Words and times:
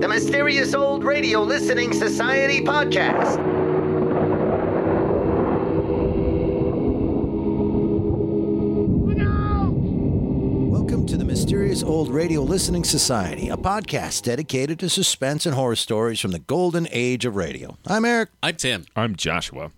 The 0.00 0.06
Mysterious 0.08 0.74
Old 0.74 1.02
Radio 1.02 1.42
Listening 1.42 1.92
Society 1.92 2.60
podcast. 2.64 3.47
Old 11.88 12.10
Radio 12.10 12.42
Listening 12.42 12.84
Society, 12.84 13.48
a 13.48 13.56
podcast 13.56 14.24
dedicated 14.24 14.78
to 14.80 14.90
suspense 14.90 15.46
and 15.46 15.54
horror 15.54 15.74
stories 15.74 16.20
from 16.20 16.32
the 16.32 16.38
golden 16.38 16.86
age 16.90 17.24
of 17.24 17.34
radio. 17.34 17.78
I'm 17.86 18.04
Eric. 18.04 18.28
I'm 18.42 18.56
Tim. 18.56 18.84
I'm 18.94 19.16
Joshua. 19.16 19.72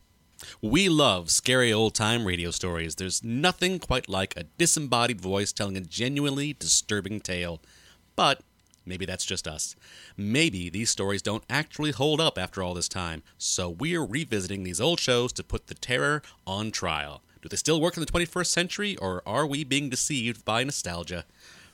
We 0.61 0.89
love 0.89 1.31
scary 1.31 1.73
old 1.73 1.95
time 1.95 2.25
radio 2.25 2.51
stories. 2.51 2.97
There's 2.97 3.23
nothing 3.23 3.79
quite 3.79 4.09
like 4.09 4.37
a 4.37 4.43
disembodied 4.59 5.21
voice 5.21 5.53
telling 5.53 5.77
a 5.77 5.83
genuinely 5.83 6.53
disturbing 6.53 7.21
tale. 7.21 7.61
But 8.17 8.41
maybe 8.85 9.07
that's 9.07 9.25
just 9.25 9.47
us. 9.47 9.77
Maybe 10.17 10.69
these 10.69 10.91
stories 10.91 11.23
don't 11.23 11.45
actually 11.49 11.93
hold 11.93 12.21
up 12.21 12.39
after 12.39 12.61
all 12.61 12.75
this 12.75 12.89
time, 12.89 13.23
so 13.39 13.69
we're 13.71 14.05
revisiting 14.05 14.65
these 14.65 14.81
old 14.81 14.99
shows 14.99 15.33
to 15.35 15.45
put 15.45 15.69
the 15.69 15.75
terror 15.75 16.23
on 16.45 16.73
trial. 16.73 17.23
Do 17.41 17.49
they 17.49 17.57
still 17.57 17.81
work 17.81 17.97
in 17.97 18.01
the 18.05 18.11
21st 18.11 18.47
century, 18.49 18.97
or 18.97 19.23
are 19.25 19.47
we 19.47 19.65
being 19.65 19.89
deceived 19.89 20.45
by 20.45 20.63
nostalgia? 20.65 21.25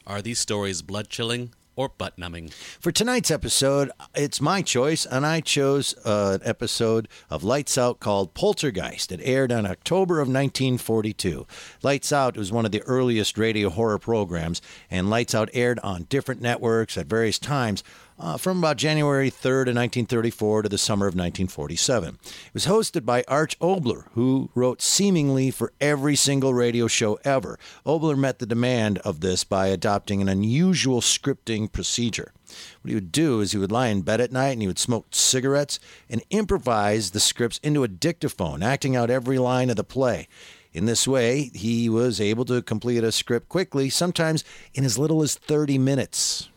Are 0.07 0.23
these 0.23 0.39
stories 0.39 0.83
blood 0.83 1.09
chilling 1.09 1.53
or 1.75 1.89
butt 1.89 2.17
numbing? 2.17 2.51
For 2.79 2.93
tonight's 2.93 3.31
episode, 3.31 3.91
it's 4.15 4.41
my 4.41 4.63
choice, 4.63 5.05
and 5.05 5.27
I 5.27 5.41
chose 5.41 5.97
uh, 6.05 6.39
an 6.41 6.49
episode 6.49 7.09
of 7.29 7.43
Lights 7.43 7.77
Out 7.77 7.99
called 7.99 8.33
Poltergeist. 8.33 9.11
It 9.11 9.21
aired 9.25 9.51
on 9.51 9.67
October 9.67 10.21
of 10.21 10.29
1942. 10.29 11.45
Lights 11.83 12.13
Out 12.13 12.37
was 12.37 12.53
one 12.53 12.65
of 12.65 12.71
the 12.71 12.83
earliest 12.83 13.37
radio 13.37 13.69
horror 13.69 13.99
programs, 13.99 14.63
and 14.91 15.11
Lights 15.11 15.35
Out 15.35 15.51
aired 15.53 15.81
on 15.81 16.05
different 16.05 16.41
networks 16.41 16.97
at 16.97 17.07
various 17.07 17.41
times. 17.41 17.83
Uh, 18.19 18.39
from 18.39 18.59
about 18.59 18.79
January 18.79 19.31
3rd 19.31 19.69
of 19.69 19.77
1934 19.77 20.63
to 20.63 20.69
the 20.71 20.79
summer 20.79 21.07
of 21.07 21.13
1947. 21.13 22.19
It 22.25 22.55
was 22.55 22.67
hosted 22.67 23.05
by 23.05 23.23
Arch 23.29 23.59
Oboler, 23.59 24.05
who 24.15 24.49
wrote 24.55 24.81
seemingly 24.81 25.51
for 25.51 25.75
every 25.83 26.17
single 26.17 26.55
radio 26.55 26.87
show 26.87 27.19
ever. 27.25 27.59
Oboler 27.85 28.17
met 28.17 28.39
the 28.39 28.47
demand 28.47 28.99
of 28.99 29.21
this 29.21 29.45
by 29.45 29.67
adopting 29.67 30.23
an 30.23 30.31
unusual 30.31 31.03
scripting 31.03 31.71
procedure. 31.71 32.33
What 32.81 32.89
he 32.89 32.95
would 32.95 33.13
do 33.13 33.41
is 33.41 33.53
he 33.53 33.59
would 33.59 33.71
lie 33.71 33.89
in 33.89 34.01
bed 34.01 34.23
at 34.23 34.33
night 34.33 34.53
and 34.53 34.63
he 34.63 34.69
would 34.69 34.79
smoke 34.79 35.09
cigarettes 35.11 35.79
and 36.09 36.23
improvise 36.31 37.11
the 37.11 37.21
scripts 37.21 37.61
into 37.63 37.85
a 37.85 37.89
dictaphone, 37.89 38.63
acting 38.63 38.97
out 38.97 39.11
every 39.11 39.39
line 39.39 39.69
of 39.69 39.77
the 39.77 39.85
play. 39.85 40.27
In 40.73 40.87
this 40.87 41.07
way, 41.07 41.51
he 41.53 41.91
was 41.91 42.19
able 42.19 42.47
to 42.47 42.63
complete 42.63 43.05
a 43.05 43.13
script 43.13 43.51
quickly, 43.51 43.91
sometimes 43.91 44.43
in 44.73 44.87
as 44.87 44.99
little 44.99 45.23
as 45.23 45.35
30 45.35 45.77
minutes. 45.77 46.49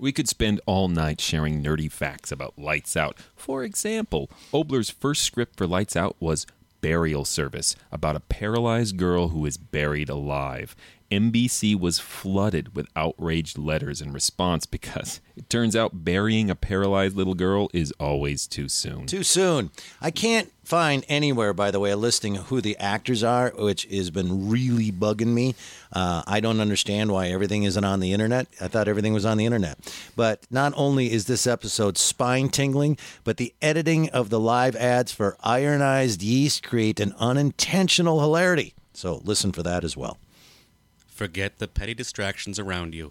We 0.00 0.12
could 0.12 0.30
spend 0.30 0.62
all 0.64 0.88
night 0.88 1.20
sharing 1.20 1.62
nerdy 1.62 1.92
facts 1.92 2.32
about 2.32 2.58
Lights 2.58 2.96
Out. 2.96 3.18
For 3.36 3.62
example, 3.62 4.30
Oboler's 4.50 4.88
first 4.88 5.20
script 5.20 5.58
for 5.58 5.66
Lights 5.66 5.94
Out 5.94 6.16
was 6.18 6.46
Burial 6.80 7.26
Service, 7.26 7.76
about 7.92 8.16
a 8.16 8.20
paralyzed 8.20 8.96
girl 8.96 9.28
who 9.28 9.44
is 9.44 9.58
buried 9.58 10.08
alive. 10.08 10.74
NBC 11.10 11.78
was 11.78 11.98
flooded 11.98 12.74
with 12.74 12.86
outraged 12.94 13.58
letters 13.58 14.00
in 14.00 14.12
response 14.12 14.66
because 14.66 15.20
it 15.36 15.50
turns 15.50 15.74
out 15.74 16.04
burying 16.04 16.50
a 16.50 16.54
paralyzed 16.54 17.16
little 17.16 17.34
girl 17.34 17.68
is 17.72 17.92
always 17.98 18.46
too 18.46 18.68
soon. 18.68 19.06
Too 19.06 19.22
soon. 19.22 19.70
I 20.00 20.10
can't 20.10 20.52
find 20.64 21.04
anywhere, 21.08 21.52
by 21.52 21.72
the 21.72 21.80
way, 21.80 21.90
a 21.90 21.96
listing 21.96 22.36
of 22.36 22.46
who 22.46 22.60
the 22.60 22.76
actors 22.78 23.24
are, 23.24 23.52
which 23.58 23.84
has 23.86 24.10
been 24.10 24.48
really 24.48 24.92
bugging 24.92 25.34
me. 25.34 25.56
Uh, 25.92 26.22
I 26.26 26.38
don't 26.38 26.60
understand 26.60 27.10
why 27.10 27.28
everything 27.28 27.64
isn't 27.64 27.84
on 27.84 27.98
the 27.98 28.12
internet. 28.12 28.46
I 28.60 28.68
thought 28.68 28.86
everything 28.86 29.12
was 29.12 29.24
on 29.24 29.36
the 29.36 29.46
internet. 29.46 29.78
But 30.14 30.46
not 30.48 30.72
only 30.76 31.10
is 31.10 31.26
this 31.26 31.46
episode 31.46 31.98
spine 31.98 32.50
tingling, 32.50 32.98
but 33.24 33.36
the 33.36 33.52
editing 33.60 34.10
of 34.10 34.30
the 34.30 34.38
live 34.38 34.76
ads 34.76 35.10
for 35.10 35.36
ironized 35.42 36.22
yeast 36.22 36.62
create 36.62 37.00
an 37.00 37.14
unintentional 37.18 38.20
hilarity. 38.20 38.74
So 38.92 39.20
listen 39.24 39.50
for 39.50 39.64
that 39.64 39.82
as 39.82 39.96
well. 39.96 40.18
Forget 41.20 41.58
the 41.58 41.68
petty 41.68 41.92
distractions 41.92 42.58
around 42.58 42.94
you. 42.94 43.10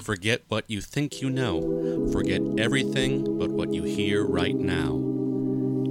Forget 0.00 0.44
what 0.48 0.64
you 0.66 0.80
think 0.80 1.20
you 1.20 1.28
know. 1.28 2.08
Forget 2.10 2.40
everything 2.56 3.38
but 3.38 3.50
what 3.50 3.74
you 3.74 3.82
hear 3.82 4.24
right 4.24 4.56
now. 4.56 4.98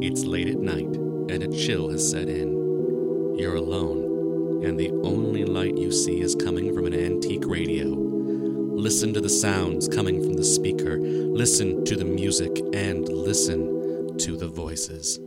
It's 0.02 0.24
late 0.24 0.47
at 0.47 0.57
night, 0.57 0.88
and 1.30 1.44
a 1.44 1.56
chill 1.56 1.91
has 1.91 2.09
set 2.09 2.28
in. 2.28 3.35
You're 3.38 3.53
alone, 3.53 4.66
and 4.66 4.80
the 4.80 4.90
only 5.03 5.46
light 5.46 5.78
you 5.78 5.91
see 5.91 6.22
is 6.22 6.34
coming 6.34 6.74
from 6.74 6.88
an 6.88 6.96
antique 6.96 7.46
radio. 7.46 7.86
Listen 7.86 9.13
to 9.13 9.22
the 9.22 9.30
sounds 9.30 9.88
coming 9.88 10.24
from 10.24 10.34
the 10.34 10.44
speaker. 10.44 10.97
Listen 10.97 11.86
to 11.86 11.96
the 11.96 12.03
music, 12.03 12.63
and 12.74 13.07
listen 13.07 14.18
to 14.18 14.36
the 14.36 14.47
voices. 14.47 15.19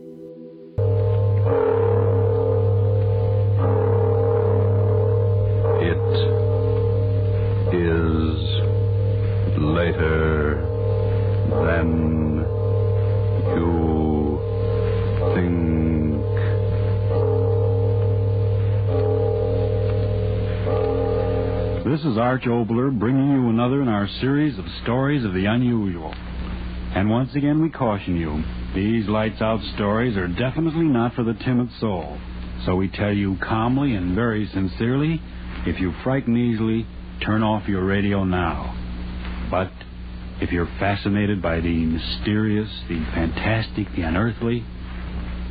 Is 22.13 22.19
Arch 22.19 22.43
Oboler 22.43 22.91
bringing 22.91 23.31
you 23.31 23.49
another 23.49 23.81
in 23.81 23.87
our 23.87 24.07
series 24.21 24.59
of 24.59 24.65
stories 24.83 25.25
of 25.25 25.33
the 25.33 25.45
unusual. 25.45 26.13
And 26.13 27.09
once 27.09 27.33
again, 27.33 27.59
we 27.59 27.71
caution 27.71 28.17
you 28.17 28.43
these 28.75 29.07
lights 29.07 29.41
out 29.41 29.61
stories 29.73 30.15
are 30.15 30.27
definitely 30.27 30.85
not 30.85 31.15
for 31.15 31.23
the 31.23 31.33
timid 31.33 31.69
soul. 31.79 32.19
So 32.67 32.75
we 32.75 32.87
tell 32.87 33.11
you 33.11 33.37
calmly 33.41 33.95
and 33.95 34.13
very 34.13 34.47
sincerely 34.53 35.23
if 35.65 35.79
you 35.79 35.91
frighten 36.03 36.37
easily, 36.37 36.85
turn 37.25 37.41
off 37.41 37.67
your 37.67 37.83
radio 37.83 38.23
now. 38.23 38.77
But 39.49 39.71
if 40.39 40.51
you're 40.51 40.69
fascinated 40.79 41.41
by 41.41 41.61
the 41.61 41.85
mysterious, 41.85 42.69
the 42.89 43.03
fantastic, 43.15 43.87
the 43.95 44.03
unearthly, 44.03 44.63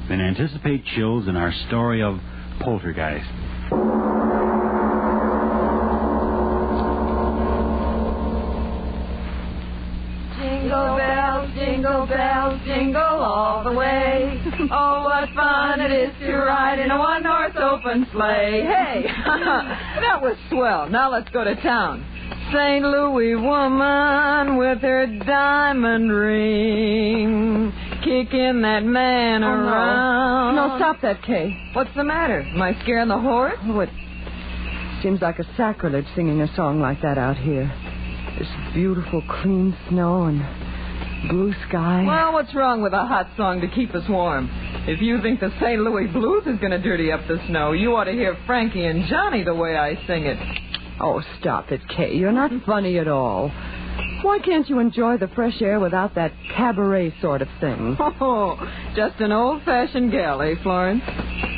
then 0.09 0.21
anticipate 0.21 0.85
chills 0.95 1.27
in 1.27 1.35
our 1.35 1.53
story 1.67 2.05
of 2.05 2.21
Poltergeist. 2.61 3.42
Jingle 11.83 12.07
bells, 12.07 12.61
jingle 12.65 13.03
all 13.03 13.65
the 13.65 13.73
way. 13.73 14.41
Oh, 14.71 15.03
what 15.05 15.29
fun 15.35 15.81
it 15.81 15.91
is 15.91 16.15
to 16.21 16.33
ride 16.37 16.79
in 16.79 16.91
a 16.93 16.97
one-horse 16.99 17.57
open 17.61 18.07
sleigh. 18.13 18.63
Hey, 18.63 19.03
that 19.27 20.21
was 20.23 20.37
swell. 20.49 20.89
Now 20.89 21.11
let's 21.11 21.29
go 21.31 21.43
to 21.43 21.57
town. 21.57 22.07
St. 22.53 22.85
Louis 22.85 23.35
woman 23.35 24.57
with 24.59 24.79
her 24.83 25.07
diamond 25.27 26.13
ring, 26.13 27.73
kicking 28.05 28.63
that 28.63 28.85
man 28.85 29.43
Oh, 29.43 29.57
no. 29.57 29.69
around. 29.69 30.55
No, 30.57 30.77
stop 30.79 31.01
that, 31.03 31.23
Kay. 31.25 31.51
What's 31.73 31.91
the 31.97 32.05
matter? 32.05 32.43
Am 32.43 32.63
I 32.63 32.81
scaring 32.83 33.09
the 33.09 33.19
horse? 33.19 33.59
Oh, 33.65 33.81
it 33.81 33.91
seems 35.03 35.21
like 35.21 35.41
a 35.41 35.45
sacrilege 35.57 36.07
singing 36.15 36.41
a 36.43 36.55
song 36.55 36.81
like 36.81 37.03
that 37.03 37.19
out 37.19 37.37
here. 37.39 37.73
This 38.39 38.49
beautiful, 38.73 39.23
clean 39.43 39.77
snow 39.89 40.25
and 40.25 40.41
blue 41.29 41.53
sky. 41.69 42.05
Well, 42.07 42.33
what's 42.33 42.55
wrong 42.55 42.83
with 42.83 42.93
a 42.93 43.05
hot 43.07 43.29
song 43.37 43.61
to 43.61 43.69
keep 43.69 43.95
us 43.95 44.05
warm? 44.09 44.49
If 44.87 45.01
you 45.01 45.21
think 45.23 45.41
the 45.41 45.51
St. 45.61 45.81
Louis 45.81 46.07
blues 46.09 46.45
is 46.47 46.59
going 46.59 46.73
to 46.73 46.79
dirty 46.81 47.13
up 47.13 47.21
the 47.29 47.39
snow, 47.49 47.73
you 47.73 47.95
ought 47.97 48.05
to 48.05 48.13
hear 48.13 48.37
Frankie 48.47 48.85
and 48.85 49.07
Johnny 49.09 49.45
the 49.45 49.55
way 49.55 49.77
I 49.77 49.95
sing 50.07 50.25
it. 50.27 50.39
Oh, 51.01 51.23
stop 51.41 51.71
it, 51.73 51.81
Kay. 51.89 52.15
You're 52.15 52.33
not 52.33 52.51
funny 52.67 52.99
at 52.99 53.09
all. 53.09 53.51
Why 54.23 54.39
can't 54.39 54.69
you 54.69 54.79
enjoy 54.79 55.19
the 55.19 55.29
fresh 55.29 55.61
air 55.61 55.81
without 55.81 56.15
that 56.15 56.33
cabaret 56.57 57.15
sort 57.21 57.43
of 57.43 57.49
thing? 57.61 57.97
Oh, 58.21 58.57
just 58.95 59.21
an 59.21 59.33
old-fashioned 59.33 60.13
gal, 60.13 60.41
eh, 60.43 60.55
Florence? 60.63 61.03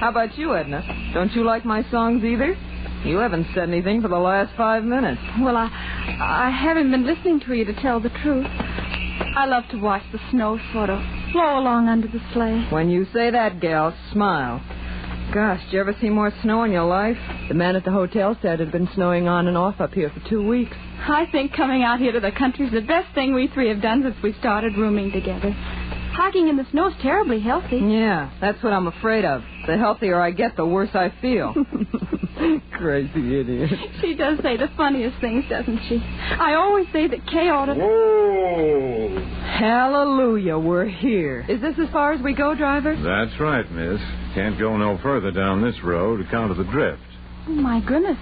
How 0.01 0.09
about 0.11 0.37
you, 0.39 0.55
Edna? 0.55 0.83
Don't 1.13 1.33
you 1.33 1.45
like 1.45 1.65
my 1.65 1.89
songs 1.91 2.25
either? 2.25 2.57
You 3.05 3.19
haven't 3.19 3.47
said 3.55 3.69
anything 3.69 4.01
for 4.01 4.09
the 4.09 4.17
last 4.19 4.57
five 4.57 4.83
minutes. 4.83 5.21
Well, 5.41 5.57
I, 5.57 5.67
I 5.67 6.51
haven't 6.51 6.91
been 6.91 7.05
listening 7.07 7.41
to 7.41 7.53
you 7.55 7.67
to 7.67 7.75
tell 7.83 8.01
the 8.01 8.09
truth. 8.23 8.47
I 9.37 9.47
love 9.47 9.65
to 9.71 9.79
watch 9.79 10.03
the 10.13 10.21
snow 10.31 10.59
sort 10.73 10.91
of 10.91 11.01
flow 11.33 11.59
along 11.59 11.89
under 11.89 12.09
the 12.09 12.21
sleigh. 12.33 12.67
When 12.71 12.91
you 12.91 13.07
say 13.13 13.31
that, 13.31 13.61
gal, 13.61 13.95
smile. 14.13 14.61
Gosh, 15.33 15.61
did 15.65 15.73
you 15.73 15.81
ever 15.81 15.97
see 16.01 16.11
more 16.11 16.33
snow 16.43 16.65
in 16.65 16.73
your 16.73 16.85
life? 16.85 17.17
The 17.49 17.55
man 17.55 17.77
at 17.77 17.85
the 17.85 17.91
hotel 17.91 18.37
said 18.41 18.61
it 18.61 18.65
had 18.65 18.73
been 18.73 18.89
snowing 18.95 19.27
on 19.27 19.49
and 19.49 19.57
off 19.57 19.81
up 19.81 19.93
here 19.93 20.11
for 20.11 20.29
two 20.29 20.47
weeks. 20.47 20.77
I 21.01 21.27
think 21.33 21.53
coming 21.53 21.83
out 21.83 21.99
here 21.99 22.13
to 22.13 22.21
the 22.21 22.33
country's 22.33 22.73
the 22.73 22.81
best 22.81 23.15
thing 23.15 23.35
we 23.35 23.49
three 23.49 23.69
have 23.69 23.83
done 23.83 24.03
since 24.03 24.17
we 24.23 24.33
started 24.35 24.77
rooming 24.77 25.11
together. 25.11 25.51
Hiking 25.53 26.49
in 26.49 26.57
the 26.57 26.67
snow's 26.71 26.95
terribly 27.03 27.41
healthy. 27.41 27.79
Yeah, 27.79 28.31
that's 28.41 28.63
what 28.63 28.73
I'm 28.73 28.87
afraid 28.87 29.25
of. 29.25 29.43
The 29.67 29.79
healthier 29.79 30.21
I 30.21 30.31
get, 30.31 30.57
the 30.57 30.67
worse 30.67 30.91
I 30.95 31.13
feel. 31.21 31.55
Crazy 32.73 33.41
idiot. 33.41 33.71
She 34.01 34.15
does 34.15 34.39
say 34.43 34.57
the 34.57 34.69
funniest 34.77 35.19
things, 35.21 35.45
doesn't 35.49 35.81
she? 35.89 35.99
I 35.99 36.55
always 36.55 36.87
say 36.93 37.07
that 37.09 37.27
Kay 37.27 37.49
ought 37.49 37.67
to. 37.67 37.75
Whoa! 37.75 39.21
Hallelujah, 39.59 40.59
we're 40.59 40.87
here. 40.89 41.47
Is 41.49 41.61
this 41.61 41.77
as 41.79 41.89
far 41.93 42.13
as 42.13 42.21
we 42.23 42.35
go, 42.35 42.55
driver? 42.55 42.95
That's 42.95 43.41
right, 43.41 43.71
miss. 43.71 44.01
Can't 44.35 44.59
go 44.59 44.77
no 44.77 44.99
further 45.03 45.31
down 45.31 45.63
this 45.63 45.77
road 45.83 46.21
account 46.21 46.51
of 46.51 46.59
the 46.59 46.65
drift. 46.65 47.03
Oh, 47.47 47.53
my 47.53 47.81
goodness. 47.81 48.19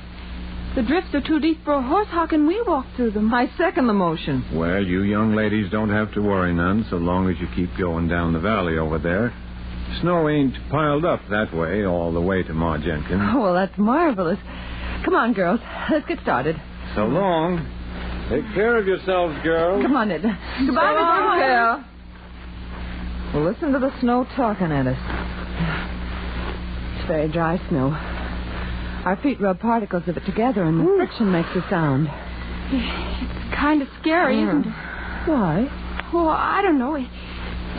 The 0.76 0.82
drifts 0.82 1.14
are 1.14 1.20
too 1.20 1.40
deep 1.40 1.64
for 1.64 1.74
a 1.74 1.82
horse. 1.82 2.08
How 2.10 2.26
can 2.26 2.46
we 2.46 2.62
walk 2.62 2.86
through 2.96 3.10
them? 3.10 3.32
I 3.34 3.50
second 3.58 3.86
the 3.88 3.92
motion. 3.92 4.44
Well, 4.54 4.82
you 4.82 5.02
young 5.02 5.34
ladies 5.34 5.70
don't 5.70 5.90
have 5.90 6.12
to 6.14 6.22
worry 6.22 6.54
none 6.54 6.86
so 6.88 6.96
long 6.96 7.28
as 7.28 7.36
you 7.40 7.48
keep 7.54 7.76
going 7.76 8.08
down 8.08 8.32
the 8.32 8.38
valley 8.40 8.78
over 8.78 8.98
there. 8.98 9.34
Snow 10.00 10.28
ain't 10.28 10.54
piled 10.70 11.04
up 11.04 11.20
that 11.30 11.54
way 11.54 11.84
all 11.84 12.12
the 12.12 12.20
way 12.20 12.42
to 12.42 12.52
Ma 12.52 12.78
Jenkins. 12.78 13.20
Oh, 13.22 13.40
well, 13.42 13.54
that's 13.54 13.76
marvelous. 13.78 14.38
Come 15.04 15.14
on, 15.14 15.32
girls. 15.32 15.60
Let's 15.90 16.06
get 16.06 16.20
started. 16.20 16.60
So 16.94 17.04
long. 17.04 17.58
Take 18.28 18.44
care 18.54 18.76
of 18.76 18.86
yourselves, 18.86 19.36
girls. 19.42 19.82
Come 19.82 19.96
on, 19.96 20.10
Edna. 20.10 20.38
Goodbye, 20.64 20.94
Mrs. 20.94 21.38
Kell. 21.40 21.84
Well, 23.34 23.50
listen 23.50 23.72
to 23.72 23.78
the 23.78 23.92
snow 24.00 24.26
talking 24.36 24.70
at 24.70 24.86
us. 24.86 24.98
It's 26.98 27.08
very 27.08 27.28
dry 27.28 27.60
snow. 27.68 27.90
Our 29.04 29.18
feet 29.22 29.40
rub 29.40 29.58
particles 29.58 30.04
of 30.06 30.16
it 30.16 30.24
together, 30.24 30.62
and 30.62 30.80
the 30.80 30.94
friction 30.96 31.32
makes 31.32 31.48
a 31.56 31.66
sound. 31.68 32.08
It's 32.70 33.54
kind 33.56 33.82
of 33.82 33.88
scary, 34.00 34.42
isn't 34.42 34.64
mm. 34.64 34.66
it? 34.66 35.28
Why? 35.30 36.08
Well, 36.12 36.28
I 36.28 36.62
don't 36.62 36.78
know. 36.78 36.96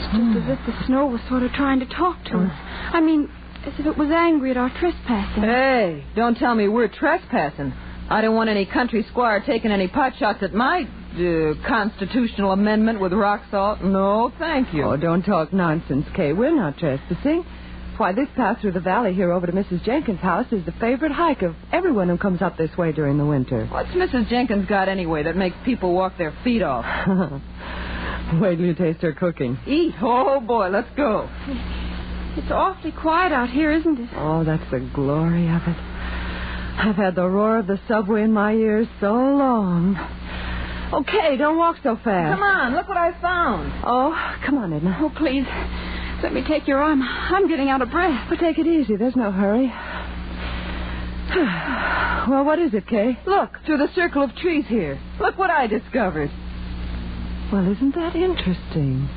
It's 0.04 0.14
just 0.14 0.38
as 0.46 0.58
if 0.58 0.66
the 0.66 0.86
snow 0.86 1.08
was 1.08 1.22
sort 1.30 1.44
of 1.44 1.52
trying 1.54 1.80
to 1.80 1.86
talk 1.86 2.24
to 2.26 2.38
us. 2.38 2.52
I 2.94 3.02
mean, 3.02 3.30
as 3.66 3.74
if 3.80 3.86
it 3.86 3.98
was 3.98 4.10
angry 4.12 4.52
at 4.52 4.58
our 4.58 4.70
trespassing. 4.70 5.44
Hey, 5.44 6.04
don't 6.16 6.38
tell 6.38 6.54
me 6.56 6.68
we're 6.68 6.88
trespassing. 6.90 7.74
I 8.10 8.22
don't 8.22 8.36
want 8.36 8.50
any 8.50 8.66
country 8.66 9.06
squire 9.10 9.42
taking 9.46 9.72
any 9.72 9.88
pot 9.88 10.14
shots 10.20 10.40
at 10.44 10.54
my 10.54 10.82
uh, 10.84 11.68
constitutional 11.68 12.52
amendment 12.52 13.00
with 13.00 13.14
rock 13.14 13.44
salt. 13.50 13.82
No, 13.82 14.32
thank 14.38 14.74
you. 14.74 14.84
Oh, 14.84 14.98
don't 14.98 15.24
talk 15.24 15.54
nonsense, 15.54 16.06
Kay. 16.16 16.34
We're 16.34 16.56
not 16.56 16.78
trespassing. 16.78 17.46
Why, 17.98 18.12
this 18.12 18.28
path 18.36 18.60
through 18.60 18.72
the 18.72 18.80
valley 18.80 19.14
here 19.14 19.32
over 19.32 19.46
to 19.46 19.54
Mrs. 19.54 19.84
Jenkins' 19.86 20.20
house 20.20 20.48
is 20.52 20.66
the 20.66 20.72
favorite 20.74 21.12
hike 21.12 21.44
of 21.44 21.56
everyone 21.72 22.10
who 22.10 22.18
comes 22.18 22.42
up 22.42 22.58
this 22.58 22.76
way 22.76 22.92
during 22.92 23.20
the 23.20 23.26
winter. 23.26 23.68
What's 23.68 23.90
Mrs. 23.90 24.30
Jenkins 24.30 24.68
got 24.68 24.90
anyway 24.90 25.24
that 25.24 25.36
makes 25.38 25.56
people 25.64 25.94
walk 25.94 26.18
their 26.18 26.36
feet 26.44 26.64
off? 26.64 26.84
Wait 28.42 28.58
till 28.58 28.66
you 28.66 28.74
taste 28.74 29.02
her 29.02 29.14
cooking. 29.14 29.58
Eat. 29.68 29.96
Oh, 30.02 30.40
boy, 30.40 30.70
let's 30.70 30.90
go. 30.96 31.30
It's 32.36 32.52
awfully 32.52 32.92
quiet 32.92 33.32
out 33.32 33.50
here, 33.50 33.72
isn't 33.72 34.00
it? 34.00 34.10
Oh, 34.16 34.44
that's 34.44 34.70
the 34.72 34.80
glory 34.94 35.48
of 35.48 35.62
it. 35.68 35.78
I've 36.76 36.96
had 36.96 37.16
the 37.16 37.28
roar 37.28 37.60
of 37.60 37.68
the 37.68 37.80
subway 37.88 38.24
in 38.24 38.34
my 38.34 38.54
ears 38.54 38.88
so 39.00 39.14
long. 39.14 39.96
Okay, 40.92 41.38
don't 41.38 41.58
walk 41.58 41.78
so 41.84 41.98
fast. 42.04 42.40
Come 42.40 42.44
on, 42.44 42.74
look 42.74 42.88
what 42.88 42.98
I 42.98 43.20
found. 43.22 43.72
Oh, 43.86 44.36
come 44.46 44.58
on, 44.58 44.74
Edna. 44.74 44.98
Oh, 45.02 45.12
please. 45.16 45.46
Let 46.24 46.34
me 46.34 46.44
take 46.48 46.68
your 46.68 46.80
arm. 46.80 47.02
I'm 47.02 47.48
getting 47.48 47.70
out 47.70 47.82
of 47.82 47.92
breath. 47.92 48.28
But 48.30 48.40
take 48.40 48.58
it 48.58 48.66
easy. 48.66 48.96
There's 48.96 49.16
no 49.16 49.32
hurry. 49.32 49.68
well, 52.30 52.46
what 52.46 52.60
is 52.60 52.74
it, 52.74 52.88
Kay? 52.88 53.20
Look, 53.26 53.52
through 53.66 53.78
the 53.78 53.94
circle 53.94 54.24
of 54.24 54.36
trees 54.36 54.66
here. 54.68 55.00
Look 55.20 55.38
what 55.38 55.50
I 55.50 55.68
discovered. 55.68 56.32
Well, 57.54 57.72
isn't 57.72 57.94
that 57.94 58.16
interesting? 58.16 59.08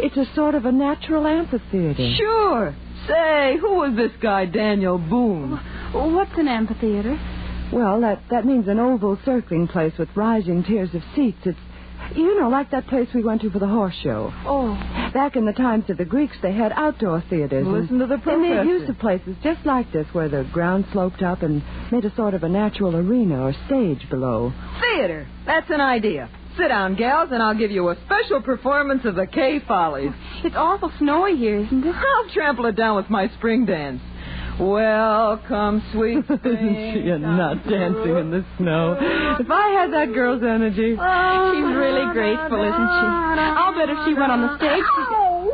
It's 0.00 0.16
a 0.16 0.26
sort 0.34 0.56
of 0.56 0.64
a 0.66 0.72
natural 0.72 1.26
amphitheater. 1.26 2.12
Sure. 2.16 2.74
Say, 3.06 3.56
who 3.60 3.76
was 3.76 3.94
this 3.96 4.10
guy, 4.20 4.46
Daniel 4.46 4.98
Boone? 4.98 5.52
What's 5.92 6.36
an 6.36 6.48
amphitheater? 6.48 7.16
Well, 7.72 8.00
that, 8.00 8.22
that 8.30 8.44
means 8.44 8.66
an 8.66 8.80
oval 8.80 9.16
circling 9.24 9.68
place 9.68 9.92
with 9.96 10.08
rising 10.16 10.64
tiers 10.64 10.92
of 10.92 11.02
seats. 11.14 11.38
It's, 11.44 11.58
you 12.16 12.40
know, 12.40 12.48
like 12.48 12.72
that 12.72 12.88
place 12.88 13.08
we 13.14 13.22
went 13.22 13.42
to 13.42 13.50
for 13.50 13.60
the 13.60 13.68
horse 13.68 13.94
show. 14.02 14.32
Oh. 14.44 14.74
Back 15.14 15.36
in 15.36 15.46
the 15.46 15.52
times 15.52 15.88
of 15.88 15.98
the 15.98 16.04
Greeks, 16.04 16.36
they 16.42 16.52
had 16.52 16.72
outdoor 16.72 17.22
theaters. 17.30 17.64
and 17.64 17.72
Listen 17.72 17.98
to 18.00 18.06
the 18.06 18.16
They 18.26 18.36
made 18.36 18.48
professor. 18.56 18.64
use 18.64 18.88
of 18.88 18.98
places 18.98 19.36
just 19.44 19.64
like 19.64 19.92
this, 19.92 20.06
where 20.12 20.28
the 20.28 20.42
ground 20.52 20.84
sloped 20.92 21.22
up 21.22 21.42
and 21.42 21.62
made 21.92 22.04
a 22.04 22.14
sort 22.16 22.34
of 22.34 22.42
a 22.42 22.48
natural 22.48 22.96
arena 22.96 23.40
or 23.40 23.54
stage 23.66 24.08
below. 24.10 24.52
Theater. 24.80 25.28
That's 25.46 25.70
an 25.70 25.80
idea. 25.80 26.28
Sit 26.56 26.68
down, 26.68 26.96
gals, 26.96 27.28
and 27.32 27.42
I'll 27.42 27.56
give 27.56 27.70
you 27.70 27.88
a 27.90 27.96
special 28.06 28.40
performance 28.40 29.02
of 29.04 29.14
the 29.14 29.26
Kay 29.26 29.60
Follies. 29.68 30.12
It's 30.42 30.56
awful 30.56 30.90
snowy 30.98 31.36
here, 31.36 31.58
isn't 31.58 31.84
it? 31.84 31.94
I'll 31.94 32.30
trample 32.32 32.64
it 32.66 32.76
down 32.76 32.96
with 32.96 33.10
my 33.10 33.28
spring 33.36 33.66
dance. 33.66 34.00
Welcome, 34.58 35.82
sweet. 35.92 36.24
Isn't 36.24 36.94
she 36.94 37.10
a 37.10 37.18
nut 37.18 37.58
dancing 37.68 38.16
in 38.16 38.30
the 38.30 38.42
snow? 38.56 38.96
If 39.38 39.50
I 39.50 39.68
had 39.68 39.92
that 39.92 40.14
girl's 40.14 40.42
energy. 40.42 40.96
Oh, 40.98 41.52
she's 41.52 41.76
really 41.76 42.10
graceful, 42.14 42.62
isn't 42.62 42.72
she? 42.72 43.06
I'll 43.36 43.74
bet 43.74 43.90
if 43.90 43.98
she 44.06 44.14
went 44.14 44.32
on 44.32 44.40
the 44.40 44.56
stage. 44.56 44.84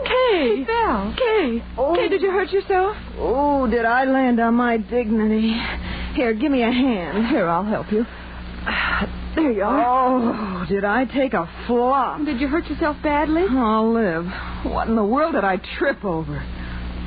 Kay! 0.06 0.64
fell. 0.64 1.14
Kay! 1.16 1.58
Kay, 1.58 1.64
oh. 1.78 2.08
did 2.08 2.22
you 2.22 2.30
hurt 2.30 2.52
yourself? 2.52 2.96
Oh, 3.18 3.66
did 3.66 3.84
I 3.84 4.04
land 4.04 4.38
on 4.38 4.54
my 4.54 4.76
dignity? 4.76 5.52
Here, 6.14 6.32
give 6.32 6.52
me 6.52 6.62
a 6.62 6.70
hand. 6.70 7.26
Here, 7.26 7.48
I'll 7.48 7.64
help 7.64 7.90
you. 7.90 8.06
There 9.34 9.50
you 9.50 9.62
are. 9.62 10.62
Oh, 10.62 10.66
did 10.68 10.84
I 10.84 11.04
take 11.06 11.32
a 11.32 11.48
flop? 11.66 12.24
Did 12.24 12.40
you 12.40 12.48
hurt 12.48 12.66
yourself 12.66 12.96
badly? 13.02 13.44
I'll 13.48 13.92
live. 13.92 14.26
What 14.64 14.88
in 14.88 14.96
the 14.96 15.04
world 15.04 15.34
did 15.34 15.44
I 15.44 15.56
trip 15.78 16.04
over? 16.04 16.42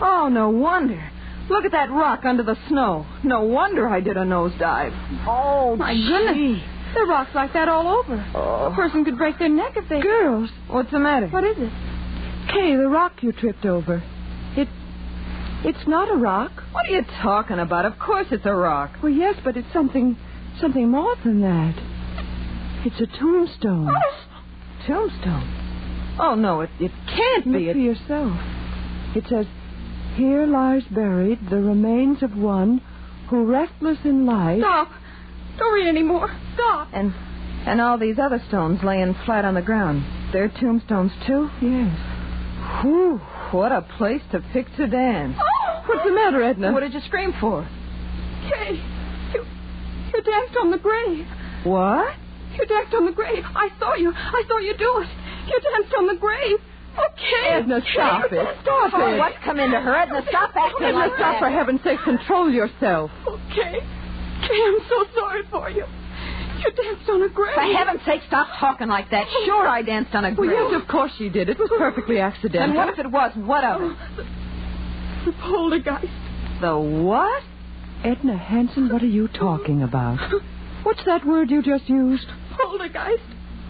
Oh, 0.02 0.28
no 0.32 0.50
wonder. 0.50 1.12
Look 1.50 1.66
at 1.66 1.72
that 1.74 1.92
rock 1.92 2.26
under 2.26 2.42
the 2.42 2.58
snow. 2.68 3.06
No 3.24 3.44
wonder 3.44 3.88
I 3.88 4.00
did 4.02 4.18
a 4.18 4.22
nosedive. 4.26 5.26
Oh, 5.28 5.76
My 5.76 5.94
goodness. 5.94 6.62
There 6.96 7.04
are 7.04 7.08
rocks 7.08 7.32
like 7.36 7.54
that 7.54 7.70
all 7.70 7.88
over. 8.00 8.26
Oh. 8.34 8.72
A 8.72 8.76
person 8.76 9.06
could 9.06 9.18
break 9.18 9.38
their 9.38 9.50
neck 9.50 9.74
if 9.76 9.88
they. 9.88 10.00
Girls, 10.02 10.50
What's 10.70 10.92
the 10.92 11.00
matter? 11.00 11.28
What 11.28 11.44
is 11.44 11.58
it? 11.60 11.72
Kay, 12.52 12.76
the 12.76 12.88
rock 12.88 13.22
you 13.22 13.32
tripped 13.34 13.66
over. 13.66 14.02
It. 14.58 14.68
It's 15.64 15.88
not 15.88 16.12
a 16.12 16.16
rock. 16.18 16.52
What 16.72 16.86
are 16.88 16.90
you 16.90 17.04
talking 17.22 17.60
about? 17.60 17.86
Of 17.86 18.00
course 18.00 18.28
it's 18.32 18.46
a 18.46 18.54
rock. 18.54 18.92
Well, 19.04 19.12
yes, 19.12 19.36
but 19.44 19.58
it's 19.58 19.72
something. 19.74 20.18
something 20.60 20.90
more 20.90 21.16
than 21.24 21.42
that. 21.42 21.76
It's 22.86 23.00
a 23.02 23.08
tombstone. 23.20 23.92
Tombstone. 24.88 26.16
Oh, 26.20 26.36
no, 26.36 26.62
it, 26.62 26.70
it 26.80 26.92
can't 27.08 27.48
Look 27.48 27.58
be. 27.60 27.66
for 27.66 27.78
It, 27.78 27.82
yourself. 27.82 28.38
It 29.16 29.24
says, 29.30 29.46
Here 30.16 30.46
lies 30.46 30.84
buried 30.92 31.40
the 31.50 31.60
remains 31.62 32.22
of 32.24 32.38
one 32.38 32.82
who, 33.30 33.46
restless 33.46 33.98
in 34.06 34.26
life. 34.26 34.60
Stop. 34.62 34.90
Don't 35.58 35.74
read 35.74 35.88
any 35.88 36.04
more. 36.04 36.30
Stop. 36.54 36.90
and, 36.94 37.14
and 37.66 37.82
all 37.82 37.98
these 37.98 38.20
other 38.20 38.42
stones 38.48 38.80
laying 38.84 39.16
flat 39.26 39.46
on 39.46 39.56
the 39.56 39.62
ground. 39.62 40.04
They're 40.32 40.50
tombstones, 40.50 41.12
too? 41.26 41.50
Yes. 41.62 41.98
Whew, 42.84 43.18
what 43.52 43.72
a 43.72 43.82
place 43.98 44.22
to 44.32 44.42
pick 44.54 44.68
to 44.78 44.86
dance. 44.88 45.38
Oh! 45.40 45.84
What's 45.88 46.06
the 46.08 46.14
matter, 46.14 46.44
Edna? 46.44 46.72
What 46.72 46.82
did 46.82 46.94
you 46.94 47.00
scream 47.02 47.34
for? 47.40 47.68
Kay, 48.50 48.80
you, 49.34 49.46
you 50.14 50.22
danced 50.24 50.56
on 50.62 50.72
the 50.72 50.78
grave. 50.78 51.26
What? 51.64 52.14
You 52.58 52.66
danced 52.66 52.94
on 52.96 53.06
the 53.06 53.12
grave. 53.12 53.44
I 53.56 53.70
saw 53.80 53.96
you. 53.96 54.14
I 54.16 54.44
saw 54.48 54.58
you 54.60 54.76
do 54.78 55.00
it. 55.04 55.10
You 55.48 55.60
danced 55.62 55.94
on 55.98 56.08
the 56.08 56.16
grave. 56.16 56.58
Okay. 56.96 57.50
Edna, 57.52 57.82
stop 57.92 58.32
it. 58.32 58.48
Stop 58.64 58.92
Oh, 58.94 59.14
it. 59.14 59.20
what's 59.20 59.36
come 59.44 59.60
into 59.60 59.80
her? 59.80 59.96
Edna, 59.96 60.24
stop 60.30 60.56
acting 60.56 60.88
Edna, 60.88 60.98
like 60.98 61.12
stop, 61.16 61.34
that. 61.36 61.40
for 61.40 61.50
heaven's 61.50 61.84
sake. 61.84 62.00
Control 62.04 62.50
yourself. 62.50 63.12
Okay. 63.28 63.80
Kay, 64.48 64.62
I'm 64.64 64.80
so 64.88 65.06
sorry 65.14 65.42
for 65.52 65.70
you. 65.70 65.84
You 66.64 66.72
danced 66.72 67.10
on 67.10 67.22
a 67.24 67.28
grave. 67.30 67.54
For 67.54 67.62
heaven's 67.62 68.02
sake, 68.06 68.22
stop 68.28 68.48
talking 68.60 68.88
like 68.88 69.10
that. 69.12 69.26
Oh. 69.30 69.44
Sure, 69.46 69.68
I 69.68 69.82
danced 69.82 70.16
on 70.16 70.24
a 70.24 70.30
Well, 70.30 70.48
grave. 70.48 70.58
yes, 70.72 70.82
of 70.82 70.88
course 70.88 71.12
she 71.18 71.28
did. 71.30 71.50
It 71.50 71.60
was 71.60 71.70
perfectly 71.78 72.20
accidental. 72.20 72.70
And 72.70 72.76
what 72.76 72.90
if 72.90 72.98
it 73.00 73.12
wasn't? 73.12 73.46
What 73.46 73.64
of 73.66 73.82
it? 73.82 73.98
Oh, 74.18 75.26
the 75.26 75.32
poltergeist. 75.34 76.14
The 76.62 76.78
what? 76.80 77.44
Edna 78.06 78.38
Hanson, 78.38 78.88
what 78.92 79.02
are 79.04 79.08
you 79.08 79.28
talking 79.28 79.82
about? 79.84 80.20
What's 80.84 81.04
that 81.06 81.26
word 81.26 81.50
you 81.52 81.62
just 81.62 81.90
used? 81.90 82.28
Poltergeist. 82.62 83.24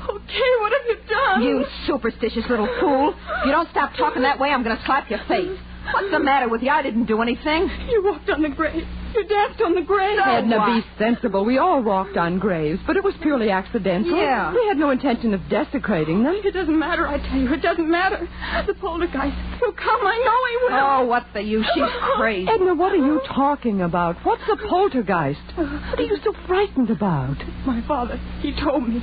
Okay, 0.08 0.50
what 0.60 0.72
have 0.72 0.86
you 0.88 0.98
done? 1.10 1.44
You 1.44 1.66
superstitious 1.88 2.44
little 2.50 2.70
fool. 2.80 3.14
If 3.40 3.46
you 3.46 3.52
don't 3.52 3.70
stop 3.72 3.94
talking 3.98 4.22
that 4.22 4.40
way, 4.40 4.50
I'm 4.50 4.64
going 4.64 4.78
to 4.78 4.86
slap 4.86 5.10
your 5.10 5.20
face. 5.28 5.58
What's 5.94 6.12
the 6.12 6.20
matter 6.20 6.48
with 6.50 6.62
you? 6.62 6.70
I 6.70 6.82
didn't 6.82 7.06
do 7.06 7.22
anything. 7.22 7.70
You 7.90 8.04
walked 8.04 8.30
on 8.30 8.42
the 8.42 8.50
grave. 8.50 8.86
You 9.16 9.26
danced 9.28 9.62
on 9.62 9.76
the 9.76 9.82
grave. 9.82 10.20
Edna, 10.20 10.58
what? 10.58 10.84
be 10.84 10.90
sensible. 11.00 11.46
We 11.46 11.58
all 11.58 11.82
walked 11.82 12.18
on 12.18 12.38
graves, 12.38 12.82
but 12.86 12.98
it 12.98 13.04
was 13.04 13.14
purely 13.22 13.50
accidental. 13.50 14.16
Yeah. 14.16 14.54
We 14.54 14.66
had 14.68 14.78
no 14.78 14.90
intention 14.90 15.34
of 15.34 15.40
desecrating 15.50 16.24
them. 16.24 16.36
It 16.44 16.54
doesn't 16.54 16.78
matter, 16.78 17.08
I 17.08 17.18
tell 17.20 17.40
you. 17.40 17.54
It 17.54 17.62
doesn't 17.62 17.90
matter. 17.90 18.28
The 18.68 18.74
poltergeist. 18.74 19.38
He'll 19.60 19.72
come. 19.72 20.02
I 20.04 20.18
know 20.26 20.40
he 20.50 20.74
will. 20.74 20.82
Oh, 20.82 21.06
what's 21.06 21.28
the 21.34 21.42
use? 21.42 21.66
She's 21.74 21.84
crazy. 22.18 22.50
Edna, 22.50 22.76
what 22.76 22.92
are 22.92 22.98
you 22.98 23.22
talking 23.28 23.82
about? 23.82 24.18
What's 24.26 24.44
a 24.52 24.58
poltergeist? 24.68 25.40
What 25.56 26.00
are 26.00 26.04
you 26.04 26.18
so 26.24 26.34
frightened 26.46 26.90
about? 26.90 27.38
My 27.66 27.82
father, 27.88 28.18
he 28.42 28.54
told 28.62 28.88
me, 28.88 29.02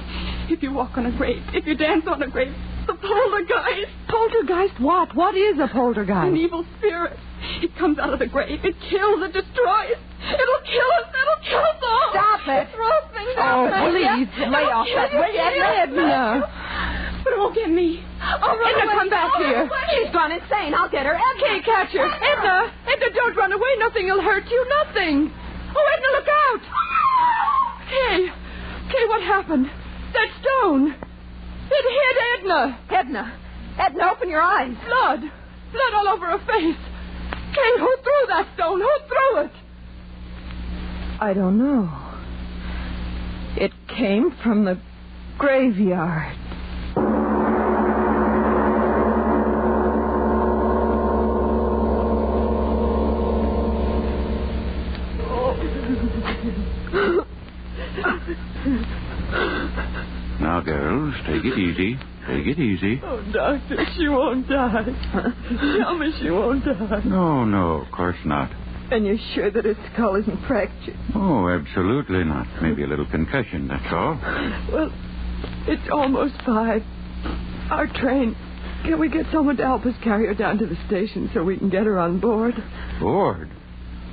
if 0.51 0.63
you 0.63 0.73
walk 0.73 0.99
on 0.99 1.07
a 1.07 1.17
grave, 1.17 1.43
if 1.55 1.67
you 1.67 1.75
dance 1.75 2.05
on 2.07 2.23
a 2.23 2.29
grave, 2.29 2.55
the 2.87 2.95
poltergeist, 2.95 3.93
Poltergeist 4.09 4.81
what? 4.81 5.15
What 5.15 5.37
is 5.37 5.59
a 5.59 5.69
poltergeist? 5.69 6.29
an 6.29 6.37
evil 6.37 6.65
spirit, 6.79 7.17
it 7.63 7.75
comes 7.77 7.99
out 7.99 8.13
of 8.13 8.19
the 8.19 8.27
grave. 8.27 8.61
It 8.65 8.77
kills, 8.91 9.23
it 9.23 9.33
destroys. 9.33 9.99
It'll 10.23 10.65
kill 10.65 10.91
us. 11.03 11.07
It'll 11.11 11.43
kill 11.43 11.65
us 11.67 11.81
all. 11.83 12.09
Stop 12.15 12.41
it. 12.47 12.69
Throw 12.75 12.95
things 13.11 13.35
Oh, 13.39 13.67
there. 13.67 13.91
please, 13.91 14.29
lay 14.39 14.67
off 14.71 14.87
that 14.95 15.11
way, 15.13 15.35
Edna. 15.35 16.47
But 17.25 17.33
it 17.35 17.39
won't 17.39 17.55
get 17.55 17.71
me. 17.71 18.03
I'll 18.21 18.57
run 18.59 18.71
Edna, 18.75 18.85
away. 18.87 18.95
come 18.99 19.11
back 19.11 19.31
I'll 19.35 19.43
here. 19.43 19.63
away. 19.67 19.87
She's 19.95 20.13
gone 20.13 20.31
insane. 20.33 20.75
I'll 20.75 20.91
get 20.91 21.07
her. 21.07 21.19
Kay, 21.39 21.61
catch 21.63 21.91
her. 21.95 22.07
Edna, 22.07 22.71
Edna, 22.87 23.07
don't 23.15 23.37
run 23.37 23.53
away. 23.53 23.73
Nothing 23.79 24.07
will 24.07 24.23
hurt 24.23 24.47
you. 24.51 24.61
Nothing. 24.85 25.31
Oh, 25.75 25.85
Edna, 25.95 26.09
look 26.19 26.29
out. 26.31 26.63
Kay, 27.91 28.31
Kay, 28.91 29.05
what 29.09 29.23
happened? 29.23 29.67
That 30.15 30.29
stone. 30.43 30.95
It 31.73 31.85
hit 31.99 32.17
Edna. 32.39 32.79
Edna. 32.91 33.33
Edna, 33.79 34.11
open 34.13 34.29
your 34.29 34.43
eyes. 34.43 34.75
Blood. 34.87 35.21
Blood 35.21 35.95
all 35.95 36.09
over 36.09 36.27
her 36.27 36.39
face. 36.39 36.77
Kay, 37.55 37.73
who 37.79 37.97
threw 38.03 38.27
that 38.29 38.49
stone? 38.55 38.81
Who 38.81 38.91
threw 39.09 39.45
it? 39.45 39.53
I 41.21 41.33
don't 41.35 41.59
know. 41.59 41.89
It 43.57 43.73
came 43.89 44.35
from 44.43 44.65
the 44.65 44.79
graveyard. 45.39 46.37
Girls, 60.65 61.15
take 61.27 61.45
it 61.45 61.59
easy. 61.59 61.97
Take 62.27 62.47
it 62.47 62.59
easy. 62.59 63.01
Oh, 63.05 63.21
Doctor, 63.33 63.85
she 63.97 64.09
won't 64.09 64.49
die. 64.49 64.85
Tell 65.81 65.97
me 65.99 66.13
she 66.21 66.31
won't 66.31 66.65
die. 66.65 67.03
No, 67.05 67.45
no, 67.45 67.83
of 67.83 67.91
course 67.93 68.17
not. 68.25 68.51
And 68.93 69.07
you're 69.07 69.17
sure 69.35 69.51
that 69.51 69.65
her 69.65 69.75
skull 69.93 70.17
isn't 70.17 70.47
fractured? 70.47 70.97
Oh, 71.15 71.49
absolutely 71.49 72.25
not. 72.25 72.47
Maybe 72.63 72.85
a 72.85 72.87
little 72.87 73.07
concussion, 73.11 73.67
that's 73.69 73.93
all. 73.93 74.19
Well, 74.73 74.91
it's 75.67 75.89
almost 75.91 76.35
five. 76.45 76.83
Our 77.71 77.87
train. 77.87 78.37
Can 78.85 78.99
we 79.01 79.09
get 79.09 79.27
someone 79.33 79.57
to 79.57 79.65
help 79.65 79.87
us 79.87 79.95
carry 80.03 80.27
her 80.27 80.35
down 80.35 80.59
to 80.59 80.67
the 80.67 80.77
station 80.87 81.31
so 81.33 81.43
we 81.43 81.57
can 81.57 81.71
get 81.71 81.87
her 81.87 81.99
on 81.99 82.21
board? 82.21 82.55
Board? 83.01 83.49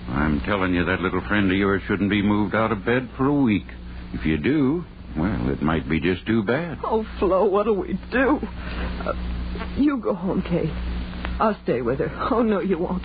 I'm 0.07 0.39
telling 0.41 0.73
you, 0.73 0.85
that 0.85 1.01
little 1.01 1.21
friend 1.27 1.51
of 1.51 1.57
yours 1.57 1.81
shouldn't 1.87 2.09
be 2.09 2.21
moved 2.21 2.55
out 2.55 2.71
of 2.71 2.85
bed 2.85 3.09
for 3.17 3.25
a 3.25 3.33
week. 3.33 3.65
If 4.13 4.25
you 4.25 4.37
do, 4.37 4.85
well, 5.17 5.49
it 5.49 5.61
might 5.61 5.89
be 5.89 5.99
just 5.99 6.25
too 6.25 6.43
bad. 6.43 6.79
Oh, 6.83 7.05
Flo, 7.19 7.45
what'll 7.45 7.75
we 7.75 7.99
do? 8.11 8.39
Uh, 8.41 9.13
you 9.77 9.97
go 9.97 10.13
home, 10.13 10.41
Kay. 10.41 10.69
I'll 11.39 11.57
stay 11.63 11.81
with 11.81 11.99
her. 11.99 12.09
Oh, 12.31 12.43
no, 12.43 12.59
you 12.59 12.77
won't. 12.77 13.03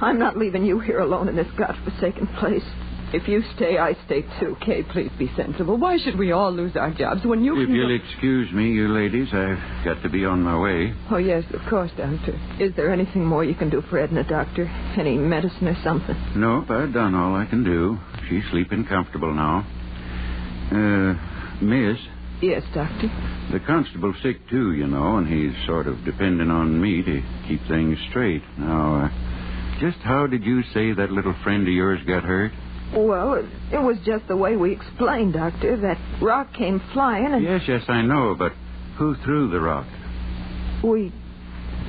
I'm 0.00 0.18
not 0.18 0.36
leaving 0.36 0.64
you 0.64 0.78
here 0.80 0.98
alone 1.00 1.28
in 1.28 1.36
this 1.36 1.46
godforsaken 1.58 2.26
place. 2.38 2.64
If 3.12 3.28
you 3.28 3.40
stay, 3.54 3.78
I 3.78 3.94
stay 4.06 4.22
too. 4.40 4.56
Kay, 4.60 4.82
please 4.82 5.10
be 5.16 5.30
sensible. 5.36 5.76
Why 5.78 5.96
should 5.96 6.18
we 6.18 6.32
all 6.32 6.52
lose 6.52 6.74
our 6.76 6.92
jobs 6.92 7.24
when 7.24 7.44
you 7.44 7.58
If 7.60 7.66
can 7.68 7.74
you'll 7.74 7.94
excuse 7.94 8.52
me, 8.52 8.72
you 8.72 8.88
ladies, 8.88 9.28
I've 9.32 9.84
got 9.84 10.02
to 10.02 10.08
be 10.10 10.24
on 10.24 10.42
my 10.42 10.58
way. 10.58 10.92
Oh, 11.10 11.16
yes, 11.18 11.44
of 11.54 11.60
course, 11.70 11.90
Doctor. 11.96 12.38
Is 12.58 12.74
there 12.74 12.92
anything 12.92 13.24
more 13.24 13.44
you 13.44 13.54
can 13.54 13.70
do 13.70 13.80
for 13.88 13.98
Edna, 14.00 14.24
Doctor? 14.24 14.66
Any 14.98 15.16
medicine 15.16 15.68
or 15.68 15.76
something? 15.84 16.16
Nope, 16.34 16.68
I've 16.68 16.92
done 16.92 17.14
all 17.14 17.36
I 17.36 17.46
can 17.46 17.62
do. 17.62 17.96
She's 18.28 18.42
sleeping 18.50 18.84
comfortable 18.86 19.32
now. 19.32 19.64
Uh, 20.72 21.14
Miss, 21.60 21.98
Yes, 22.42 22.62
Doctor. 22.74 23.08
the 23.50 23.60
constable's 23.60 24.16
sick 24.22 24.36
too, 24.50 24.72
you 24.74 24.86
know, 24.86 25.16
and 25.16 25.26
he's 25.26 25.54
sort 25.66 25.86
of 25.86 26.04
depending 26.04 26.50
on 26.50 26.78
me 26.80 27.02
to 27.02 27.22
keep 27.48 27.66
things 27.66 27.98
straight. 28.10 28.42
Now, 28.58 29.04
uh, 29.06 29.80
just 29.80 29.98
how 29.98 30.26
did 30.26 30.44
you 30.44 30.62
say 30.74 30.92
that 30.92 31.10
little 31.10 31.34
friend 31.42 31.66
of 31.66 31.72
yours 31.72 32.00
got 32.06 32.24
hurt? 32.24 32.52
Well, 32.94 33.34
it, 33.34 33.46
it 33.72 33.82
was 33.82 33.96
just 34.04 34.28
the 34.28 34.36
way 34.36 34.56
we 34.56 34.72
explained, 34.72 35.32
Doctor. 35.32 35.76
That 35.78 35.98
rock 36.22 36.52
came 36.54 36.80
flying, 36.92 37.32
and 37.32 37.42
Yes, 37.42 37.62
yes, 37.66 37.82
I 37.88 38.02
know, 38.02 38.34
but 38.38 38.52
who 38.98 39.14
threw 39.24 39.48
the 39.50 39.60
rock? 39.60 39.86
we. 40.84 41.12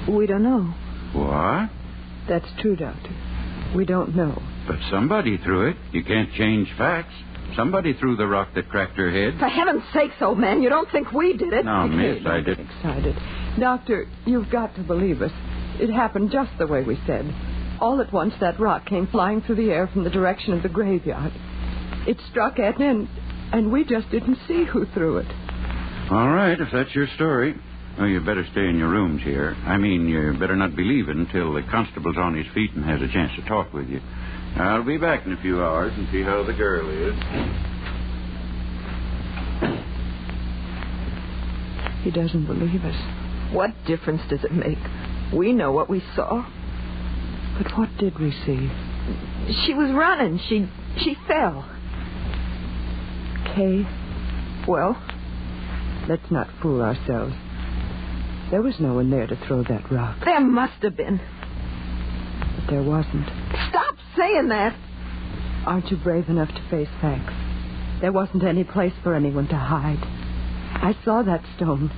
We 0.08 0.26
don't 0.26 0.44
know. 0.44 0.74
What? 1.14 1.70
That's 2.30 2.48
true, 2.62 2.78
Doctor. 2.78 3.10
We 3.76 3.84
don't 3.84 4.16
know. 4.16 4.42
But 4.66 4.78
somebody 4.90 5.38
threw 5.38 5.68
it. 5.70 5.76
You 5.92 6.04
can't 6.06 6.32
change 6.34 6.70
facts. 6.78 7.14
Somebody 7.56 7.94
threw 7.94 8.16
the 8.16 8.27
rock 8.27 8.50
that 8.56 8.70
cracked 8.70 8.98
her 8.98 9.10
head. 9.10 9.39
For 9.39 9.48
heaven's 9.48 9.84
sakes, 9.94 10.16
old 10.22 10.38
man, 10.38 10.62
you 10.62 10.70
don't 10.70 10.89
think 10.92 11.12
we 11.12 11.34
did 11.34 11.54
it? 11.54 11.66
Now, 11.66 11.88
miss, 11.88 12.20
I 12.25 12.42
Don't 12.42 12.44
did. 12.46 12.60
excited. 12.60 13.16
Doctor, 13.60 14.06
you've 14.25 14.50
got 14.51 14.75
to 14.75 14.82
believe 14.84 15.22
us. 15.22 15.32
It 15.80 15.92
happened 15.92 16.32
just 16.32 16.51
the 16.60 16.68
way 16.68 16.84
we 16.84 17.00
said. 17.08 17.25
All 17.80 18.01
at 18.01 18.12
once, 18.13 18.34
that 18.42 18.60
rock 18.60 18.86
came 18.86 19.08
flying 19.08 19.42
through 19.42 19.56
the 19.56 19.72
air 19.72 19.88
from 19.88 20.04
the 20.04 20.10
direction 20.10 20.54
of 20.54 20.63
the 20.63 20.70
graveyard. 20.70 21.32
It 22.08 22.18
struck 22.30 22.60
Edna, 22.60 22.89
and, 22.89 23.08
and 23.51 23.72
we 23.72 23.84
just 23.84 24.10
didn't 24.12 24.38
see 24.48 24.66
who 24.66 24.86
threw 24.94 25.18
it. 25.18 25.27
All 26.12 26.30
right, 26.30 26.60
if 26.60 26.70
that's 26.72 26.94
your 26.96 27.08
story. 27.16 27.56
Well, 27.98 28.08
you 28.08 28.20
better 28.22 28.46
stay 28.51 28.68
in 28.68 28.77
your 28.77 28.89
rooms 28.89 29.24
here. 29.24 29.56
I 29.66 29.77
mean, 29.77 30.08
you 30.08 30.36
better 30.39 30.56
not 30.56 30.75
be 30.75 30.84
leaving 30.84 31.20
until 31.20 31.54
the 31.54 31.63
constable's 31.63 32.18
on 32.18 32.36
his 32.36 32.46
feet 32.54 32.72
and 32.74 32.86
has 32.86 33.01
a 33.01 33.12
chance 33.12 33.32
to 33.36 33.48
talk 33.48 33.74
with 33.74 33.88
you. 33.89 34.00
I'll 34.60 34.84
be 34.84 34.98
back 34.98 35.26
in 35.26 35.34
a 35.34 35.42
few 35.42 35.62
hours 35.62 35.94
and 35.96 36.08
see 36.12 36.24
how 36.24 36.44
the 36.44 36.54
girl 36.54 36.90
is. 36.90 37.16
He 42.04 42.12
doesn't 42.12 42.46
believe 42.46 42.84
us. 42.84 43.54
What 43.54 43.72
difference 43.86 44.22
does 44.30 44.44
it 44.44 44.52
make? 44.52 44.80
We 45.34 45.54
know 45.54 45.72
what 45.72 45.90
we 45.90 46.02
saw. 46.16 46.46
But 47.58 47.78
what 47.78 47.90
did 47.98 48.20
we 48.20 48.32
see? 48.32 48.70
She 49.66 49.74
was 49.74 49.92
running. 49.92 50.40
She 50.48 50.68
she 51.00 51.16
fell. 51.28 51.66
Kay, 53.56 53.86
well, 54.68 55.02
let's 56.08 56.30
not 56.32 56.48
fool 56.62 56.82
ourselves. 56.82 57.34
There 58.52 58.62
was 58.62 58.80
no 58.80 58.94
one 58.94 59.10
there 59.10 59.28
to 59.28 59.36
throw 59.48 59.64
that 59.64 59.92
rock. 59.92 60.20
There 60.24 60.40
must 60.40 60.82
have 60.84 60.96
been. 60.96 61.20
But 62.56 62.70
there 62.70 62.84
wasn't. 62.84 63.28
Saying 64.18 64.48
that. 64.50 64.76
Aren't 65.66 65.92
you 65.92 65.98
brave 65.98 66.30
enough 66.30 66.50
to 66.50 66.70
face 66.70 66.90
facts? 67.02 67.34
There 68.02 68.12
wasn't 68.12 68.44
any 68.44 68.64
place 68.64 68.94
for 69.04 69.14
anyone 69.14 69.48
to 69.50 69.56
hide. 69.56 70.00
I 70.02 70.96
saw 71.04 71.24
that 71.24 71.44
stone. 71.56 71.92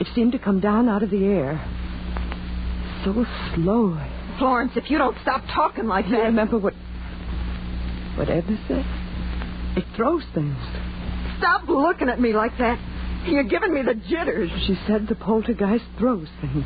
It 0.00 0.08
seemed 0.14 0.32
to 0.32 0.38
come 0.38 0.60
down 0.60 0.88
out 0.88 1.02
of 1.02 1.10
the 1.10 1.24
air. 1.24 1.62
So 3.04 3.24
slowly. 3.54 4.10
Florence, 4.38 4.72
if 4.76 4.90
you 4.90 4.98
don't 4.98 5.16
stop 5.22 5.42
talking 5.54 5.86
like 5.86 6.06
that. 6.06 6.12
you 6.12 6.22
remember 6.22 6.58
what 6.58 6.74
what 8.16 8.30
Edna 8.30 8.58
said? 8.66 8.84
It 9.76 9.84
throws 9.94 10.22
things. 10.34 10.56
Stop 11.38 11.68
looking 11.68 12.08
at 12.08 12.18
me 12.18 12.32
like 12.32 12.56
that. 12.58 12.78
You're 13.26 13.44
giving 13.44 13.74
me 13.74 13.82
the 13.82 13.94
jitters. 13.94 14.50
She 14.66 14.74
said 14.86 15.06
the 15.06 15.14
poltergeist 15.14 15.84
throws 15.98 16.28
things. 16.40 16.64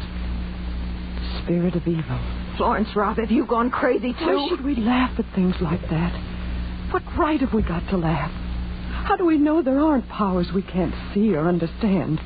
Spirit 1.43 1.75
of 1.75 1.87
evil. 1.87 2.40
Florence 2.61 2.95
Robb, 2.95 3.17
have 3.17 3.31
you 3.31 3.47
gone 3.47 3.71
crazy 3.71 4.13
too? 4.13 4.37
Why 4.37 4.49
should 4.51 4.63
we 4.63 4.77
laugh 4.77 5.19
at 5.19 5.25
things 5.35 5.55
like 5.63 5.81
that? 5.81 6.91
What 6.93 7.03
right 7.19 7.41
have 7.41 7.55
we 7.55 7.63
got 7.63 7.89
to 7.89 7.97
laugh? 7.97 8.31
How 9.07 9.17
do 9.17 9.25
we 9.25 9.39
know 9.39 9.63
there 9.63 9.81
aren't 9.81 10.07
powers 10.11 10.47
we 10.55 10.61
can't 10.61 10.95
see 11.15 11.35
or 11.35 11.49
understand? 11.49 12.21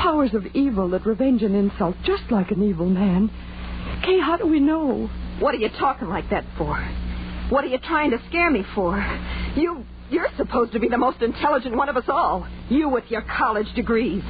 Powers 0.00 0.32
of 0.32 0.46
evil 0.54 0.88
that 0.88 1.04
revenge 1.04 1.42
an 1.42 1.54
insult 1.54 1.96
just 2.02 2.22
like 2.30 2.50
an 2.50 2.62
evil 2.62 2.88
man. 2.88 3.28
Kay, 4.06 4.18
how 4.18 4.38
do 4.38 4.46
we 4.46 4.58
know? 4.58 5.10
What 5.38 5.54
are 5.54 5.58
you 5.58 5.68
talking 5.78 6.08
like 6.08 6.30
that 6.30 6.46
for? 6.56 6.74
What 7.50 7.62
are 7.62 7.68
you 7.68 7.78
trying 7.78 8.12
to 8.12 8.22
scare 8.30 8.50
me 8.50 8.64
for? 8.74 8.96
You 9.54 9.84
you're 10.08 10.30
supposed 10.38 10.72
to 10.72 10.80
be 10.80 10.88
the 10.88 10.96
most 10.96 11.20
intelligent 11.20 11.76
one 11.76 11.90
of 11.90 11.96
us 11.98 12.08
all. 12.08 12.48
You 12.70 12.88
with 12.88 13.04
your 13.10 13.20
college 13.36 13.70
degrees. 13.74 14.22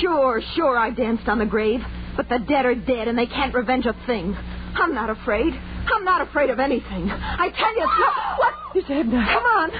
Sure, 0.00 0.42
sure 0.56 0.76
I 0.76 0.90
danced 0.90 1.28
on 1.28 1.38
the 1.38 1.46
grave, 1.46 1.82
but 2.16 2.28
the 2.28 2.40
dead 2.40 2.66
are 2.66 2.74
dead 2.74 3.06
and 3.06 3.16
they 3.16 3.26
can't 3.26 3.54
revenge 3.54 3.86
a 3.86 3.94
thing. 4.08 4.36
I'm 4.74 4.94
not 4.94 5.10
afraid. 5.10 5.52
I'm 5.54 6.04
not 6.04 6.20
afraid 6.26 6.50
of 6.50 6.58
anything. 6.58 7.08
I 7.10 7.50
tell 7.50 7.74
you 7.74 7.86
so. 7.86 8.12
What? 8.38 8.54
It's 8.74 8.88
Edna. 8.90 9.24
Come 9.30 9.44
on. 9.44 9.70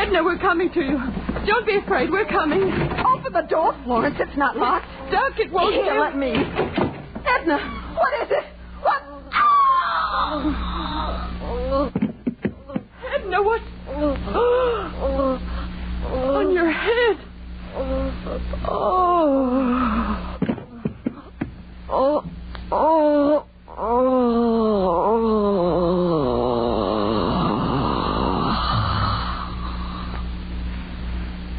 Edna, 0.00 0.24
we're 0.24 0.38
coming 0.38 0.70
to 0.72 0.80
you. 0.80 0.98
Don't 1.46 1.66
be 1.66 1.76
afraid. 1.76 2.10
We're 2.10 2.24
coming. 2.26 2.62
Open 2.62 3.32
the 3.32 3.42
door, 3.48 3.74
Florence. 3.84 4.16
It's 4.18 4.36
not 4.36 4.56
locked. 4.56 4.86
Duck, 5.10 5.38
it 5.38 5.52
won't 5.52 5.74
Here, 5.74 6.00
let 6.00 6.16
me. 6.16 6.30
Edna, 6.30 7.58
what 7.96 8.12
is 8.22 8.30
it? 8.30 8.44
What? 8.82 9.02
Where? 13.30 13.42
What? 13.42 13.60
On 16.36 16.52
your 16.52 16.70
head. 16.70 17.16
Oh. 17.74 18.10
Oh. 21.90 22.24
Oh. 22.72 23.44
Oh. 23.82 23.96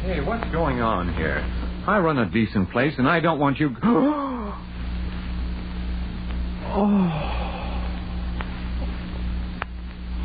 Hey, 0.02 0.20
what's 0.20 0.48
going 0.52 0.80
on 0.80 1.12
here? 1.14 1.44
I 1.88 1.98
run 1.98 2.18
a 2.18 2.30
decent 2.30 2.70
place, 2.70 2.94
and 2.98 3.08
I 3.08 3.18
don't 3.18 3.40
want 3.40 3.58
you. 3.58 3.76
Oh. 6.74 6.88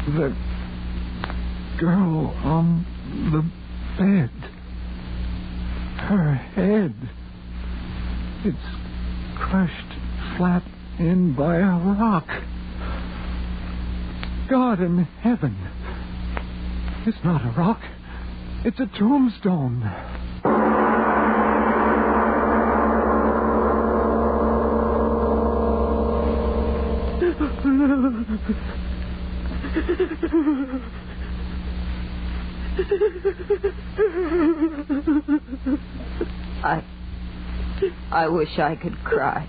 The 0.06 0.34
girl 1.78 2.34
on 2.46 2.86
the 3.34 3.42
bed. 4.02 4.32
Her 6.08 6.36
head. 6.56 6.96
It's 8.46 8.58
crushed 9.36 9.92
flat 10.38 10.64
in 11.00 11.34
by 11.34 11.58
a 11.58 11.78
rock. 11.78 12.28
God 14.50 14.80
in 14.80 15.04
heaven. 15.22 15.56
It's 17.06 17.24
not 17.24 17.42
a 17.46 17.50
rock. 17.58 17.82
It's 18.66 18.80
a 18.80 18.88
tombstone. 18.98 19.84
I. 36.64 36.84
I 38.12 38.28
wish 38.28 38.58
I 38.58 38.76
could 38.76 38.98
cry. 39.04 39.48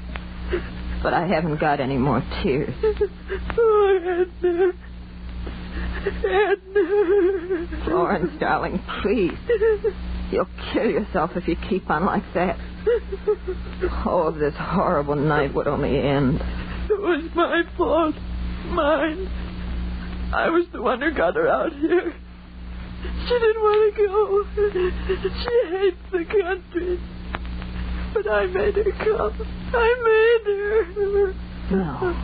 But 1.02 1.14
I 1.14 1.26
haven't 1.26 1.61
got 1.61 1.81
any 1.81 1.97
more 1.97 2.23
tears. 2.43 2.75
Oh, 3.61 4.26
Edna. 4.43 4.73
Edna. 6.07 7.85
Florence, 7.85 8.31
darling, 8.40 8.83
please. 9.02 9.33
You'll 10.31 10.49
kill 10.73 10.90
yourself 10.90 11.33
if 11.37 11.49
you 11.49 11.57
keep 11.69 11.90
on 11.90 12.05
like 12.05 12.23
that. 12.35 12.59
Oh, 14.07 14.28
if 14.28 14.38
this 14.38 14.55
horrible 14.57 15.17
night 15.17 15.55
would 15.55 15.67
only 15.67 15.99
end. 15.99 16.40
It 16.90 17.00
was 17.00 17.25
my 17.35 17.62
fault. 17.76 18.14
Mine. 18.67 19.26
I 20.35 20.50
was 20.50 20.67
the 20.73 20.83
one 20.83 21.00
who 21.00 21.12
got 21.12 21.35
her 21.37 21.49
out 21.49 21.73
here. 21.73 22.14
She 23.02 23.38
didn't 23.38 23.62
want 23.62 23.95
to 23.95 24.07
go. 24.07 24.45
She 25.45 25.62
hates 25.71 26.02
the 26.12 26.25
country. 26.25 27.00
But 28.19 28.33
I 28.33 28.47
made 28.47 28.75
her 28.75 28.83
come. 28.83 29.47
I 29.73 29.95
made 30.05 30.45
her. 30.57 31.35
No. 31.71 32.17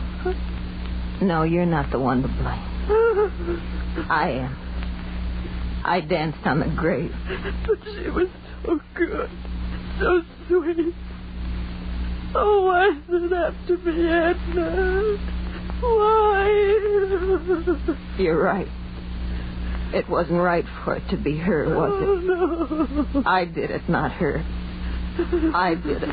No, 1.21 1.43
you're 1.43 1.65
not 1.65 1.89
the 1.89 1.99
one 1.99 2.21
to 2.21 2.27
blame. 2.27 4.07
I 4.09 4.29
am. 4.31 4.57
I 5.85 6.01
danced 6.01 6.45
on 6.45 6.59
the 6.59 6.65
grave. 6.65 7.15
But 7.65 7.77
she 7.85 8.09
was 8.09 8.27
so 8.65 8.81
good. 8.93 9.29
So 9.99 10.21
sweet. 10.47 10.93
Oh, 12.35 12.65
why 12.65 12.89
does 13.09 13.23
it 13.23 13.31
have 13.31 13.67
to 13.67 13.77
be 13.77 13.91
Edna? 14.09 15.17
Why? 15.79 16.47
You're 18.17 18.43
right. 18.43 18.67
It 19.93 20.09
wasn't 20.09 20.41
right 20.41 20.65
for 20.83 20.95
it 20.95 21.07
to 21.11 21.15
be 21.15 21.37
her, 21.37 21.73
was 21.73 21.91
Oh, 22.03 23.11
no. 23.13 23.23
I 23.25 23.45
did 23.45 23.71
it, 23.71 23.87
not 23.87 24.11
her. 24.11 24.43
I 25.55 25.75
did 25.75 26.03
it. 26.03 26.09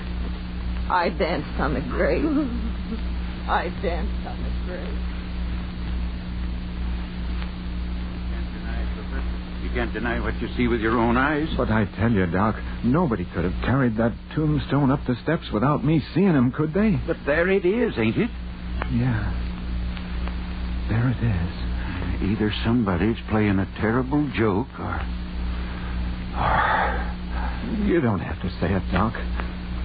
I 0.90 1.08
danced 1.18 1.60
on 1.60 1.74
the 1.74 1.80
grave. 1.80 2.24
I 3.48 3.68
danced 3.82 4.26
on 4.26 4.42
the 4.42 4.66
grave. 4.66 4.98
You 9.62 9.70
can't 9.70 9.92
deny 9.92 10.20
what 10.20 10.40
you 10.40 10.48
see 10.56 10.68
with 10.68 10.80
your 10.80 10.98
own 10.98 11.16
eyes. 11.16 11.48
But 11.56 11.70
I 11.70 11.86
tell 11.98 12.10
you, 12.10 12.26
Doc, 12.26 12.56
nobody 12.84 13.24
could 13.34 13.44
have 13.44 13.54
carried 13.64 13.96
that 13.96 14.12
tombstone 14.34 14.90
up 14.90 15.00
the 15.06 15.16
steps 15.22 15.50
without 15.52 15.84
me 15.84 16.02
seeing 16.14 16.34
him, 16.34 16.52
could 16.52 16.74
they? 16.74 17.00
But 17.06 17.16
there 17.26 17.48
it 17.48 17.64
is, 17.64 17.94
ain't 17.96 18.16
it? 18.16 18.30
Yeah. 18.92 19.32
There 20.88 21.08
it 21.08 21.22
is. 21.24 22.32
Either 22.32 22.52
somebody's 22.64 23.16
playing 23.30 23.58
a 23.58 23.66
terrible 23.80 24.30
joke 24.36 24.68
or. 24.78 25.00
You 27.84 28.00
don't 28.00 28.20
have 28.20 28.40
to 28.42 28.48
say 28.60 28.72
it, 28.72 28.82
Doc. 28.92 29.14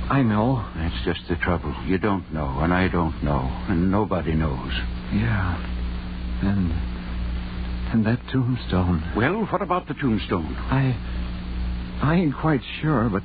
I 0.10 0.22
know. 0.24 0.66
That's 0.76 1.06
just 1.06 1.28
the 1.30 1.36
trouble. 1.36 1.76
You 1.86 1.98
don't 1.98 2.34
know, 2.34 2.60
and 2.60 2.74
I 2.74 2.88
don't 2.88 3.24
know, 3.24 3.42
and 3.68 3.92
nobody 3.92 4.34
knows. 4.34 4.72
Yeah. 5.14 5.58
And. 6.44 6.72
And 7.92 8.06
that 8.06 8.20
tombstone. 8.32 9.14
Well, 9.16 9.46
what 9.46 9.62
about 9.62 9.88
the 9.88 9.94
tombstone? 9.94 10.56
I. 10.56 10.96
I 12.02 12.16
ain't 12.16 12.36
quite 12.36 12.62
sure, 12.82 13.10
but 13.10 13.24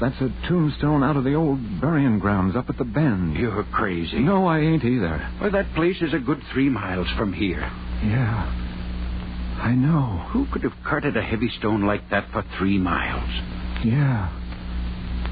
that's 0.00 0.20
a 0.20 0.48
tombstone 0.48 1.02
out 1.02 1.16
of 1.16 1.24
the 1.24 1.34
old 1.34 1.80
burying 1.80 2.18
grounds 2.18 2.56
up 2.56 2.68
at 2.68 2.76
the 2.76 2.84
bend. 2.84 3.36
You're 3.36 3.64
crazy. 3.72 4.18
No, 4.18 4.46
I 4.46 4.60
ain't 4.60 4.84
either. 4.84 5.30
Well, 5.40 5.52
that 5.52 5.74
place 5.74 5.96
is 6.00 6.12
a 6.12 6.18
good 6.18 6.42
three 6.52 6.68
miles 6.68 7.06
from 7.16 7.32
here. 7.32 7.60
Yeah. 8.02 8.60
I 9.62 9.74
know. 9.74 10.26
Who 10.32 10.46
could 10.52 10.64
have 10.64 10.74
carted 10.84 11.16
a 11.16 11.22
heavy 11.22 11.48
stone 11.58 11.86
like 11.86 12.10
that 12.10 12.30
for 12.32 12.44
three 12.58 12.78
miles? 12.78 13.30
Yeah. 13.84 14.28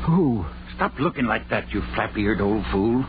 Who? 0.06 0.44
Stop 0.76 0.98
looking 0.98 1.26
like 1.26 1.48
that, 1.50 1.70
you 1.70 1.82
flap-eared 1.94 2.40
old 2.40 2.64
fool. 2.70 3.04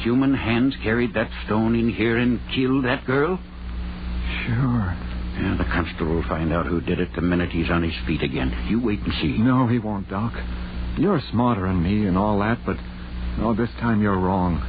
Human 0.00 0.34
hands 0.34 0.74
carried 0.82 1.14
that 1.14 1.30
stone 1.46 1.74
in 1.74 1.90
here 1.90 2.18
and 2.18 2.40
killed 2.54 2.84
that 2.84 3.06
girl? 3.06 3.38
Sure. 4.44 4.96
Yeah, 5.38 5.56
the 5.58 5.64
constable 5.64 6.14
will 6.14 6.28
find 6.28 6.52
out 6.52 6.66
who 6.66 6.80
did 6.80 7.00
it 7.00 7.10
the 7.14 7.22
minute 7.22 7.50
he's 7.50 7.70
on 7.70 7.82
his 7.82 7.94
feet 8.06 8.22
again. 8.22 8.66
You 8.68 8.80
wait 8.80 9.00
and 9.00 9.12
see. 9.20 9.38
No, 9.38 9.66
he 9.66 9.78
won't, 9.78 10.08
Doc. 10.08 10.32
You're 10.98 11.20
smarter 11.30 11.66
than 11.66 11.82
me 11.82 12.06
and 12.06 12.16
all 12.16 12.38
that, 12.40 12.58
but 12.64 12.76
no, 13.38 13.54
this 13.54 13.70
time 13.80 14.00
you're 14.00 14.18
wrong. 14.18 14.60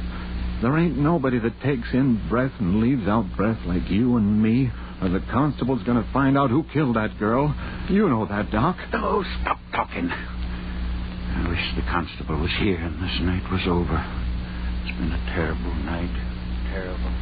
There 0.60 0.76
ain't 0.76 0.98
nobody 0.98 1.38
that 1.38 1.60
takes 1.62 1.88
in 1.92 2.28
breath 2.28 2.52
and 2.58 2.80
leaves 2.80 3.06
out 3.08 3.24
breath 3.36 3.58
like 3.64 3.88
you 3.88 4.16
and 4.16 4.42
me, 4.42 4.70
or 5.00 5.08
the 5.08 5.24
constable's 5.32 5.82
gonna 5.84 6.06
find 6.12 6.36
out 6.36 6.50
who 6.50 6.64
killed 6.72 6.96
that 6.96 7.18
girl. 7.18 7.54
You 7.88 8.08
know 8.08 8.26
that, 8.26 8.50
Doc. 8.50 8.76
Oh, 8.92 9.24
stop 9.40 9.58
talking. 9.78 10.10
I 10.10 11.48
wish 11.48 11.60
the 11.76 11.82
constable 11.82 12.36
was 12.36 12.50
here 12.58 12.78
and 12.78 13.00
this 13.00 13.20
night 13.20 13.48
was 13.48 13.62
over. 13.68 13.94
It's 14.82 14.98
been 14.98 15.12
a 15.12 15.24
terrible 15.36 15.72
night. 15.86 16.10
Terrible. 16.72 17.14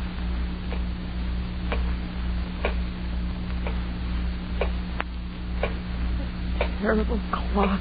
Terrible 6.81 7.21
clock. 7.31 7.81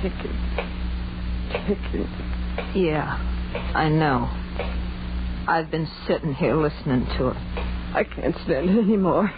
Ticking. 0.00 0.38
Ticking. 1.66 2.08
Yeah, 2.76 3.18
I 3.74 3.88
know. 3.88 4.30
I've 5.48 5.72
been 5.72 5.88
sitting 6.06 6.34
here 6.34 6.54
listening 6.54 7.04
to 7.18 7.30
it. 7.30 7.36
I 7.36 8.04
can't 8.04 8.36
stand 8.44 8.70
it 8.70 8.78
anymore. 8.78 9.32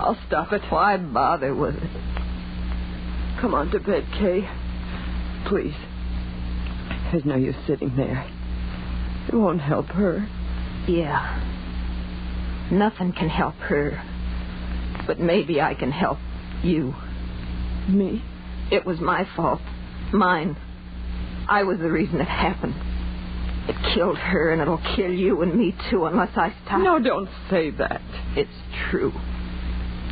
I'll 0.00 0.18
stop 0.26 0.52
it. 0.52 0.62
Why 0.70 0.96
bother 0.96 1.54
with 1.54 1.76
it? 1.76 2.11
Come 3.42 3.54
on 3.54 3.72
to 3.72 3.80
bed, 3.80 4.06
Kay. 4.12 4.48
Please. 5.46 5.74
There's 7.10 7.24
no 7.24 7.34
use 7.34 7.56
sitting 7.66 7.96
there. 7.96 8.24
It 9.26 9.34
won't 9.34 9.60
help 9.60 9.88
her. 9.88 10.28
Yeah. 10.86 11.40
Nothing 12.70 13.12
can 13.12 13.28
help 13.28 13.56
her. 13.56 14.00
But 15.08 15.18
maybe 15.18 15.60
I 15.60 15.74
can 15.74 15.90
help 15.90 16.18
you. 16.62 16.94
Me? 17.88 18.22
It 18.70 18.86
was 18.86 19.00
my 19.00 19.26
fault. 19.34 19.60
Mine. 20.12 20.56
I 21.48 21.64
was 21.64 21.78
the 21.78 21.90
reason 21.90 22.20
it 22.20 22.28
happened. 22.28 22.76
It 23.68 23.74
killed 23.92 24.18
her, 24.18 24.52
and 24.52 24.62
it'll 24.62 24.80
kill 24.94 25.10
you 25.10 25.42
and 25.42 25.56
me, 25.56 25.74
too, 25.90 26.04
unless 26.04 26.30
I 26.36 26.54
stop. 26.64 26.80
No, 26.80 27.00
don't 27.00 27.28
say 27.50 27.70
that. 27.70 28.02
It's 28.36 28.50
true. 28.88 29.12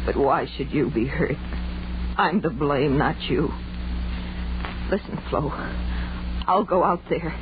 But 0.04 0.16
why 0.16 0.46
should 0.56 0.72
you 0.72 0.90
be 0.90 1.06
hurt? 1.06 1.36
I'm 2.20 2.42
to 2.42 2.50
blame, 2.50 2.98
not 2.98 3.20
you. 3.30 3.50
Listen, 4.90 5.18
Flo. 5.30 5.50
I'll 6.46 6.64
go 6.64 6.82
out 6.84 7.00
there. 7.08 7.34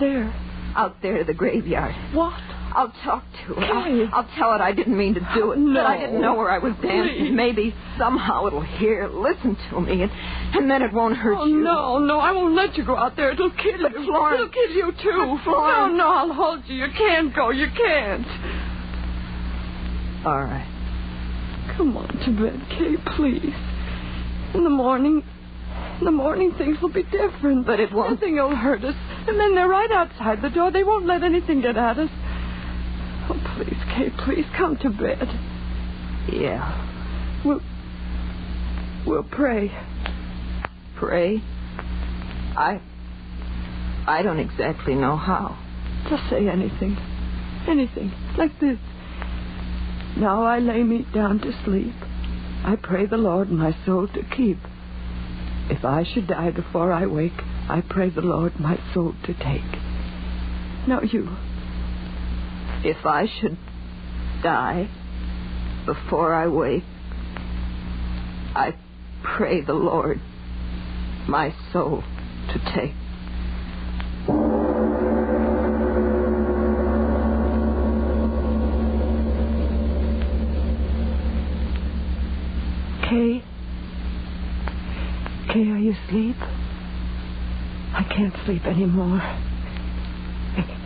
There. 0.00 0.32
Out 0.76 1.02
there 1.02 1.18
to 1.18 1.24
the 1.24 1.34
graveyard. 1.34 1.94
What? 2.14 2.32
I'll 2.76 2.92
talk 3.04 3.22
to 3.46 3.52
it. 3.52 3.58
Kay. 3.60 3.70
I'll, 3.70 4.14
I'll 4.14 4.28
tell 4.36 4.52
it 4.54 4.60
I 4.60 4.72
didn't 4.72 4.96
mean 4.96 5.14
to 5.14 5.20
do 5.34 5.52
it. 5.52 5.58
No. 5.58 5.74
That 5.74 5.86
I 5.86 5.98
didn't 5.98 6.20
know 6.20 6.34
where 6.34 6.50
I 6.50 6.58
was 6.58 6.72
dancing. 6.82 7.26
Please. 7.26 7.32
Maybe 7.32 7.74
somehow 7.98 8.46
it'll 8.48 8.62
hear, 8.62 9.06
listen 9.08 9.56
to 9.70 9.80
me, 9.80 10.02
and, 10.02 10.10
and 10.54 10.68
then 10.70 10.82
it 10.82 10.92
won't 10.92 11.16
hurt 11.16 11.34
you. 11.34 11.38
Oh, 11.40 11.44
you. 11.46 11.60
no, 11.62 11.98
no, 11.98 12.18
I 12.18 12.32
won't 12.32 12.54
let 12.54 12.76
you 12.76 12.84
go 12.84 12.96
out 12.96 13.14
there. 13.16 13.30
It'll 13.32 13.50
kill 13.50 13.82
But 13.82 13.92
you. 13.92 14.04
Florence- 14.06 14.40
It'll 14.40 14.48
kill 14.52 14.70
you, 14.72 14.92
too. 15.00 15.36
But 15.36 15.44
Florence- 15.44 15.92
No, 15.92 15.96
no, 15.96 16.08
I'll 16.08 16.32
hold 16.32 16.64
you. 16.66 16.74
You 16.76 16.88
can't 16.96 17.32
go. 17.36 17.50
You 17.50 17.68
can't. 17.68 18.26
All 20.26 20.42
right. 20.42 20.70
Come 21.76 21.96
on 21.96 22.08
to 22.08 22.30
bed, 22.32 22.60
Kay, 22.70 22.96
please. 23.16 23.54
In 24.54 24.62
the 24.64 24.70
morning, 24.70 25.22
in 25.98 26.04
the 26.04 26.12
morning 26.12 26.52
things 26.56 26.80
will 26.80 26.92
be 26.92 27.02
different. 27.02 27.66
But 27.66 27.80
it 27.80 27.92
won't. 27.92 28.20
Nothing 28.20 28.36
will 28.36 28.54
hurt 28.54 28.84
us. 28.84 28.94
And 29.26 29.38
then 29.38 29.54
they're 29.54 29.68
right 29.68 29.90
outside 29.90 30.42
the 30.42 30.50
door. 30.50 30.70
They 30.70 30.84
won't 30.84 31.06
let 31.06 31.22
anything 31.22 31.60
get 31.60 31.76
at 31.76 31.98
us. 31.98 32.10
Oh, 33.28 33.54
please, 33.56 33.78
Kay, 33.96 34.10
please 34.24 34.46
come 34.56 34.76
to 34.78 34.90
bed. 34.90 35.28
Yeah. 36.32 37.42
We'll, 37.44 37.60
we'll 39.06 39.24
pray. 39.24 39.72
Pray? 40.96 41.42
I. 42.56 42.80
I 44.06 44.22
don't 44.22 44.38
exactly 44.38 44.94
know 44.94 45.16
how. 45.16 45.58
Just 46.08 46.28
say 46.28 46.46
anything. 46.48 46.96
Anything. 47.66 48.12
Like 48.36 48.58
this. 48.60 48.78
Now 50.16 50.44
I 50.44 50.58
lay 50.58 50.82
me 50.82 51.06
down 51.14 51.40
to 51.40 51.52
sleep. 51.64 51.94
I 52.64 52.76
pray 52.76 53.04
the 53.04 53.18
Lord 53.18 53.50
my 53.50 53.76
soul 53.84 54.08
to 54.08 54.22
keep. 54.22 54.58
If 55.68 55.84
I 55.84 56.02
should 56.02 56.26
die 56.26 56.50
before 56.50 56.92
I 56.92 57.04
wake, 57.04 57.38
I 57.68 57.82
pray 57.82 58.08
the 58.08 58.22
Lord 58.22 58.58
my 58.58 58.78
soul 58.94 59.14
to 59.24 59.34
take. 59.34 59.62
Now 60.88 61.02
you. 61.02 61.28
If 62.82 63.04
I 63.04 63.26
should 63.26 63.58
die 64.42 64.88
before 65.84 66.34
I 66.34 66.46
wake, 66.46 66.84
I 68.54 68.74
pray 69.22 69.60
the 69.60 69.74
Lord 69.74 70.20
my 71.28 71.54
soul 71.70 72.02
to 72.52 72.58
take. 72.74 72.94
Kay? 83.08 83.42
Kay, 85.52 85.70
are 85.70 85.78
you 85.78 85.92
asleep? 85.92 86.36
I 86.40 88.02
can't 88.08 88.34
sleep 88.44 88.64
anymore. 88.64 89.20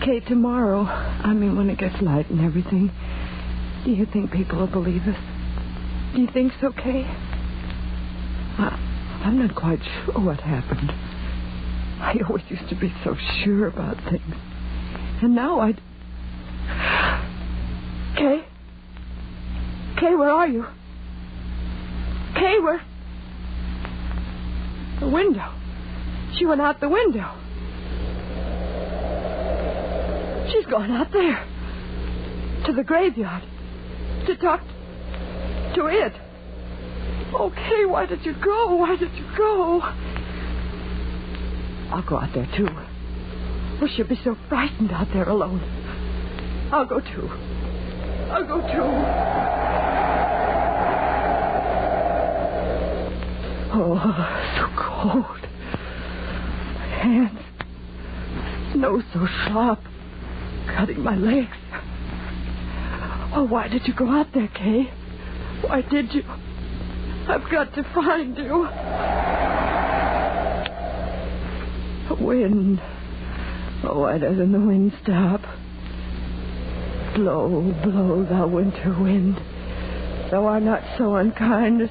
Kay, 0.04 0.20
tomorrow, 0.20 0.82
I 0.82 1.32
mean 1.32 1.56
when 1.56 1.70
it 1.70 1.78
gets 1.78 2.00
light 2.02 2.28
and 2.30 2.40
everything, 2.40 2.90
do 3.84 3.92
you 3.92 4.06
think 4.12 4.32
people 4.32 4.58
will 4.58 4.66
believe 4.66 5.02
us? 5.02 5.16
Do 6.14 6.20
you 6.22 6.28
think 6.32 6.52
so, 6.60 6.72
Kay? 6.72 7.04
I, 8.58 9.20
I'm 9.24 9.38
not 9.38 9.54
quite 9.54 9.80
sure 9.82 10.14
what 10.14 10.40
happened. 10.40 10.90
I 12.00 12.14
always 12.28 12.44
used 12.48 12.68
to 12.68 12.74
be 12.74 12.92
so 13.04 13.14
sure 13.44 13.68
about 13.68 13.96
things. 14.10 14.34
And 15.22 15.34
now 15.34 15.60
I. 15.60 15.72
Kay? 18.16 18.44
Kay, 20.00 20.14
where 20.14 20.30
are 20.30 20.48
you? 20.48 20.66
Kay, 22.48 22.58
were. 22.60 22.80
The 25.00 25.08
window. 25.08 25.52
She 26.38 26.46
went 26.46 26.62
out 26.62 26.80
the 26.80 26.88
window. 26.88 27.34
She's 30.50 30.64
gone 30.66 30.90
out 30.90 31.12
there. 31.12 31.44
To 32.64 32.72
the 32.72 32.84
graveyard. 32.84 33.42
To 34.26 34.36
talk 34.36 34.62
to 35.74 35.86
it. 35.86 36.14
Okay, 37.34 37.84
why 37.84 38.06
did 38.06 38.24
you 38.24 38.34
go? 38.42 38.76
Why 38.76 38.96
did 38.96 39.12
you 39.14 39.26
go? 39.36 39.80
I'll 41.90 42.02
go 42.08 42.18
out 42.18 42.32
there, 42.34 42.48
too. 42.56 42.68
Oh, 43.80 43.88
she'll 43.94 44.08
be 44.08 44.18
so 44.24 44.36
frightened 44.48 44.90
out 44.90 45.08
there 45.12 45.28
alone. 45.28 45.60
I'll 46.72 46.86
go, 46.86 47.00
too. 47.00 47.28
I'll 48.32 48.46
go, 48.46 48.60
too. 48.72 49.77
Oh, 53.80 53.94
so 54.56 54.66
cold. 54.76 55.40
My 56.74 56.86
hands. 57.00 57.38
Nose 58.74 59.04
so 59.12 59.24
sharp. 59.44 59.78
Cutting 60.66 61.00
my 61.04 61.14
legs. 61.14 61.56
Oh, 63.36 63.46
why 63.48 63.68
did 63.68 63.86
you 63.86 63.94
go 63.94 64.10
out 64.10 64.32
there, 64.34 64.48
Kay? 64.48 64.90
Why 65.60 65.82
did 65.82 66.12
you? 66.12 66.24
I've 67.28 67.48
got 67.52 67.72
to 67.74 67.84
find 67.94 68.36
you. 68.36 68.66
The 72.08 72.24
wind. 72.24 72.80
Oh, 73.84 74.00
why 74.00 74.18
doesn't 74.18 74.50
the 74.50 74.58
wind 74.58 74.92
stop? 75.04 75.42
Blow, 77.14 77.72
blow, 77.84 78.24
thou 78.28 78.48
winter 78.48 78.96
wind. 79.00 79.36
Thou 80.32 80.46
art 80.46 80.64
not 80.64 80.82
so 80.98 81.14
unkind 81.14 81.82
as 81.82 81.90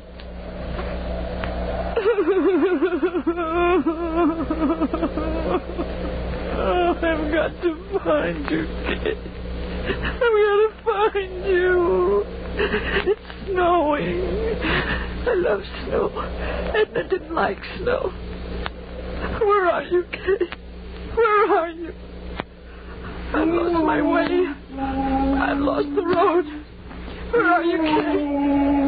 oh, 6.59 6.97
I've 7.01 7.26
got 7.37 7.61
to 7.61 7.99
find 8.03 8.49
you, 8.49 8.65
kid. 8.87 9.17
I've 9.85 10.19
got 10.19 10.57
to 10.57 10.71
find 10.83 11.45
you. 11.45 12.25
It's 12.57 13.21
snowing. 13.45 14.57
I 14.63 15.33
love 15.35 15.61
snow. 15.85 16.09
Edna 16.75 17.07
didn't 17.07 17.35
like 17.35 17.59
snow. 17.77 18.11
Where 19.39 19.69
are 19.69 19.83
you, 19.83 20.03
kid? 20.11 20.57
Where 21.13 21.59
are 21.59 21.69
you? 21.69 21.93
I've 23.35 23.47
lost 23.47 23.85
my 23.85 24.01
way. 24.01 24.47
I've 25.39 25.59
lost 25.59 25.89
the 25.95 26.05
road. 26.07 26.45
Where 27.31 27.53
are 27.53 27.63
you, 27.63 27.77
Kay? 27.83 28.86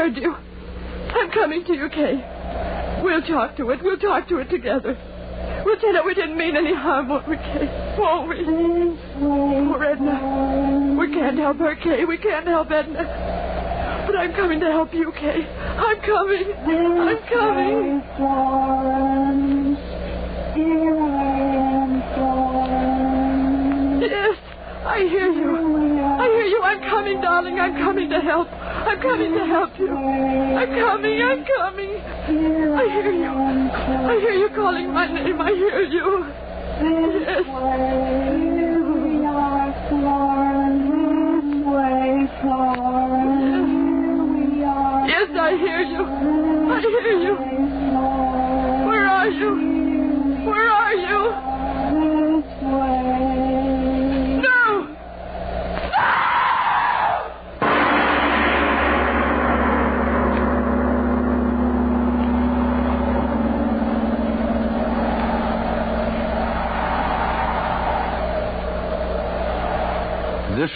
Heard 0.00 0.16
you. 0.16 0.34
I'm 0.34 1.30
coming 1.30 1.62
to 1.66 1.74
you, 1.74 1.90
Kay. 1.90 3.02
We'll 3.04 3.20
talk 3.20 3.56
to 3.58 3.68
it. 3.70 3.82
We'll 3.82 3.98
talk 3.98 4.28
to 4.28 4.38
it 4.38 4.48
together. 4.48 4.96
We'll 5.62 5.78
tell 5.78 5.94
it 5.94 6.04
we 6.06 6.14
didn't 6.14 6.38
mean 6.38 6.56
any 6.56 6.74
harm, 6.74 7.08
won't 7.10 7.28
we, 7.28 7.36
Kay? 7.36 7.96
Won't 7.98 8.30
we? 8.30 8.36
Poor 9.18 9.84
Edna. 9.84 10.96
We 10.98 11.12
can't 11.12 11.36
help 11.38 11.58
her, 11.58 11.76
Kay. 11.76 12.06
We 12.06 12.16
can't 12.16 12.46
help 12.46 12.70
Edna. 12.70 14.04
But 14.06 14.16
I'm 14.16 14.32
coming 14.32 14.58
to 14.60 14.70
help 14.70 14.94
you, 14.94 15.12
Kay. 15.12 15.44
I'm 15.44 16.00
coming. 16.00 16.50
I'm 16.56 17.18
coming. 17.28 18.00
Yes, 24.00 24.38
I 24.86 24.98
hear 25.10 25.30
you. 25.30 26.00
I 26.00 26.24
hear 26.24 26.46
you. 26.46 26.62
I'm 26.62 26.80
coming, 26.88 27.20
darling. 27.20 27.60
I'm 27.60 27.76
coming 27.84 28.08
to 28.08 28.20
help. 28.20 28.48
I'm 28.90 29.00
coming 29.00 29.32
to 29.34 29.46
help 29.46 29.78
you. 29.78 29.88
I'm 29.88 30.68
coming. 30.74 31.22
I'm 31.22 31.44
coming. 31.44 31.90
I 31.94 32.88
hear 32.90 33.12
you. 33.12 33.30
I 33.30 34.18
hear 34.18 34.32
you 34.32 34.48
calling 34.52 34.92
my 34.92 35.06
name. 35.06 35.40
I 35.40 35.50
hear 35.50 35.82
you. 35.82 36.26
Yes. 36.80 37.44
Here 37.46 38.82
we 38.82 39.24
are, 39.26 39.72
Florence. 39.88 40.88
This 40.90 41.66
way, 41.66 42.28
Florence. 42.40 43.70
Yes, 45.06 45.28
I 45.38 45.56
hear 45.56 45.80
you. 45.82 46.02
I 46.72 46.80
hear 46.80 47.12
you. 47.22 47.34
Where 48.88 49.06
are 49.06 49.28
you? 49.28 49.69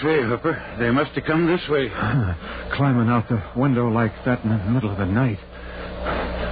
Way, 0.05 0.23
Hooper. 0.23 0.77
They 0.79 0.91
must 0.91 1.13
have 1.13 1.25
come 1.25 1.47
this 1.47 1.61
way. 1.69 1.89
Climbing 2.77 3.09
out 3.09 3.29
the 3.29 3.43
window 3.57 3.89
like 3.89 4.13
that 4.25 4.45
in 4.45 4.51
the 4.51 4.59
middle 4.59 4.91
of 4.91 4.99
the 4.99 5.07
night. 5.07 5.39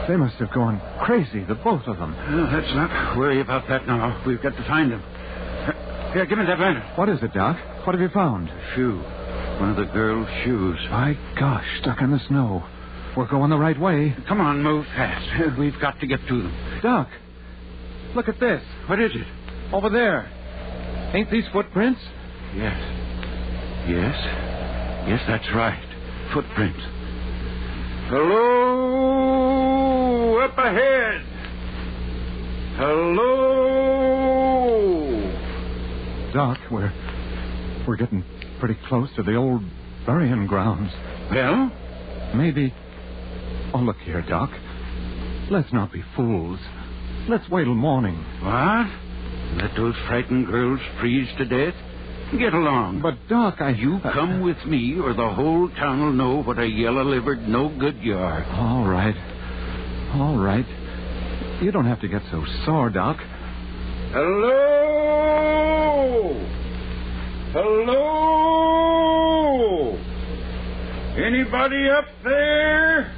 They 0.08 0.16
must 0.16 0.36
have 0.36 0.52
gone 0.52 0.80
crazy, 1.00 1.44
the 1.44 1.54
both 1.54 1.86
of 1.86 1.98
them. 1.98 2.16
Let's 2.52 2.74
not 2.74 3.16
worry 3.16 3.40
about 3.40 3.68
that 3.68 3.86
now. 3.86 4.22
We've 4.26 4.42
got 4.42 4.56
to 4.56 4.64
find 4.64 4.90
them. 4.90 5.02
Here, 6.12 6.26
give 6.26 6.38
me 6.38 6.44
that 6.46 6.58
lantern. 6.58 6.82
What 6.96 7.08
is 7.08 7.22
it, 7.22 7.32
Doc? 7.32 7.56
What 7.86 7.94
have 7.94 8.00
you 8.00 8.10
found? 8.10 8.48
A 8.48 8.74
Shoe. 8.74 8.98
One 9.60 9.70
of 9.70 9.76
the 9.76 9.90
girl's 9.92 10.28
shoes. 10.44 10.78
My 10.90 11.16
gosh, 11.38 11.64
stuck 11.80 12.00
in 12.00 12.10
the 12.10 12.20
snow. 12.28 12.64
We're 13.16 13.28
going 13.28 13.50
the 13.50 13.58
right 13.58 13.78
way. 13.78 14.16
Come 14.26 14.40
on, 14.40 14.62
move 14.62 14.86
fast. 14.86 15.58
We've 15.58 15.78
got 15.80 16.00
to 16.00 16.06
get 16.06 16.20
to 16.26 16.42
them. 16.42 16.80
Doc, 16.82 17.08
look 18.14 18.28
at 18.28 18.40
this. 18.40 18.62
What 18.88 19.00
is 19.00 19.12
it? 19.14 19.72
Over 19.72 19.88
there. 19.90 20.30
Ain't 21.14 21.30
these 21.30 21.44
footprints? 21.52 22.00
Yes. 22.56 23.01
Yes. 23.88 24.14
Yes, 25.08 25.20
that's 25.26 25.48
right. 25.54 25.82
Footprints. 26.32 26.80
Hello, 28.08 29.58
up 30.38 30.56
ahead. 30.56 31.20
Hello. 32.76 33.42
Doc, 36.32 36.58
we're 36.70 36.92
we're 37.86 37.96
getting 37.96 38.24
pretty 38.60 38.76
close 38.88 39.08
to 39.16 39.22
the 39.22 39.34
old 39.34 39.62
burying 40.06 40.46
grounds. 40.46 40.92
Well? 41.30 41.70
Maybe. 42.34 42.72
Oh, 43.74 43.78
look 43.80 43.98
here, 44.04 44.22
Doc. 44.22 44.50
Let's 45.50 45.72
not 45.72 45.90
be 45.92 46.02
fools. 46.14 46.60
Let's 47.28 47.48
wait 47.50 47.64
till 47.64 47.74
morning. 47.74 48.16
What? 48.42 48.86
Let 49.60 49.74
those 49.76 49.96
frightened 50.06 50.46
girls 50.46 50.80
freeze 51.00 51.28
to 51.38 51.44
death? 51.44 51.74
Get 52.38 52.54
along. 52.54 53.02
But, 53.02 53.28
Doc, 53.28 53.60
I. 53.60 53.70
You 53.70 54.00
come 54.02 54.40
with 54.40 54.64
me, 54.64 54.98
or 54.98 55.12
the 55.12 55.28
whole 55.28 55.68
town 55.68 56.00
will 56.00 56.12
know 56.12 56.42
what 56.42 56.58
a 56.58 56.66
yellow 56.66 57.04
livered 57.04 57.46
no 57.46 57.68
good 57.68 57.98
you 57.98 58.16
are. 58.16 58.42
All 58.44 58.88
right. 58.88 59.14
All 60.14 60.38
right. 60.38 60.64
You 61.62 61.70
don't 61.70 61.84
have 61.84 62.00
to 62.00 62.08
get 62.08 62.22
so 62.30 62.42
sore, 62.64 62.88
Doc. 62.90 63.18
Hello? 64.12 64.62
Hello? 67.52 68.12
Anybody 71.16 71.88
up 71.90 72.06
there? 72.24 73.12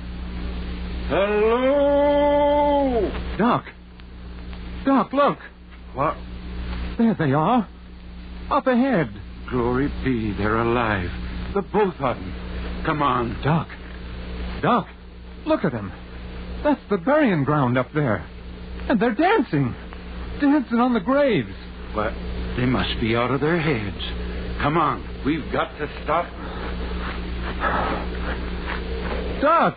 Hello? 1.09 3.11
Doc. 3.38 3.64
Doc, 4.85 5.12
look. 5.12 5.38
What? 5.94 6.16
There 6.98 7.14
they 7.18 7.33
are. 7.33 7.68
Up 8.50 8.66
ahead. 8.66 9.09
Glory 9.50 9.88
be, 10.04 10.33
they're 10.37 10.59
alive. 10.59 11.11
The 11.54 11.62
both 11.62 11.94
of 12.00 12.16
them. 12.16 12.83
Come 12.85 13.02
on. 13.02 13.40
Doc. 13.42 13.68
Doc, 14.62 14.87
look 15.46 15.64
at 15.64 15.72
them. 15.72 15.92
That's 16.62 16.80
the 16.90 16.98
burying 16.98 17.44
ground 17.44 17.76
up 17.76 17.88
there. 17.94 18.26
And 18.88 19.00
they're 19.00 19.14
dancing. 19.14 19.74
Dancing 20.40 20.78
on 20.78 20.94
the 20.94 21.00
graves. 21.00 21.54
Well, 21.94 22.12
They 22.57 22.66
must 22.66 23.00
be 23.00 23.14
out 23.14 23.30
of 23.30 23.40
their 23.40 23.61
heads. 23.61 24.02
Come 24.62 24.76
on. 24.76 25.22
We've 25.24 25.50
got 25.52 25.76
to 25.78 25.88
stop. 26.04 26.24
Doc. 29.40 29.76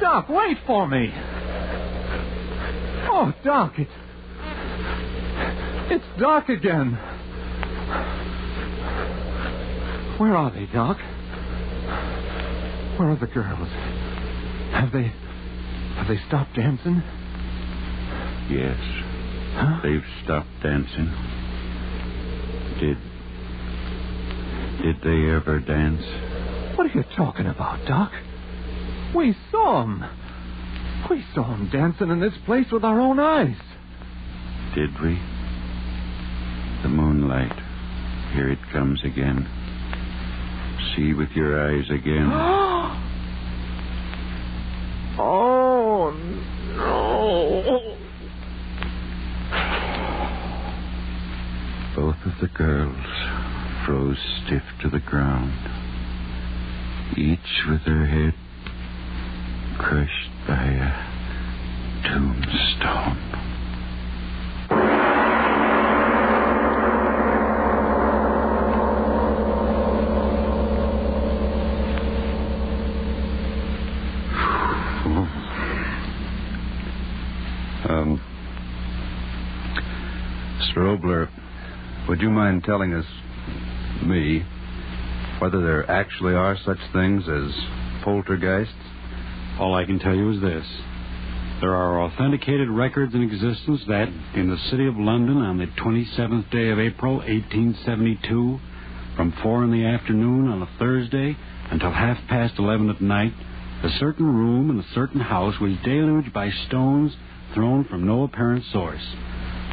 Doc, 0.00 0.28
wait 0.28 0.56
for 0.66 0.86
me. 0.88 1.10
Oh, 3.10 3.32
Doc, 3.44 3.74
it's. 3.78 3.90
It's 5.90 6.04
dark 6.18 6.48
again. 6.48 6.92
Where 10.18 10.36
are 10.36 10.50
they, 10.50 10.66
Doc? 10.66 10.98
Where 12.98 13.10
are 13.10 13.16
the 13.16 13.26
girls? 13.26 13.68
Have 14.72 14.92
they. 14.92 15.12
Have 15.96 16.08
they 16.08 16.18
stopped 16.28 16.54
dancing? 16.54 17.02
Yes. 18.48 18.78
Huh? 19.54 19.80
They've 19.82 20.04
stopped 20.24 20.48
dancing. 20.62 21.10
Did. 22.80 22.98
Did 24.82 24.96
they 25.02 25.30
ever 25.30 25.60
dance? 25.60 26.02
What 26.76 26.86
are 26.86 26.98
you 26.98 27.04
talking 27.16 27.46
about, 27.46 27.86
Doc? 27.86 28.12
We 29.14 29.36
saw 29.50 29.82
'em. 29.82 30.04
We 31.10 31.24
saw 31.34 31.52
'em 31.52 31.68
dancing 31.70 32.10
in 32.10 32.20
this 32.20 32.36
place 32.46 32.70
with 32.72 32.84
our 32.84 33.00
own 33.00 33.18
eyes. 33.20 33.56
Did 34.74 35.00
we? 35.00 35.18
The 36.82 36.88
moonlight. 36.88 37.52
Here 38.34 38.50
it 38.50 38.58
comes 38.72 39.04
again. 39.04 39.46
See 40.96 41.14
with 41.14 41.30
your 41.30 41.60
eyes 41.60 41.88
again. 41.90 42.28
oh, 45.18 46.10
no. 46.76 47.96
Both 51.94 52.16
of 52.26 52.32
the 52.40 52.48
girls 52.48 53.06
froze 53.86 54.18
stiff 54.44 54.62
to 54.82 54.88
the 54.88 55.00
ground, 55.00 55.52
each 57.16 57.66
with 57.68 57.82
her 57.82 58.06
head 58.06 58.34
crushed 59.78 60.30
by 60.46 60.64
a 60.64 60.92
tombstone. 62.08 63.32
Um, 77.88 78.20
Strobler, 80.70 81.28
would 82.08 82.20
you 82.20 82.30
mind 82.42 82.64
telling 82.64 82.92
us, 82.92 83.04
me, 84.04 84.44
whether 85.38 85.62
there 85.62 85.88
actually 85.88 86.34
are 86.34 86.58
such 86.64 86.78
things 86.92 87.22
as 87.28 87.52
poltergeists? 88.02 88.74
All 89.60 89.76
I 89.76 89.84
can 89.84 90.00
tell 90.00 90.14
you 90.14 90.32
is 90.32 90.40
this. 90.40 90.66
There 91.60 91.72
are 91.72 92.02
authenticated 92.02 92.68
records 92.68 93.14
in 93.14 93.22
existence 93.22 93.82
that, 93.86 94.08
in 94.34 94.50
the 94.50 94.58
city 94.70 94.88
of 94.88 94.96
London 94.96 95.36
on 95.36 95.58
the 95.58 95.66
27th 95.66 96.50
day 96.50 96.70
of 96.70 96.80
April, 96.80 97.18
1872, 97.18 98.58
from 99.14 99.32
4 99.40 99.62
in 99.62 99.70
the 99.70 99.86
afternoon 99.86 100.48
on 100.48 100.62
a 100.62 100.78
Thursday 100.80 101.36
until 101.70 101.92
half 101.92 102.18
past 102.28 102.54
11 102.58 102.90
at 102.90 103.00
night, 103.00 103.34
a 103.84 103.90
certain 104.00 104.26
room 104.26 104.68
in 104.68 104.80
a 104.80 104.94
certain 104.94 105.20
house 105.20 105.54
was 105.60 105.76
deluged 105.84 106.32
by 106.32 106.50
stones 106.66 107.12
thrown 107.54 107.84
from 107.84 108.04
no 108.04 108.24
apparent 108.24 108.64
source. 108.72 109.06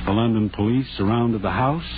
The 0.06 0.12
London 0.12 0.52
police 0.52 0.86
surrounded 0.98 1.42
the 1.42 1.50
house, 1.50 1.90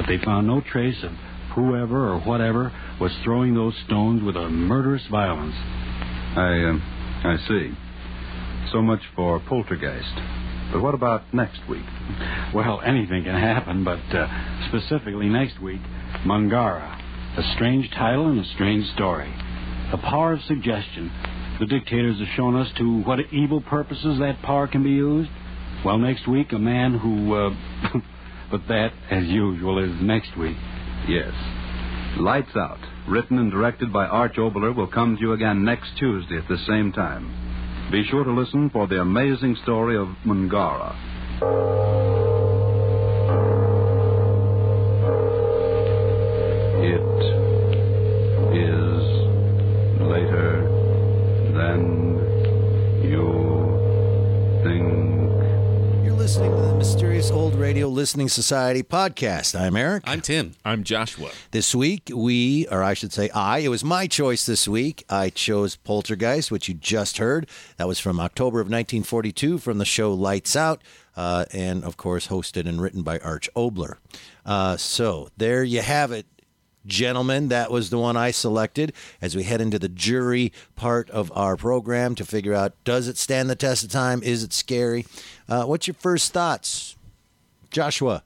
but 0.00 0.08
they 0.08 0.16
found 0.24 0.46
no 0.46 0.62
trace 0.62 0.96
of 1.02 1.12
whoever 1.54 2.08
or 2.08 2.20
whatever 2.20 2.72
was 2.98 3.12
throwing 3.22 3.54
those 3.54 3.74
stones 3.84 4.22
with 4.22 4.34
a 4.34 4.48
murderous 4.48 5.02
violence. 5.10 5.54
I, 5.54 6.64
um, 6.70 6.82
I 7.22 7.36
see. 7.46 7.70
So 8.72 8.80
much 8.80 9.00
for 9.14 9.40
poltergeist. 9.40 10.14
But 10.72 10.80
what 10.80 10.94
about 10.94 11.34
next 11.34 11.60
week? 11.68 11.84
Well, 12.54 12.80
anything 12.80 13.24
can 13.24 13.34
happen, 13.34 13.84
but 13.84 13.98
uh, 14.16 14.26
specifically 14.68 15.28
next 15.28 15.60
week, 15.60 15.82
Mangara. 16.24 16.96
A 17.36 17.54
strange 17.54 17.90
title 17.90 18.28
and 18.28 18.40
a 18.40 18.48
strange 18.54 18.86
story. 18.94 19.30
The 19.90 19.98
power 19.98 20.32
of 20.32 20.40
suggestion. 20.44 21.12
The 21.60 21.66
dictators 21.66 22.18
have 22.20 22.28
shown 22.36 22.56
us 22.56 22.68
to 22.78 23.02
what 23.02 23.18
evil 23.32 23.60
purposes 23.60 24.18
that 24.20 24.40
power 24.40 24.66
can 24.66 24.82
be 24.82 24.92
used. 24.92 25.30
Well, 25.84 25.98
next 25.98 26.26
week, 26.26 26.52
a 26.52 26.58
man 26.58 26.98
who. 26.98 27.34
Uh, 27.34 27.50
but 28.50 28.66
that, 28.68 28.92
as 29.10 29.24
usual, 29.26 29.78
is 29.82 30.00
next 30.02 30.36
week. 30.36 30.56
Yes. 31.08 31.32
Lights 32.18 32.56
Out, 32.56 32.80
written 33.08 33.38
and 33.38 33.50
directed 33.50 33.92
by 33.92 34.06
Arch 34.06 34.34
Oboler, 34.34 34.74
will 34.74 34.88
come 34.88 35.16
to 35.16 35.20
you 35.20 35.32
again 35.32 35.64
next 35.64 35.90
Tuesday 35.98 36.36
at 36.36 36.48
the 36.48 36.58
same 36.66 36.92
time. 36.92 37.88
Be 37.92 38.04
sure 38.04 38.24
to 38.24 38.32
listen 38.32 38.70
for 38.70 38.86
the 38.86 39.00
amazing 39.00 39.56
story 39.62 39.96
of 39.96 40.08
Mungara. 40.26 40.94
It 46.82 47.00
is 48.56 49.02
later 50.00 50.68
than 51.54 51.82
you 53.04 53.26
think. 54.64 55.19
You're 56.20 56.26
listening 56.26 56.54
to 56.54 56.60
the 56.60 56.74
Mysterious 56.74 57.30
Old 57.30 57.54
Radio 57.54 57.88
Listening 57.88 58.28
Society 58.28 58.82
podcast. 58.82 59.58
I'm 59.58 59.74
Eric. 59.74 60.02
I'm 60.06 60.20
Tim. 60.20 60.52
I'm 60.66 60.84
Joshua. 60.84 61.30
This 61.50 61.74
week, 61.74 62.10
we, 62.14 62.68
or 62.68 62.82
I 62.82 62.92
should 62.92 63.10
say 63.10 63.30
I, 63.30 63.60
it 63.60 63.68
was 63.68 63.82
my 63.82 64.06
choice 64.06 64.44
this 64.44 64.68
week. 64.68 65.02
I 65.08 65.30
chose 65.30 65.76
Poltergeist, 65.76 66.50
which 66.50 66.68
you 66.68 66.74
just 66.74 67.16
heard. 67.16 67.48
That 67.78 67.88
was 67.88 67.98
from 67.98 68.20
October 68.20 68.60
of 68.60 68.66
1942 68.66 69.56
from 69.56 69.78
the 69.78 69.86
show 69.86 70.12
Lights 70.12 70.54
Out, 70.56 70.82
uh, 71.16 71.46
and 71.54 71.82
of 71.84 71.96
course, 71.96 72.26
hosted 72.28 72.68
and 72.68 72.82
written 72.82 73.00
by 73.00 73.18
Arch 73.20 73.48
Oboler. 73.56 73.96
Uh, 74.44 74.76
so 74.76 75.30
there 75.38 75.64
you 75.64 75.80
have 75.80 76.12
it. 76.12 76.26
Gentlemen, 76.86 77.48
that 77.48 77.70
was 77.70 77.90
the 77.90 77.98
one 77.98 78.16
I 78.16 78.30
selected 78.30 78.92
as 79.20 79.36
we 79.36 79.42
head 79.42 79.60
into 79.60 79.78
the 79.78 79.88
jury 79.88 80.52
part 80.76 81.10
of 81.10 81.30
our 81.34 81.56
program 81.56 82.14
to 82.14 82.24
figure 82.24 82.54
out 82.54 82.72
does 82.84 83.06
it 83.06 83.18
stand 83.18 83.50
the 83.50 83.54
test 83.56 83.84
of 83.84 83.90
time? 83.90 84.22
Is 84.22 84.42
it 84.42 84.52
scary? 84.52 85.04
Uh, 85.48 85.64
what's 85.64 85.86
your 85.86 85.94
first 85.94 86.32
thoughts, 86.32 86.96
Joshua? 87.70 88.22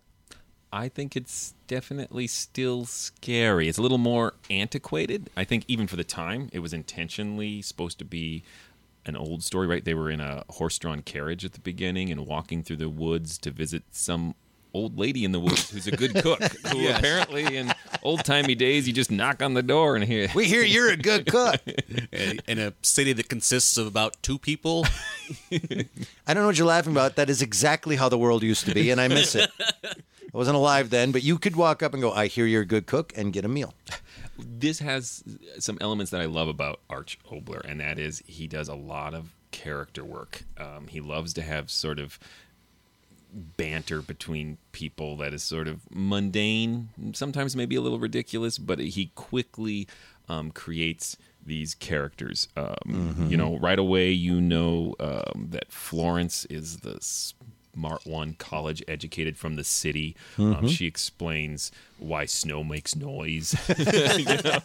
I 0.72 0.88
think 0.88 1.16
it's 1.16 1.54
definitely 1.66 2.26
still 2.26 2.84
scary. 2.84 3.68
It's 3.68 3.78
a 3.78 3.82
little 3.82 3.98
more 3.98 4.34
antiquated. 4.50 5.30
I 5.36 5.44
think 5.44 5.64
even 5.68 5.86
for 5.86 5.96
the 5.96 6.04
time, 6.04 6.48
it 6.52 6.60
was 6.60 6.72
intentionally 6.72 7.62
supposed 7.62 7.98
to 7.98 8.04
be 8.04 8.42
an 9.06 9.16
old 9.16 9.42
story, 9.42 9.66
right? 9.66 9.84
They 9.84 9.94
were 9.94 10.10
in 10.10 10.20
a 10.20 10.44
horse 10.48 10.78
drawn 10.78 11.02
carriage 11.02 11.44
at 11.44 11.52
the 11.52 11.60
beginning 11.60 12.10
and 12.10 12.26
walking 12.26 12.62
through 12.62 12.76
the 12.76 12.88
woods 12.88 13.36
to 13.38 13.50
visit 13.50 13.82
some 13.90 14.34
old 14.72 14.98
lady 14.98 15.24
in 15.24 15.30
the 15.32 15.38
woods 15.38 15.70
who's 15.70 15.86
a 15.86 15.92
good 15.92 16.14
cook. 16.16 16.42
Who 16.72 16.78
Yes. 16.78 16.98
apparently 16.98 17.56
in 17.56 17.72
old 18.04 18.24
timey 18.24 18.54
days 18.54 18.86
you 18.86 18.92
just 18.92 19.10
knock 19.10 19.42
on 19.42 19.54
the 19.54 19.62
door 19.62 19.96
and 19.96 20.04
hear 20.04 20.28
We 20.34 20.44
hear 20.44 20.62
you're 20.62 20.90
a 20.90 20.96
good 20.96 21.26
cook. 21.26 21.60
in 22.12 22.58
a 22.58 22.72
city 22.82 23.12
that 23.14 23.28
consists 23.28 23.76
of 23.76 23.86
about 23.86 24.16
two 24.22 24.38
people, 24.38 24.86
I 25.52 26.34
don't 26.34 26.42
know 26.42 26.46
what 26.46 26.58
you're 26.58 26.66
laughing 26.66 26.92
about. 26.92 27.16
That 27.16 27.30
is 27.30 27.42
exactly 27.42 27.96
how 27.96 28.08
the 28.08 28.18
world 28.18 28.42
used 28.42 28.66
to 28.66 28.74
be, 28.74 28.90
and 28.90 29.00
I 29.00 29.08
miss 29.08 29.34
it. 29.34 29.50
I 29.84 30.36
wasn't 30.36 30.56
alive 30.56 30.90
then, 30.90 31.12
but 31.12 31.22
you 31.22 31.38
could 31.38 31.56
walk 31.56 31.82
up 31.82 31.92
and 31.94 32.02
go, 32.02 32.12
"I 32.12 32.26
hear 32.26 32.46
you're 32.46 32.62
a 32.62 32.66
good 32.66 32.86
cook," 32.86 33.12
and 33.16 33.32
get 33.32 33.44
a 33.44 33.48
meal. 33.48 33.74
This 34.38 34.80
has 34.80 35.22
some 35.58 35.78
elements 35.80 36.10
that 36.10 36.20
I 36.20 36.26
love 36.26 36.48
about 36.48 36.80
Arch 36.90 37.18
Oboler, 37.30 37.64
and 37.64 37.80
that 37.80 37.98
is 37.98 38.22
he 38.26 38.46
does 38.46 38.68
a 38.68 38.74
lot 38.74 39.14
of 39.14 39.32
character 39.52 40.04
work. 40.04 40.42
Um, 40.58 40.88
he 40.88 41.00
loves 41.00 41.32
to 41.34 41.42
have 41.42 41.70
sort 41.70 42.00
of 42.00 42.18
banter 43.34 44.00
between 44.00 44.58
people 44.72 45.16
that 45.18 45.34
is 45.34 45.42
sort 45.42 45.66
of 45.68 45.80
mundane, 45.90 46.90
sometimes 47.12 47.56
maybe 47.56 47.76
a 47.76 47.80
little 47.80 47.98
ridiculous, 47.98 48.58
but 48.58 48.78
he 48.78 49.10
quickly 49.14 49.86
um, 50.28 50.50
creates 50.50 51.16
these 51.44 51.74
characters. 51.74 52.48
Um, 52.56 52.74
Mhm. 53.18 53.30
You 53.30 53.36
know, 53.36 53.58
right 53.58 53.78
away 53.78 54.10
you 54.12 54.40
know 54.40 54.94
um, 55.00 55.48
that 55.50 55.70
Florence 55.70 56.44
is 56.46 56.78
the 56.78 56.98
smart 57.74 58.06
one, 58.06 58.34
college 58.38 58.82
educated 58.87 59.37
from 59.37 59.56
the 59.56 59.64
city. 59.64 60.16
Um, 60.38 60.54
Mhm. 60.56 60.70
she 60.70 60.87
explains 60.87 61.70
why 61.98 62.24
snow 62.26 62.62
makes 62.64 62.94
noise. 62.94 63.54
You 63.68 64.24
know? 64.24 64.60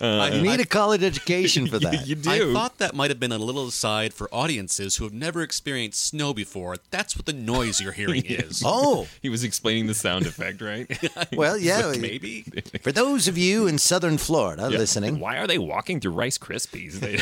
Uh, 0.00 0.30
you 0.32 0.42
need 0.42 0.60
a 0.60 0.64
college 0.66 1.02
education 1.02 1.66
for 1.66 1.78
that. 1.80 2.06
You 2.06 2.14
do. 2.14 2.30
I 2.30 2.52
thought 2.52 2.78
that 2.78 2.94
might 2.94 3.10
have 3.10 3.18
been 3.20 3.32
a 3.32 3.38
little 3.38 3.66
aside 3.66 4.14
for 4.14 4.28
audiences 4.32 4.96
who 4.96 5.04
have 5.04 5.12
never 5.12 5.42
experienced 5.42 6.04
snow 6.04 6.32
before. 6.32 6.76
That's 6.90 7.16
what 7.16 7.26
the 7.26 7.32
noise 7.32 7.80
you're 7.80 7.92
hearing 7.92 8.24
is. 8.26 8.62
Oh. 8.64 9.06
he 9.22 9.28
was 9.28 9.44
explaining 9.44 9.86
the 9.86 9.94
sound 9.94 10.26
effect, 10.26 10.60
right? 10.60 10.86
Well, 11.32 11.58
yeah, 11.58 11.92
maybe. 11.98 12.42
For 12.82 12.92
those 12.92 13.28
of 13.28 13.36
you 13.36 13.66
in 13.66 13.78
Southern 13.78 14.18
Florida 14.18 14.68
Yeah. 14.70 14.78
listening, 14.78 15.18
Why 15.20 15.36
are 15.38 15.46
they 15.46 15.58
walking 15.58 16.00
through 16.00 16.12
Rice 16.12 16.38
Krispies? 16.38 17.00
They 17.00 17.14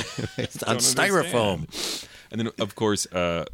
It's 0.43 0.62
on 0.65 0.77
styrofoam. 0.79 1.61
understand. 1.61 2.09
And 2.31 2.41
then, 2.41 2.51
of 2.59 2.75
course, 2.75 3.07
uh, 3.07 3.45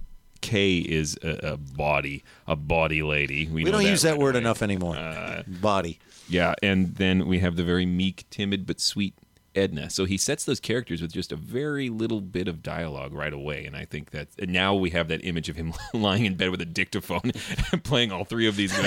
Kay 0.42 0.78
is 0.78 1.18
a, 1.22 1.52
a 1.52 1.56
body, 1.56 2.22
a 2.46 2.54
body 2.56 3.02
lady. 3.02 3.48
we, 3.48 3.64
know 3.64 3.72
don't 3.72 3.82
use 3.86 4.02
that 4.02 4.12
right 4.12 4.20
word 4.20 4.34
away. 4.34 4.42
enough 4.42 4.62
anymore. 4.62 4.96
Uh, 4.96 5.42
Body. 5.46 5.98
Yeah, 6.28 6.54
and 6.62 6.96
then 6.96 7.26
we 7.26 7.38
have 7.38 7.56
the 7.56 7.64
very 7.64 7.86
meek, 7.86 8.24
timid, 8.30 8.66
but 8.66 8.80
sweet 8.80 9.14
Edna. 9.54 9.90
So 9.90 10.04
he 10.04 10.16
sets 10.16 10.44
those 10.44 10.60
characters 10.60 11.02
with 11.02 11.12
just 11.12 11.32
a 11.32 11.36
very 11.36 11.88
little 11.88 12.20
bit 12.20 12.48
of 12.48 12.62
dialogue 12.62 13.12
right 13.12 13.32
away, 13.32 13.64
and 13.64 13.76
I 13.76 13.84
think 13.84 14.10
that 14.10 14.28
and 14.38 14.52
now 14.52 14.74
we 14.74 14.90
have 14.90 15.08
that 15.08 15.24
image 15.24 15.48
of 15.48 15.56
him 15.56 15.72
lying 15.94 16.24
in 16.24 16.34
bed 16.36 16.50
with 16.50 16.60
a 16.60 16.66
dictaphone 16.66 17.32
playing 17.84 18.12
all 18.12 18.24
three 18.24 18.46
of 18.46 18.56
these. 18.56 18.72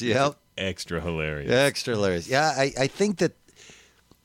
Yep. 0.00 0.36
Extra 0.56 1.00
hilarious. 1.00 1.50
Extra 1.52 1.94
hilarious. 1.94 2.28
Yeah, 2.28 2.52
I, 2.56 2.72
I 2.78 2.86
think 2.88 3.18
that 3.18 3.32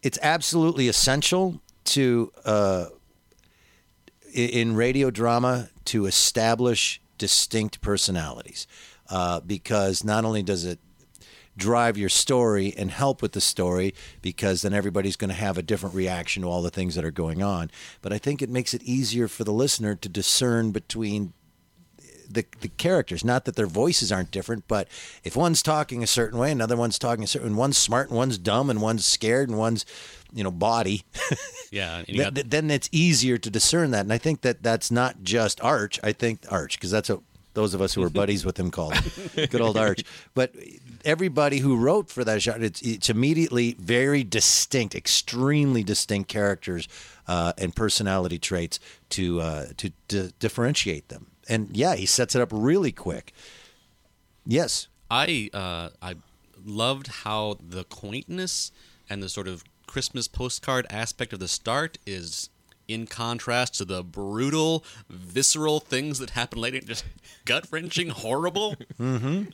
it's 0.02 0.18
absolutely 0.22 0.88
essential 0.88 1.62
to 1.86 2.32
uh, 2.46 2.86
in 4.34 4.76
radio 4.76 5.10
drama 5.12 5.69
to 5.86 6.06
establish 6.06 7.02
distinct 7.17 7.82
personalities 7.82 8.67
uh, 9.10 9.39
because 9.41 10.04
not 10.04 10.26
only 10.26 10.43
does 10.43 10.65
it 10.65 10.80
drive 11.56 11.98
your 11.98 12.10
story 12.10 12.74
and 12.78 12.89
help 12.89 13.22
with 13.22 13.34
the 13.34 13.41
story 13.41 13.93
because 14.22 14.63
then 14.63 14.74
everybody's 14.74 15.15
going 15.15 15.30
to 15.30 15.36
have 15.36 15.58
a 15.58 15.62
different 15.62 15.93
reaction 15.93 16.41
to 16.41 16.50
all 16.50 16.63
the 16.63 16.72
things 16.72 16.96
that 16.96 17.06
are 17.06 17.12
going 17.12 17.43
on 17.43 17.69
but 18.02 18.12
i 18.12 18.17
think 18.17 18.41
it 18.41 18.50
makes 18.50 18.74
it 18.74 18.82
easier 18.82 19.28
for 19.28 19.43
the 19.43 19.54
listener 19.54 19.93
to 19.93 20.10
discern 20.10 20.72
between 20.72 21.32
the, 22.30 22.46
the 22.62 22.68
characters. 22.68 23.24
Not 23.24 23.46
that 23.46 23.56
their 23.56 23.68
voices 23.68 24.12
aren't 24.12 24.32
different, 24.32 24.68
but 24.68 24.88
if 25.24 25.36
one's 25.36 25.62
talking 25.62 26.04
a 26.04 26.08
certain 26.08 26.40
way, 26.40 26.52
another 26.52 26.76
one's 26.78 26.98
talking 27.00 27.24
a 27.24 27.28
certain. 27.28 27.50
and 27.50 27.58
One's 27.58 27.78
smart, 27.78 28.10
and 28.10 28.18
one's 28.18 28.38
dumb, 28.38 28.70
and 28.70 28.82
one's 28.82 29.06
scared, 29.06 29.50
and 29.50 29.58
one's, 29.58 29.86
you 30.34 30.44
know, 30.44 30.52
body. 30.52 31.04
Yeah, 31.72 32.04
Th- 32.04 32.18
got- 32.20 32.36
th- 32.36 32.48
then 32.52 32.70
it's 32.70 32.88
easier 32.92 33.40
to 33.40 33.50
discern 33.50 33.90
that. 33.92 34.02
And 34.02 34.14
I 34.14 34.20
think 34.20 34.42
that 34.42 34.62
that's 34.62 34.92
not 34.92 35.24
just 35.24 35.60
Arch. 35.62 36.00
I 36.04 36.12
think 36.12 36.42
Arch, 36.52 36.78
because 36.78 36.92
that's 36.92 37.10
what 37.10 37.22
those 37.56 37.74
of 37.74 37.82
us 37.82 37.96
who 37.96 38.04
are 38.04 38.12
buddies 38.12 38.46
with 38.46 38.60
him 38.60 38.70
called 38.70 38.94
good 39.36 39.60
old 39.60 39.76
Arch. 39.76 40.04
But 40.36 40.54
everybody 41.04 41.58
who 41.58 41.76
wrote 41.78 42.10
for 42.12 42.24
that 42.26 42.44
genre, 42.44 42.62
it's, 42.64 42.80
it's 42.84 43.10
immediately 43.10 43.74
very 43.80 44.24
distinct, 44.24 44.94
extremely 44.94 45.82
distinct 45.84 46.30
characters 46.30 46.88
uh, 47.28 47.54
and 47.58 47.76
personality 47.76 48.38
traits 48.38 48.80
to 49.10 49.42
uh, 49.42 49.66
to, 49.78 49.92
to 50.10 50.32
differentiate 50.40 51.10
them. 51.10 51.26
And 51.49 51.69
yeah, 51.75 51.95
he 51.95 52.06
sets 52.06 52.36
it 52.36 52.41
up 52.41 52.49
really 52.51 52.91
quick. 52.91 53.34
Yes. 54.45 54.88
I 55.12 55.49
uh, 55.53 55.89
I 56.01 56.15
loved 56.65 57.08
how 57.08 57.58
the 57.60 57.84
quaintness 57.84 58.71
and 59.10 59.21
the 59.21 59.29
sort 59.29 59.47
of 59.47 59.63
Christmas 59.88 60.27
postcard 60.27 60.88
aspect 60.89 61.34
of 61.34 61.39
the 61.39 61.47
start 61.47 61.97
is 62.06 62.49
in 62.88 63.06
contrast 63.08 63.75
to 63.75 63.86
the 63.86 64.03
brutal, 64.03 64.84
visceral 65.10 65.79
things 65.79 66.19
that 66.19 66.32
happen 66.32 66.60
later. 66.60 66.79
Just 66.79 67.06
gut 67.45 67.67
wrenching, 67.71 68.10
horrible. 68.23 68.75
Mm-hmm. 68.99 69.53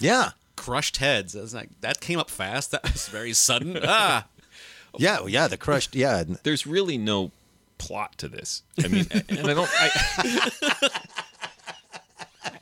Yeah. 0.00 0.30
Crushed 0.56 0.96
heads. 0.98 1.36
I 1.36 1.40
was 1.40 1.54
like, 1.54 1.68
that 1.80 2.00
came 2.00 2.18
up 2.18 2.30
fast. 2.30 2.72
That 2.72 2.82
was 2.82 3.08
very 3.08 3.32
sudden. 3.32 3.78
ah. 3.82 4.26
Yeah, 4.98 5.26
yeah, 5.26 5.46
the 5.48 5.58
crushed. 5.58 5.94
Yeah, 5.94 6.24
There's 6.42 6.66
really 6.66 6.96
no 6.96 7.30
plot 7.78 8.18
to 8.18 8.28
this. 8.28 8.62
I 8.82 8.88
mean, 8.88 9.06
and 9.28 9.40
I 9.48 9.54
don't. 9.54 9.70
I, 9.72 10.90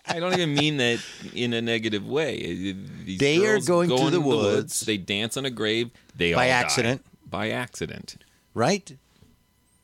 I 0.08 0.20
don't 0.20 0.32
even 0.34 0.54
mean 0.54 0.76
that 0.78 1.00
in 1.34 1.52
a 1.52 1.60
negative 1.60 2.06
way. 2.06 2.40
These 3.04 3.18
They 3.18 3.44
are 3.46 3.60
going 3.60 3.88
go 3.88 3.96
through 3.96 4.06
into 4.08 4.18
the 4.18 4.24
woods. 4.24 4.80
They 4.80 4.96
dance 4.96 5.36
on 5.36 5.44
a 5.44 5.50
grave. 5.50 5.90
They 6.16 6.32
By 6.32 6.44
all 6.44 6.48
die. 6.48 6.64
accident. 6.64 7.04
By 7.28 7.50
accident. 7.50 8.16
Right? 8.54 8.96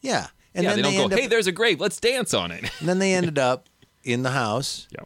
Yeah. 0.00 0.28
And 0.54 0.64
yeah, 0.64 0.70
then 0.70 0.76
they 0.76 0.82
don't 0.82 0.92
end 1.02 1.10
go. 1.10 1.16
up- 1.16 1.20
Hey, 1.20 1.26
there's 1.26 1.46
a 1.48 1.52
grave. 1.52 1.80
Let's 1.80 1.98
dance 1.98 2.34
on 2.34 2.50
it. 2.52 2.70
And 2.80 2.88
then 2.88 2.98
they 2.98 3.14
ended 3.14 3.38
up 3.38 3.68
in 4.04 4.22
the 4.22 4.30
house. 4.30 4.86
Yeah. 4.96 5.04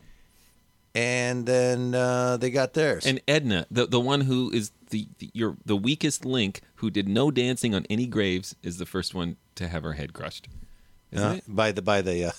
And 0.94 1.44
then 1.44 1.94
uh, 1.94 2.38
they 2.38 2.48
got 2.50 2.72
theirs. 2.72 3.04
And 3.04 3.20
Edna, 3.28 3.66
the 3.70 3.84
the 3.84 4.00
one 4.00 4.22
who 4.22 4.50
is 4.50 4.70
the, 4.90 5.08
the 5.18 5.30
your 5.32 5.56
the 5.64 5.76
weakest 5.76 6.24
link, 6.24 6.60
who 6.76 6.90
did 6.90 7.08
no 7.08 7.30
dancing 7.30 7.74
on 7.74 7.86
any 7.90 8.06
graves, 8.06 8.54
is 8.62 8.78
the 8.78 8.86
first 8.86 9.14
one 9.14 9.36
to 9.56 9.68
have 9.68 9.82
her 9.82 9.94
head 9.94 10.12
crushed. 10.12 10.48
Isn't 11.12 11.26
Uh, 11.26 11.34
it? 11.34 11.44
by 11.48 11.72
the 11.72 11.82
by 11.82 12.02
the. 12.02 12.24
Uh, 12.26 12.32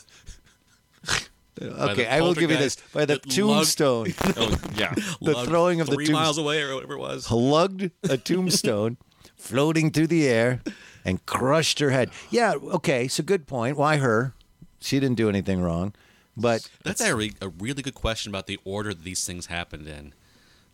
okay, 1.62 2.04
the 2.04 2.14
I 2.14 2.22
will 2.22 2.34
give 2.34 2.52
you 2.52 2.58
this 2.58 2.76
by 2.94 3.02
the 3.06 3.14
that 3.16 3.26
lugged- 3.26 3.36
tombstone. 3.36 4.14
Oh, 4.38 4.56
yeah. 4.76 4.94
the 5.22 5.44
throwing 5.46 5.82
of 5.82 5.88
the 5.88 5.96
three 5.96 6.10
miles 6.10 6.38
away 6.38 6.62
or 6.62 6.76
whatever 6.76 6.94
it 6.94 7.00
was. 7.00 7.32
Lugged 7.32 7.92
a 8.10 8.18
tombstone, 8.30 8.98
floating 9.36 9.92
through 9.92 10.08
the 10.08 10.28
air, 10.28 10.62
and 11.06 11.26
crushed 11.26 11.80
her 11.80 11.90
head. 11.92 12.12
Yeah. 12.30 12.54
Okay. 12.56 13.08
So 13.08 13.24
good 13.24 13.48
point. 13.48 13.78
Why 13.78 13.98
her? 13.98 14.34
She 14.80 15.00
didn't 15.00 15.18
do 15.18 15.30
anything 15.30 15.62
wrong. 15.62 15.94
But 16.40 16.70
That's 16.84 17.02
a, 17.02 17.16
re- 17.16 17.34
a 17.42 17.50
really 17.50 17.82
good 17.82 17.96
question 17.96 18.30
about 18.32 18.46
the 18.46 18.60
order 18.64 18.94
that 18.94 19.04
these 19.04 19.26
things 19.26 19.48
happened 19.48 19.88
in. 19.88 20.14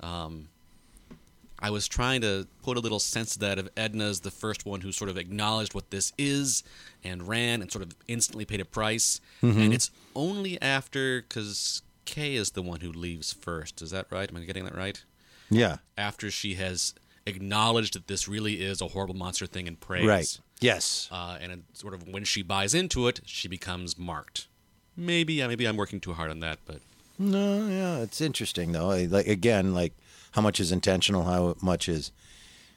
Um, 0.02 0.50
I 1.64 1.70
was 1.72 1.88
trying 1.88 2.22
to 2.22 2.46
put 2.62 2.76
a 2.78 2.82
little 2.82 3.00
sense 3.00 3.34
to 3.34 3.40
that 3.40 3.58
of 3.58 3.74
Edna's 3.76 4.20
the 4.20 4.32
first 4.32 4.66
one 4.66 4.82
who 4.82 4.92
sort 4.92 5.10
of 5.10 5.18
acknowledged 5.18 5.74
what 5.74 5.90
this 5.92 6.12
is 6.18 6.62
and 7.04 7.26
ran 7.28 7.62
and 7.62 7.72
sort 7.72 7.84
of 7.86 7.94
instantly 8.08 8.44
paid 8.46 8.60
a 8.60 8.66
price. 8.66 9.22
Mhm. 9.42 9.58
And 9.64 9.74
it's 9.74 9.90
only 10.14 10.62
after, 10.62 11.22
because 11.22 11.82
Kay 12.06 12.36
is 12.36 12.52
the 12.52 12.62
one 12.62 12.82
who 12.82 12.92
leaves 12.92 13.32
first. 13.32 13.82
Is 13.82 13.92
that 13.92 14.08
right? 14.12 14.30
Am 14.30 14.36
I 14.36 14.42
getting 14.42 14.66
that 14.66 14.76
right? 14.76 15.02
yeah. 15.50 15.78
After 15.98 16.30
she 16.32 16.56
has 16.56 16.94
acknowledged 17.26 17.94
that 17.96 18.08
this 18.08 18.28
really 18.28 18.62
is 18.62 18.82
a 18.82 18.88
horrible 18.90 19.16
monster 19.16 19.46
thing 19.46 19.68
and 19.68 19.80
prays. 19.80 20.06
Right. 20.06 20.38
Yes. 20.60 21.08
Uh, 21.12 21.38
and 21.40 21.52
it 21.52 21.60
sort 21.74 21.94
of 21.94 22.08
when 22.08 22.24
she 22.26 22.42
buys 22.42 22.74
into 22.74 23.08
it, 23.08 23.22
she 23.26 23.48
becomes 23.48 23.98
marked. 23.98 24.48
Maybe, 24.98 25.36
yeah, 25.36 25.48
maybe 25.48 25.66
I'm 25.66 25.78
working 25.78 26.00
too 26.00 26.14
hard 26.14 26.30
on 26.32 26.40
that, 26.42 26.60
but 26.66 26.82
No, 27.20 27.68
yeah, 27.68 27.98
it's 28.00 28.20
interesting 28.22 28.72
though. 28.74 28.92
I- 28.92 29.06
Like 29.06 29.28
again, 29.28 29.74
like 29.74 29.94
how 30.34 30.42
much 30.42 30.60
is 30.60 30.72
intentional, 30.72 31.24
how 31.24 31.56
much 31.62 31.88
is 31.88 32.12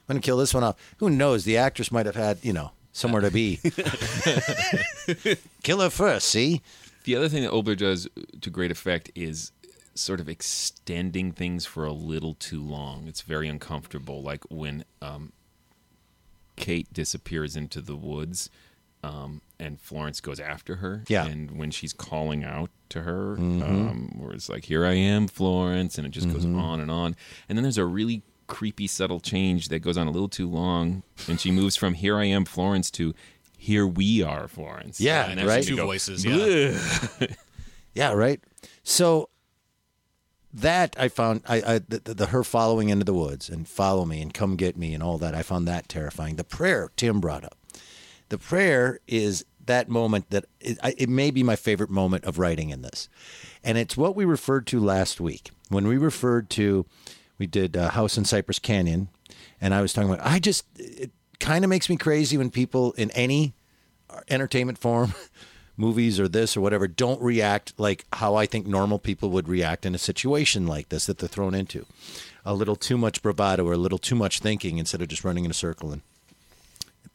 I'm 0.07 0.15
gonna 0.15 0.21
kill 0.21 0.37
this 0.37 0.53
one 0.53 0.63
off. 0.63 0.77
Who 0.97 1.09
knows? 1.09 1.43
The 1.43 1.57
actress 1.57 1.91
might 1.91 2.05
have 2.05 2.15
had, 2.15 2.39
you 2.41 2.53
know, 2.53 2.71
somewhere 2.93 3.21
to 3.21 3.31
be. 3.31 3.59
kill 5.63 5.81
her 5.81 5.89
first, 5.89 6.29
see? 6.29 6.61
The 7.03 7.15
other 7.15 7.27
thing 7.27 7.43
that 7.43 7.51
Oboler 7.51 7.77
does 7.77 8.07
to 8.39 8.49
great 8.49 8.71
effect 8.71 9.11
is 9.15 9.51
sort 9.95 10.19
of 10.19 10.29
extending 10.29 11.31
things 11.31 11.65
for 11.65 11.85
a 11.85 11.91
little 11.91 12.35
too 12.35 12.61
long. 12.61 13.07
It's 13.07 13.21
very 13.21 13.49
uncomfortable. 13.49 14.21
Like 14.21 14.43
when 14.49 14.85
um, 15.01 15.33
Kate 16.55 16.91
disappears 16.93 17.55
into 17.55 17.81
the 17.81 17.95
woods 17.95 18.49
um, 19.03 19.41
and 19.59 19.79
Florence 19.79 20.21
goes 20.21 20.39
after 20.39 20.77
her. 20.77 21.03
Yeah. 21.07 21.25
And 21.25 21.51
when 21.57 21.71
she's 21.71 21.93
calling 21.93 22.43
out 22.43 22.69
to 22.89 23.01
her, 23.01 23.35
Mhm. 23.37 23.61
um, 23.63 24.13
where 24.17 24.31
it's 24.33 24.49
like, 24.49 24.65
here 24.65 24.85
I 24.85 24.93
am, 24.93 25.27
Florence, 25.27 25.97
and 25.97 26.05
it 26.05 26.11
just 26.11 26.31
goes 26.31 26.45
Mhm. 26.45 26.59
on 26.61 26.79
and 26.79 26.91
on. 26.91 27.15
And 27.49 27.57
then 27.57 27.63
there's 27.63 27.77
a 27.77 27.85
really 27.85 28.23
creepy, 28.47 28.87
subtle 28.87 29.19
change 29.19 29.67
that 29.69 29.79
goes 29.79 29.97
on 29.97 30.07
a 30.07 30.11
little 30.11 30.29
too 30.29 30.47
long. 30.49 31.03
And 31.27 31.39
she 31.39 31.51
moves 31.51 31.75
from 31.75 31.95
here 31.95 32.17
I 32.17 32.25
am, 32.25 32.45
Florence 32.45 32.89
to 32.91 33.13
here 33.57 33.85
we 33.87 34.21
are, 34.23 34.47
Florence. 34.47 35.01
Yeah, 35.01 35.25
And 35.27 35.39
that's 35.39 35.47
right. 35.47 35.63
Two 35.65 35.75
go, 35.75 35.85
voices, 35.85 36.23
yeah. 36.23 37.27
Yeah, 37.93 38.13
right. 38.13 38.39
So 38.83 39.29
that 40.53 40.95
I 40.97 41.07
found 41.09 41.41
I, 41.47 41.55
I 41.57 41.79
the, 41.79 41.99
the, 42.03 42.13
the 42.13 42.25
her 42.27 42.43
following 42.43 42.89
into 42.89 43.03
the 43.05 43.13
woods 43.13 43.49
and 43.49 43.67
follow 43.67 44.05
me 44.05 44.21
and 44.21 44.33
come 44.33 44.55
get 44.55 44.77
me 44.77 44.93
and 44.93 45.03
all 45.03 45.17
that 45.17 45.35
I 45.35 45.41
found 45.43 45.67
that 45.67 45.89
terrifying. 45.89 46.35
The 46.35 46.43
prayer 46.43 46.91
Tim 46.95 47.19
brought 47.19 47.43
up 47.43 47.57
the 48.29 48.37
prayer 48.37 48.99
is 49.07 49.45
that 49.65 49.89
moment 49.89 50.29
that 50.29 50.45
it, 50.59 50.77
it 50.97 51.09
may 51.09 51.31
be 51.31 51.43
my 51.43 51.55
favorite 51.55 51.89
moment 51.89 52.23
of 52.23 52.39
writing 52.39 52.69
in 52.69 52.81
this, 52.81 53.09
and 53.63 53.77
it's 53.77 53.97
what 53.97 54.15
we 54.15 54.25
referred 54.25 54.67
to 54.67 54.79
last 54.79 55.19
week 55.19 55.51
when 55.69 55.87
we 55.87 55.97
referred 55.97 56.49
to 56.51 56.85
we 57.37 57.47
did 57.47 57.77
uh, 57.77 57.89
House 57.89 58.17
in 58.17 58.25
Cypress 58.25 58.59
Canyon, 58.59 59.09
and 59.61 59.73
I 59.73 59.81
was 59.81 59.93
talking 59.93 60.11
about 60.11 60.25
I 60.25 60.39
just 60.39 60.65
it 60.75 61.11
kind 61.39 61.63
of 61.63 61.69
makes 61.69 61.89
me 61.89 61.97
crazy 61.97 62.37
when 62.37 62.49
people 62.49 62.93
in 62.93 63.11
any 63.11 63.53
entertainment 64.29 64.77
form. 64.77 65.13
Movies 65.79 66.19
or 66.19 66.27
this 66.27 66.57
or 66.57 66.61
whatever 66.61 66.87
don't 66.87 67.21
react 67.21 67.71
like 67.77 68.05
how 68.13 68.33
I 68.33 68.47
think 68.47 68.65
normal 68.65 68.97
people 68.97 69.29
would 69.29 69.47
react 69.47 69.85
in 69.85 69.93
a 69.93 69.99
situation 69.99 70.65
like 70.65 70.89
this 70.89 71.05
that 71.05 71.19
they're 71.19 71.29
thrown 71.29 71.53
into. 71.53 71.85
A 72.43 72.55
little 72.55 72.75
too 72.75 72.97
much 72.97 73.21
bravado 73.21 73.63
or 73.63 73.73
a 73.73 73.77
little 73.77 73.99
too 73.99 74.15
much 74.15 74.39
thinking 74.39 74.79
instead 74.79 75.03
of 75.03 75.07
just 75.07 75.23
running 75.23 75.45
in 75.45 75.51
a 75.51 75.53
circle 75.53 75.91
and 75.91 76.01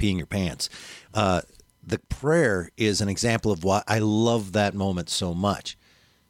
peeing 0.03 0.17
your 0.17 0.27
pants. 0.27 0.69
Uh, 1.15 1.43
the 1.85 1.99
prayer 1.99 2.71
is 2.77 3.01
an 3.01 3.09
example 3.09 3.53
of 3.53 3.65
why 3.65 3.83
I 3.87 3.99
love 4.01 4.53
that 4.53 4.75
moment 4.75 5.09
so 5.09 5.35
much 5.35 5.77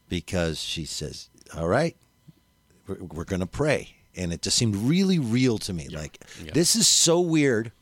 because 0.09 0.61
she 0.61 0.85
says, 0.85 1.31
All 1.57 1.69
right, 1.69 1.97
we're, 2.87 3.03
we're 3.03 3.25
going 3.25 3.41
to 3.41 3.47
pray. 3.47 3.97
And 4.15 4.33
it 4.33 4.43
just 4.43 4.59
seemed 4.59 4.77
really 4.77 5.19
real 5.19 5.57
to 5.59 5.73
me. 5.73 5.89
Like, 5.89 6.19
this 6.53 6.77
is 6.77 6.87
so 6.87 7.21
weird. 7.21 7.73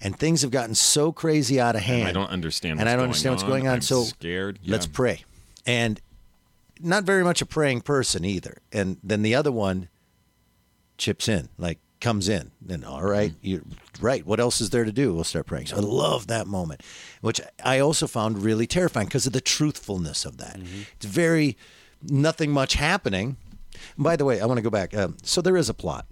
And 0.00 0.18
things 0.18 0.42
have 0.42 0.50
gotten 0.50 0.74
so 0.74 1.12
crazy 1.12 1.60
out 1.60 1.76
of 1.76 1.82
hand. 1.82 2.08
I 2.08 2.12
don't 2.12 2.30
understand 2.30 2.80
And 2.80 2.88
I 2.88 2.94
don't 2.94 3.04
understand 3.04 3.34
what's 3.34 3.44
going 3.44 3.68
on. 3.68 3.74
I'm 3.74 3.80
so 3.82 4.02
scared. 4.02 4.58
Let's 4.66 4.86
pray. 4.86 5.24
And 5.64 6.00
not 6.80 7.04
very 7.04 7.22
much 7.22 7.40
a 7.40 7.46
praying 7.46 7.82
person 7.82 8.24
either. 8.24 8.58
And 8.72 8.96
then 9.04 9.22
the 9.22 9.34
other 9.34 9.52
one 9.52 9.88
chips 10.98 11.28
in, 11.28 11.50
like 11.56 11.78
comes 12.02 12.28
in, 12.28 12.50
and 12.68 12.84
all 12.84 13.02
right, 13.02 13.30
Mm-hmm. 13.30 13.46
you're 13.46 13.62
right. 14.00 14.26
What 14.26 14.38
else 14.40 14.60
is 14.60 14.68
there 14.70 14.84
to 14.84 14.92
do? 14.92 15.14
We'll 15.14 15.24
start 15.24 15.46
praying. 15.46 15.66
So 15.68 15.76
I 15.76 15.80
love 15.80 16.26
that 16.26 16.46
moment, 16.46 16.82
which 17.22 17.40
I 17.64 17.78
also 17.78 18.06
found 18.06 18.42
really 18.42 18.66
terrifying 18.66 19.06
because 19.06 19.26
of 19.26 19.32
the 19.32 19.40
truthfulness 19.40 20.26
of 20.26 20.36
that. 20.36 20.58
Mm-hmm. 20.58 20.82
It's 20.96 21.06
very 21.06 21.56
nothing 22.02 22.50
much 22.50 22.74
happening. 22.74 23.36
By 23.96 24.16
the 24.16 24.24
way, 24.26 24.40
I 24.40 24.44
want 24.46 24.58
to 24.58 24.62
go 24.62 24.68
back. 24.70 24.94
Um, 24.94 25.16
so 25.22 25.40
there 25.40 25.56
is 25.56 25.68
a 25.70 25.74
plot. 25.74 26.04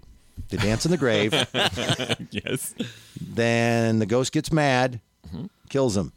They 0.49 0.57
dance 0.57 0.85
in 0.85 0.91
the 0.91 0.97
grave. 0.97 1.33
yes. 2.31 2.73
Then 3.21 3.99
the 3.99 4.05
ghost 4.07 4.31
gets 4.31 4.51
mad, 4.51 4.99
kills 5.69 5.95
him. 5.95 6.13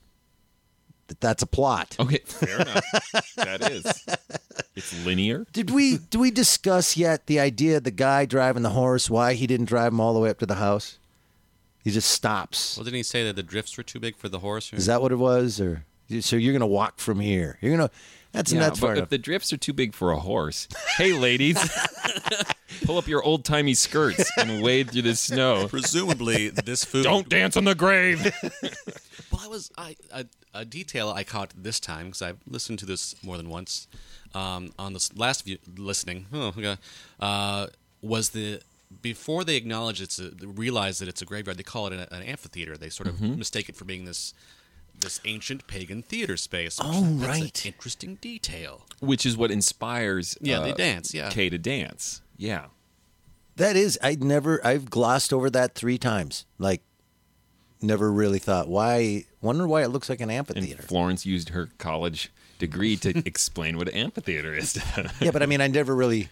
Th- 1.09 1.18
That's 1.20 1.42
a 1.42 1.46
plot. 1.46 1.96
Okay, 2.00 2.18
fair 2.24 2.61
enough. 2.62 2.84
that 3.36 3.70
is. 3.70 4.07
It's 4.76 5.05
linear. 5.05 5.46
Did 5.52 5.70
we 5.70 5.98
do 5.98 6.18
we 6.18 6.30
discuss 6.30 6.96
yet 6.96 7.26
the 7.26 7.38
idea 7.40 7.76
of 7.78 7.84
the 7.84 7.90
guy 7.90 8.24
driving 8.26 8.62
the 8.62 8.70
horse? 8.70 9.09
Why 9.11 9.34
he 9.34 9.46
didn't 9.46 9.66
drive 9.66 9.92
him 9.92 10.00
all 10.00 10.14
the 10.14 10.20
way 10.20 10.30
up 10.30 10.38
to 10.40 10.46
the 10.46 10.57
house? 10.57 10.98
He 11.82 11.90
just 11.90 12.11
stops. 12.11 12.76
Well, 12.76 12.84
didn't 12.84 12.96
he 12.96 13.02
say 13.02 13.24
that 13.24 13.36
the 13.36 13.42
drifts 13.42 13.76
were 13.76 13.82
too 13.82 14.00
big 14.00 14.16
for 14.16 14.28
the 14.28 14.38
horse? 14.38 14.72
Or? 14.72 14.76
Is 14.76 14.86
that 14.86 15.02
what 15.02 15.12
it 15.12 15.16
was? 15.18 15.61
Or 15.61 15.84
so 16.20 16.36
you're 16.36 16.52
gonna 16.55 16.66
walk 16.66 16.98
from 16.98 17.20
here? 17.20 17.59
You're 17.61 17.76
gonna. 17.76 17.90
That's 18.32 18.52
yeah, 18.52 18.61
that's 18.61 18.80
but 18.80 18.86
far 18.86 18.92
if 18.94 18.98
enough. 18.98 19.11
the 19.11 19.18
drifts 19.18 19.52
are 19.52 19.57
too 19.57 19.72
big 19.72 19.94
for 19.94 20.11
a 20.11 20.18
horse, 20.18 20.66
hey 20.96 21.12
ladies, 21.12 21.57
pull 22.84 22.98
up 22.98 23.07
your 23.07 23.22
old 23.22 23.44
timey 23.44 23.74
skirts 23.74 24.28
and 24.36 24.61
wade 24.61 24.90
through 24.90 25.02
the 25.02 25.14
snow. 25.14 25.68
Presumably, 25.68 26.48
this 26.48 26.84
food. 26.84 27.05
Don't 27.05 27.28
dance 27.28 27.57
on 27.57 27.64
the 27.64 27.74
grave. 27.76 28.34
Well, 29.32 29.42
I 29.44 29.48
was 29.48 29.70
I 29.76 29.96
a, 30.12 30.26
a 30.55 30.64
detail 30.64 31.11
I 31.11 31.24
caught 31.24 31.52
this 31.57 31.80
time 31.80 32.07
because 32.07 32.22
I've 32.22 32.38
listened 32.48 32.78
to 32.80 32.86
this 32.86 33.14
more 33.22 33.36
than 33.36 33.48
once. 33.50 33.88
Um, 34.34 34.72
on 34.78 34.92
this 34.94 35.16
last 35.16 35.44
view, 35.44 35.59
listening, 35.76 36.26
oh, 36.32 36.48
okay, 36.59 36.76
uh, 37.20 37.66
was 38.02 38.30
the 38.30 38.61
before 39.02 39.44
they 39.44 39.57
acknowledge 39.57 40.00
it's 40.00 40.18
a, 40.18 40.30
realize 40.44 40.98
that 40.98 41.09
it's 41.09 41.20
a 41.22 41.24
graveyard, 41.24 41.57
they 41.57 41.62
call 41.64 41.86
it 41.88 41.92
an, 41.92 42.00
an 42.11 42.22
amphitheater. 42.22 42.76
They 42.76 42.88
sort 42.90 43.09
of 43.09 43.16
Mhm. 43.16 43.36
mistake 43.38 43.68
it 43.68 43.76
for 43.76 43.84
being 43.84 44.05
this 44.05 44.34
this 45.00 45.20
ancient 45.24 45.66
pagan 45.66 46.02
theater 46.02 46.36
space. 46.36 46.78
Oh, 46.80 46.92
That's 46.92 47.02
an 47.02 47.20
right. 47.42 47.66
interesting 47.66 48.14
detail. 48.20 48.86
Which 49.00 49.26
is 49.26 49.36
what 49.36 49.50
inspires. 49.50 50.38
Yeah, 50.40 50.61
they 50.61 50.70
uh, 50.72 50.76
dance, 50.76 51.12
yeah. 51.12 51.30
Kay 51.30 51.50
to 51.50 51.59
dance. 51.59 52.22
Yeah. 52.36 52.66
that 53.57 53.76
is, 53.76 53.98
I 54.02 54.16
never. 54.16 54.64
I've 54.66 54.90
glossed 54.90 55.32
over 55.32 55.48
that 55.50 55.74
three 55.74 55.98
times. 55.98 56.44
Like, 56.59 56.82
never 57.82 58.10
really 58.12 58.38
thought 58.38 58.68
why. 58.68 59.24
Wonder 59.40 59.66
why 59.66 59.82
it 59.82 59.88
looks 59.88 60.08
like 60.08 60.20
an 60.20 60.30
And 60.30 60.38
amphitheater. 60.38 60.82
Florence 60.82 61.26
used 61.26 61.50
her 61.50 61.68
college 61.78 62.32
degree 62.58 62.96
to 62.98 63.10
explain 63.26 63.76
what 63.76 63.88
an 63.88 63.94
amphitheater 63.94 64.54
is. 64.54 64.78
yeah, 65.20 65.30
but 65.30 65.42
I 65.42 65.46
mean, 65.46 65.60
I 65.60 65.66
never 65.66 65.94
really 65.94 66.28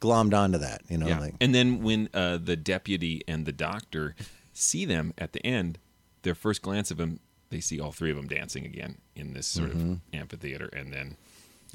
glommed 0.00 0.34
onto 0.34 0.58
that. 0.58 0.82
You 0.88 0.98
know, 0.98 1.06
Yeah. 1.08 1.20
like 1.20 1.34
and 1.40 1.54
then 1.54 1.82
when 1.82 2.08
uh, 2.14 2.38
the 2.38 2.56
deputy 2.56 3.22
and 3.28 3.44
the 3.46 3.52
doctor 3.52 4.14
see 4.52 4.84
them 4.84 5.12
at 5.18 5.32
the 5.32 5.44
end, 5.44 5.78
their 6.22 6.34
first 6.34 6.62
glance 6.62 6.90
of 6.90 6.96
them, 6.96 7.20
they 7.50 7.60
see 7.60 7.78
all 7.80 7.92
three 7.92 8.10
of 8.10 8.16
them 8.16 8.26
dancing 8.28 8.64
again 8.64 8.98
in 9.14 9.32
this 9.34 9.46
sort 9.46 9.70
Mhm. 9.70 9.92
of 9.92 10.00
amphitheater, 10.12 10.66
and 10.72 10.92
then 10.92 11.16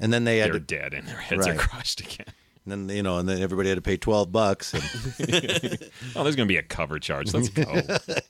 and 0.00 0.12
then 0.12 0.24
they 0.24 0.40
they're 0.40 0.52
to, 0.52 0.60
dead 0.60 0.94
and 0.94 1.06
their 1.06 1.16
heads 1.18 1.46
are 1.46 1.54
crushed 1.56 2.00
again. 2.00 2.26
And 2.64 2.88
then 2.88 2.96
you 2.96 3.02
know, 3.02 3.18
and 3.18 3.28
then 3.28 3.42
everybody 3.42 3.68
had 3.68 3.76
to 3.76 3.82
pay 3.82 3.96
twelve 3.96 4.30
bucks. 4.30 4.72
And 4.72 4.82
oh, 6.16 6.22
there's 6.22 6.36
going 6.36 6.46
to 6.46 6.52
be 6.52 6.58
a 6.58 6.62
cover 6.62 6.98
charge. 6.98 7.32
Let's 7.34 7.48
go. 7.48 7.64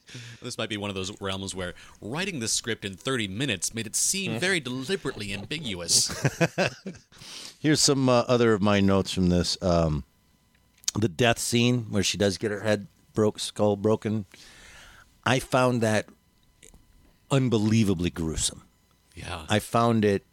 This 0.43 0.59
might 0.59 0.69
be 0.69 0.77
one 0.77 0.91
of 0.91 0.97
those 0.97 1.19
realms 1.21 1.55
where 1.55 1.75
writing 2.01 2.41
this 2.41 2.53
script 2.53 2.85
in 2.85 2.95
30 2.95 3.29
minutes 3.29 3.73
made 3.75 3.87
it 3.87 3.97
seem 3.97 4.39
very 4.39 4.61
deliberately 4.61 5.33
ambiguous. 5.33 6.13
Here's 7.61 7.81
some 7.81 8.09
uh, 8.09 8.25
other 8.29 8.53
of 8.53 8.61
my 8.61 8.81
notes 8.81 9.13
from 9.13 9.29
this. 9.29 9.57
Um, 9.63 10.05
the 10.99 11.09
death 11.09 11.39
scene 11.39 11.87
where 11.91 12.03
she 12.03 12.19
does 12.19 12.39
get 12.39 12.51
her 12.51 12.61
head 12.61 12.89
broke, 13.15 13.39
skull 13.39 13.77
broken. 13.77 14.27
I 15.25 15.39
found 15.39 15.81
that 15.81 16.09
unbelievably 17.31 18.11
gruesome. 18.11 18.65
Yeah. 19.15 19.47
I 19.49 19.59
found 19.61 20.05
it, 20.05 20.27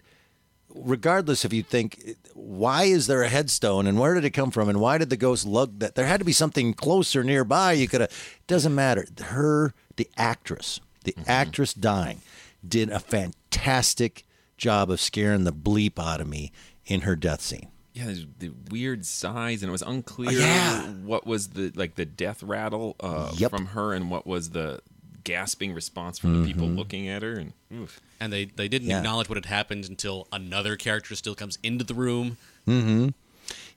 regardless 0.74 1.46
if 1.46 1.54
you 1.54 1.64
think, 1.64 2.16
why 2.34 2.84
is 2.84 3.08
there 3.08 3.22
a 3.24 3.30
headstone 3.30 3.88
and 3.88 4.00
where 4.00 4.14
did 4.14 4.26
it 4.26 4.32
come 4.32 4.52
from 4.52 4.70
and 4.70 4.80
why 4.80 4.98
did 4.98 5.10
the 5.10 5.18
ghost 5.18 5.46
lug 5.46 5.80
that? 5.80 5.96
There 5.96 6.06
had 6.06 6.20
to 6.20 6.26
be 6.26 6.32
something 6.32 6.74
closer 6.74 7.24
nearby. 7.24 7.74
You 7.74 7.88
could 7.88 8.02
have, 8.02 8.10
it 8.12 8.48
doesn't 8.48 8.74
matter. 8.76 9.06
Her, 9.22 9.74
the 9.98 10.10
actress, 10.18 10.80
the 11.04 11.16
actress 11.28 11.74
dying, 11.74 12.22
did 12.68 12.90
a 12.90 13.00
fantastic 13.00 14.26
job 14.58 14.90
of 14.92 15.00
scaring 15.00 15.44
the 15.44 15.54
bleep 15.54 15.98
out 16.00 16.22
of 16.22 16.28
me 16.28 16.52
in 16.86 17.02
her 17.02 17.16
death 17.16 17.42
scene. 17.42 17.70
Yeah, 17.94 18.14
the 18.38 18.52
weird 18.70 19.06
size 19.06 19.62
and 19.62 19.70
it 19.70 19.72
was 19.72 19.82
unclear 19.82 20.32
Yeah. 20.32 20.84
what 21.04 21.26
was 21.26 21.50
the 21.50 21.72
like 21.76 21.96
the 21.96 22.06
death 22.06 22.42
rattle 22.44 22.96
uh, 23.00 23.32
Yep. 23.36 23.50
from 23.52 23.66
her, 23.68 23.94
and 23.94 24.10
what 24.12 24.26
was 24.28 24.52
the 24.52 24.80
gasping 25.24 25.74
response 25.74 26.18
from 26.20 26.42
the 26.42 26.48
people 26.48 26.68
Mhm. 26.68 26.78
looking 26.78 27.08
at 27.08 27.22
her. 27.22 27.34
And 27.34 27.54
oof. 27.74 28.00
And 28.20 28.32
they, 28.34 28.46
they 28.46 28.68
didn't 28.68 28.90
Yeah. 28.90 28.98
acknowledge 28.98 29.30
what 29.30 29.38
had 29.38 29.46
happened 29.46 29.86
until 29.86 30.28
another 30.32 30.76
character 30.76 31.16
still 31.16 31.36
comes 31.36 31.58
into 31.64 31.84
the 31.84 31.94
room. 31.94 32.38
Mm-hmm. 32.68 33.10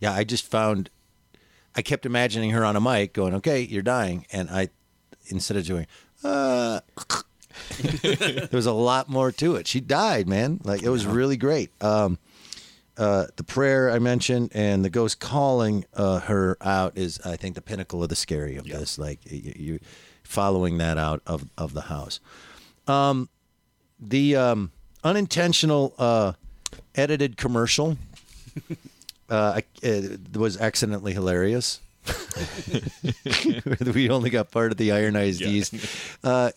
Yeah, 0.00 0.12
I 0.12 0.24
just 0.24 0.46
found 0.46 0.90
I 1.74 1.80
kept 1.82 2.04
imagining 2.04 2.50
her 2.50 2.64
on 2.64 2.76
a 2.76 2.80
mic 2.80 3.14
going, 3.14 3.32
"Okay, 3.34 3.62
you're 3.62 3.80
dying," 3.82 4.26
and 4.30 4.50
I 4.50 4.68
instead 5.28 5.56
of 5.56 5.64
doing, 5.64 5.86
uh, 6.22 6.80
there 8.02 8.48
was 8.52 8.66
a 8.66 8.72
lot 8.72 9.08
more 9.08 9.32
to 9.32 9.56
it. 9.56 9.66
She 9.66 9.80
died, 9.80 10.28
man. 10.28 10.60
Like 10.64 10.82
it 10.82 10.90
was 10.90 11.06
really 11.06 11.36
great. 11.36 11.70
Um, 11.82 12.18
uh, 12.98 13.26
the 13.36 13.44
prayer 13.44 13.90
I 13.90 13.98
mentioned 13.98 14.50
and 14.54 14.84
the 14.84 14.90
ghost 14.90 15.18
calling 15.18 15.86
uh, 15.94 16.20
her 16.20 16.58
out 16.60 16.96
is, 16.98 17.18
I 17.24 17.36
think, 17.36 17.54
the 17.54 17.62
pinnacle 17.62 18.02
of 18.02 18.10
the 18.10 18.16
scary 18.16 18.56
of 18.56 18.66
this. 18.66 18.98
Like 18.98 19.20
you, 19.30 19.52
you 19.56 19.80
following 20.32 20.78
that 20.78 20.96
out 20.98 21.22
of 21.26 21.44
of 21.58 21.74
the 21.74 21.82
house. 21.82 22.18
Um, 22.88 23.28
the 24.00 24.34
um, 24.36 24.72
unintentional 25.04 25.94
uh, 25.98 26.32
edited 26.94 27.36
commercial 27.36 27.96
uh, 29.28 29.60
was 30.34 30.56
accidentally 30.56 31.12
hilarious. 31.12 31.80
we 33.94 34.10
only 34.10 34.30
got 34.30 34.50
part 34.50 34.72
of 34.72 34.78
the 34.78 34.90
ironized 34.92 35.40
Yeah. 35.40 35.48
yeast. 35.48 35.74
Uh, 36.24 36.50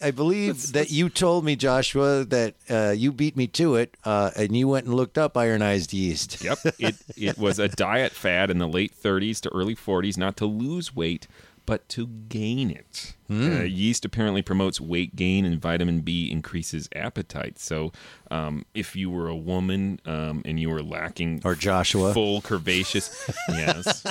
I 0.00 0.10
believe 0.10 0.72
that 0.72 0.90
you 0.90 1.08
told 1.08 1.44
me, 1.44 1.56
Joshua, 1.56 2.24
that 2.26 2.54
uh, 2.68 2.92
you 2.94 3.12
beat 3.12 3.34
me 3.36 3.46
to 3.48 3.76
it, 3.76 3.96
uh, 4.04 4.30
and 4.36 4.54
you 4.56 4.68
went 4.68 4.84
and 4.86 4.94
looked 4.94 5.16
up 5.16 5.36
ironized 5.38 5.92
yeast. 5.94 6.42
Yep. 6.44 6.58
It 6.78 6.96
it 7.16 7.38
was 7.38 7.58
a 7.58 7.68
diet 7.68 8.12
fad 8.12 8.50
in 8.50 8.58
the 8.58 8.68
late 8.68 8.92
30s 9.00 9.40
to 9.42 9.48
early 9.54 9.74
40s, 9.74 10.18
not 10.18 10.36
to 10.38 10.46
lose 10.46 10.94
weight, 10.94 11.26
but 11.66 11.88
to 11.90 12.06
gain 12.06 12.70
it. 12.70 13.14
Hmm. 13.26 13.56
Uh, 13.56 13.62
yeast 13.62 14.04
apparently 14.04 14.40
promotes 14.40 14.80
weight 14.80 15.16
gain, 15.16 15.44
and 15.44 15.60
vitamin 15.60 16.00
B 16.00 16.30
increases 16.30 16.88
appetite. 16.94 17.58
So, 17.58 17.92
um, 18.30 18.64
if 18.72 18.94
you 18.96 19.10
were 19.10 19.28
a 19.28 19.36
woman 19.36 20.00
um, 20.06 20.42
and 20.44 20.58
you 20.60 20.70
were 20.70 20.82
lacking 20.82 21.42
Or 21.44 21.54
Joshua. 21.56 22.14
full 22.14 22.40
curvaceous, 22.40 23.10
yes. 23.48 24.04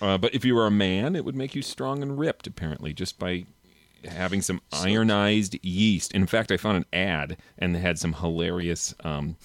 uh, 0.00 0.18
but 0.18 0.34
if 0.34 0.44
you 0.44 0.54
were 0.54 0.66
a 0.66 0.70
man, 0.70 1.16
it 1.16 1.24
would 1.24 1.36
make 1.36 1.54
you 1.54 1.62
strong 1.62 2.02
and 2.02 2.18
ripped. 2.18 2.46
Apparently, 2.46 2.92
just 2.92 3.18
by 3.18 3.44
having 4.08 4.42
some 4.42 4.60
ironized 4.72 5.56
yeast. 5.64 6.12
In 6.12 6.26
fact, 6.26 6.52
I 6.52 6.56
found 6.56 6.76
an 6.76 6.84
ad 6.92 7.38
and 7.58 7.74
they 7.74 7.78
had 7.80 7.98
some 7.98 8.12
hilarious 8.14 8.94
um, 9.02 9.36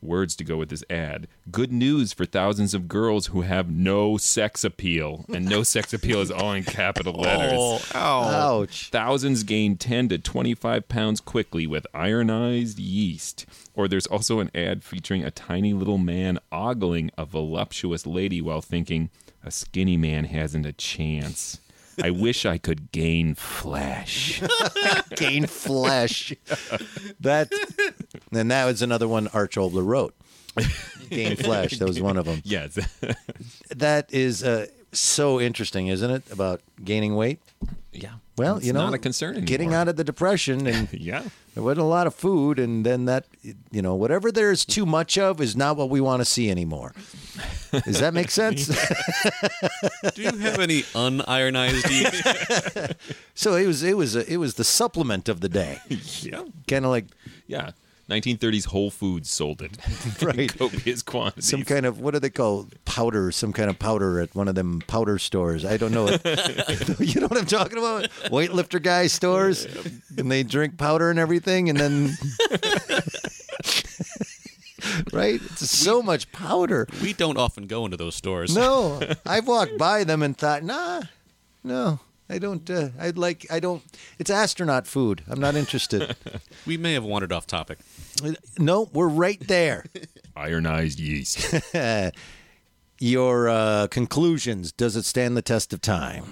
Words 0.00 0.36
to 0.36 0.44
go 0.44 0.56
with 0.56 0.68
this 0.68 0.84
ad. 0.88 1.26
Good 1.50 1.72
news 1.72 2.12
for 2.12 2.24
thousands 2.24 2.72
of 2.72 2.86
girls 2.86 3.28
who 3.28 3.40
have 3.40 3.68
no 3.68 4.16
sex 4.16 4.62
appeal. 4.62 5.24
And 5.32 5.44
no 5.44 5.64
sex 5.64 5.92
appeal 5.94 6.20
is 6.20 6.30
all 6.30 6.52
in 6.52 6.62
capital 6.62 7.14
letters. 7.14 7.90
Oh, 7.94 8.24
ouch. 8.24 8.90
Thousands 8.90 9.42
gain 9.42 9.76
10 9.76 10.10
to 10.10 10.18
25 10.18 10.88
pounds 10.88 11.20
quickly 11.20 11.66
with 11.66 11.86
ironized 11.92 12.78
yeast. 12.78 13.44
Or 13.74 13.88
there's 13.88 14.06
also 14.06 14.38
an 14.38 14.50
ad 14.54 14.84
featuring 14.84 15.24
a 15.24 15.32
tiny 15.32 15.72
little 15.72 15.98
man 15.98 16.38
ogling 16.52 17.10
a 17.18 17.24
voluptuous 17.24 18.06
lady 18.06 18.40
while 18.40 18.60
thinking, 18.60 19.10
a 19.42 19.50
skinny 19.50 19.96
man 19.96 20.26
hasn't 20.26 20.66
a 20.66 20.72
chance. 20.72 21.60
I 22.02 22.10
wish 22.12 22.46
I 22.46 22.58
could 22.58 22.92
gain 22.92 23.34
flesh. 23.34 24.40
Gain 25.16 25.46
flesh. 25.46 26.32
That 27.18 27.50
and 28.32 28.50
that 28.50 28.64
was 28.66 28.82
another 28.82 29.08
one 29.08 29.28
Arch 29.28 29.56
Oboler 29.56 29.84
wrote. 29.84 30.14
Gain 31.10 31.36
flesh. 31.36 31.78
That 31.78 31.88
was 31.88 32.00
one 32.00 32.16
of 32.16 32.24
them. 32.26 32.40
Yes. 32.44 32.78
That 33.76 34.12
is 34.12 34.42
uh, 34.42 34.66
so 34.92 35.40
interesting, 35.40 35.88
isn't 35.88 36.10
it? 36.10 36.22
About 36.32 36.60
gaining 36.82 37.14
weight. 37.16 37.40
yeah. 37.92 38.14
Well, 38.36 38.56
It's 38.58 38.66
you 38.66 38.72
know, 38.72 38.84
not 38.84 38.94
a 38.94 38.98
concern 38.98 39.30
anymore. 39.30 39.46
Getting 39.46 39.74
out 39.74 39.88
of 39.88 39.96
the 39.96 40.04
depression 40.04 40.66
and 40.66 40.88
Yeah. 40.92 41.22
there 41.54 41.62
wasn't 41.62 41.80
a 41.80 41.84
lot 41.88 42.06
of 42.06 42.14
food, 42.14 42.58
and 42.60 42.86
then 42.86 43.04
that 43.06 43.26
you 43.72 43.82
know 43.82 43.94
whatever 43.96 44.30
there's 44.32 44.64
too 44.64 44.86
much 44.86 45.18
of 45.18 45.40
is 45.40 45.56
not 45.56 45.76
what 45.76 45.90
we 45.90 46.00
want 46.00 46.20
to 46.20 46.24
see 46.24 46.50
anymore. 46.50 46.92
Does 47.84 47.98
that 48.00 48.14
make 48.14 48.30
sense? 48.30 48.66
Do 50.14 50.22
you 50.22 50.30
have 50.38 50.60
any 50.60 50.82
unironized 50.94 52.94
so 53.34 53.54
it 53.56 53.66
was 53.66 53.82
it 53.82 53.96
was 53.96 54.14
a, 54.16 54.32
it 54.32 54.36
was 54.38 54.54
the 54.54 54.64
supplement 54.64 55.28
of 55.28 55.40
the 55.40 55.48
day, 55.48 55.78
Yeah. 56.22 56.44
kind 56.68 56.84
of 56.84 56.90
like 56.92 57.06
Yeah. 57.46 57.72
1930s 58.08 58.66
Whole 58.66 58.90
Foods 58.90 59.30
sold 59.30 59.60
it. 59.62 59.76
Right. 60.22 60.56
Copious 60.56 61.02
quantities. 61.02 61.48
some 61.48 61.62
kind 61.62 61.86
of 61.86 62.00
what 62.00 62.12
do 62.14 62.20
they 62.20 62.30
call 62.30 62.66
powder? 62.84 63.30
Some 63.30 63.52
kind 63.52 63.70
of 63.70 63.78
powder 63.78 64.20
at 64.20 64.34
one 64.34 64.48
of 64.48 64.54
them 64.54 64.82
powder 64.86 65.18
stores. 65.18 65.64
I 65.64 65.76
don't 65.76 65.92
know. 65.92 66.06
you 66.98 67.20
know 67.20 67.26
what 67.28 67.38
I'm 67.38 67.46
talking 67.46 67.78
about? 67.78 68.04
Weightlifter 68.30 68.82
guy 68.82 69.06
stores, 69.06 69.66
and 70.16 70.30
they 70.30 70.42
drink 70.42 70.76
powder 70.76 71.10
and 71.10 71.18
everything, 71.18 71.68
and 71.68 71.78
then. 71.78 72.10
right? 75.12 75.40
It's 75.42 75.70
so 75.70 76.02
much 76.02 76.30
powder. 76.32 76.86
we 77.02 77.12
don't 77.12 77.38
often 77.38 77.66
go 77.66 77.84
into 77.84 77.96
those 77.96 78.14
stores. 78.14 78.54
No, 78.54 79.00
I've 79.26 79.46
walked 79.46 79.78
by 79.78 80.04
them 80.04 80.22
and 80.22 80.36
thought, 80.36 80.62
nah, 80.62 81.02
no, 81.62 82.00
I 82.30 82.38
don't. 82.38 82.68
Uh, 82.68 82.88
I'd 82.98 83.16
like. 83.18 83.46
I 83.50 83.58
don't. 83.60 83.82
It's 84.18 84.30
astronaut 84.30 84.86
food. 84.86 85.22
I'm 85.28 85.40
not 85.40 85.54
interested. 85.54 86.14
We 86.66 86.76
may 86.76 86.92
have 86.92 87.04
wandered 87.04 87.32
off 87.32 87.46
topic. 87.46 87.78
no, 88.58 88.90
we're 88.92 89.08
right 89.08 89.40
there. 89.48 89.86
Ironized 90.36 90.98
yeast. 91.00 91.54
Your 93.00 93.48
uh, 93.48 93.86
conclusions. 93.86 94.72
Does 94.72 94.96
it 94.96 95.04
stand 95.04 95.36
the 95.36 95.42
test 95.42 95.72
of 95.72 95.80
time? 95.80 96.24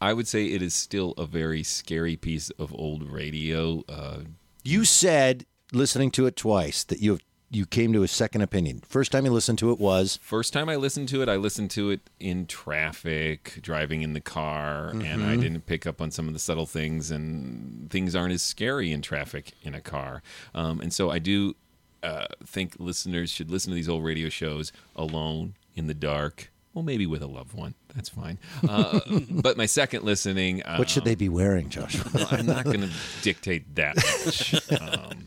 I 0.00 0.12
would 0.12 0.26
say 0.26 0.46
it 0.46 0.60
is 0.62 0.74
still 0.74 1.12
a 1.16 1.26
very 1.26 1.62
scary 1.62 2.16
piece 2.16 2.50
of 2.50 2.74
old 2.74 3.08
radio. 3.10 3.82
Uh, 3.88 4.18
You 4.64 4.84
said 4.84 5.46
listening 5.72 6.10
to 6.12 6.26
it 6.26 6.36
twice 6.36 6.82
that 6.84 7.00
you 7.00 7.18
you 7.52 7.66
came 7.66 7.92
to 7.92 8.02
a 8.02 8.08
second 8.08 8.40
opinion. 8.40 8.82
First 8.88 9.12
time 9.12 9.26
you 9.26 9.30
listened 9.30 9.58
to 9.58 9.70
it 9.70 9.78
was 9.78 10.18
first 10.22 10.52
time 10.54 10.70
I 10.70 10.76
listened 10.76 11.08
to 11.10 11.22
it, 11.22 11.28
I 11.28 11.36
listened 11.36 11.70
to 11.72 11.90
it 11.90 12.00
in 12.18 12.46
traffic, 12.46 13.58
driving 13.60 14.00
in 14.02 14.14
the 14.14 14.20
car, 14.20 14.88
and 14.88 15.22
I 15.22 15.36
didn't 15.36 15.66
pick 15.66 15.86
up 15.86 16.00
on 16.00 16.10
some 16.10 16.26
of 16.26 16.32
the 16.32 16.40
subtle 16.40 16.66
things, 16.66 17.10
and 17.10 17.90
things 17.90 18.16
aren't 18.16 18.32
as 18.32 18.42
scary 18.42 18.90
in 18.90 19.02
traffic 19.02 19.52
in 19.62 19.74
a 19.74 19.80
car. 19.80 20.22
Um, 20.54 20.80
and 20.80 20.92
so 20.92 21.10
I 21.10 21.18
do 21.18 21.54
uh, 22.02 22.26
think 22.44 22.76
listeners 22.78 23.30
should 23.30 23.50
listen 23.50 23.70
to 23.70 23.74
these 23.74 23.88
old 23.88 24.02
radio 24.02 24.30
shows 24.30 24.72
alone 24.96 25.54
in 25.74 25.86
the 25.86 25.94
dark. 25.94 26.50
Well, 26.74 26.82
maybe 26.82 27.06
with 27.06 27.22
a 27.22 27.26
loved 27.26 27.52
one. 27.52 27.74
That's 27.94 28.08
fine. 28.08 28.38
Uh, 28.66 29.00
but 29.30 29.58
my 29.58 29.66
second 29.66 30.04
listening. 30.04 30.62
what 30.76 30.88
should 30.88 31.02
um, 31.02 31.08
they 31.08 31.14
be 31.14 31.28
wearing, 31.28 31.68
Joshua? 31.68 32.10
well, 32.14 32.28
I'm 32.30 32.46
not 32.46 32.64
going 32.64 32.80
to 32.80 32.90
dictate 33.20 33.74
that 33.74 33.96
much. 33.96 34.54
Um, 34.80 35.26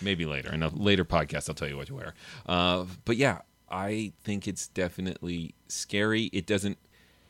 maybe 0.00 0.26
later. 0.26 0.52
In 0.52 0.62
a 0.62 0.68
later 0.68 1.04
podcast, 1.04 1.48
I'll 1.48 1.54
tell 1.54 1.68
you 1.68 1.76
what 1.76 1.88
to 1.88 1.94
wear. 1.94 2.14
Uh, 2.46 2.86
but 3.04 3.16
yeah, 3.16 3.40
I 3.70 4.12
think 4.22 4.46
it's 4.46 4.68
definitely 4.68 5.54
scary. 5.68 6.24
It 6.32 6.46
doesn't. 6.46 6.78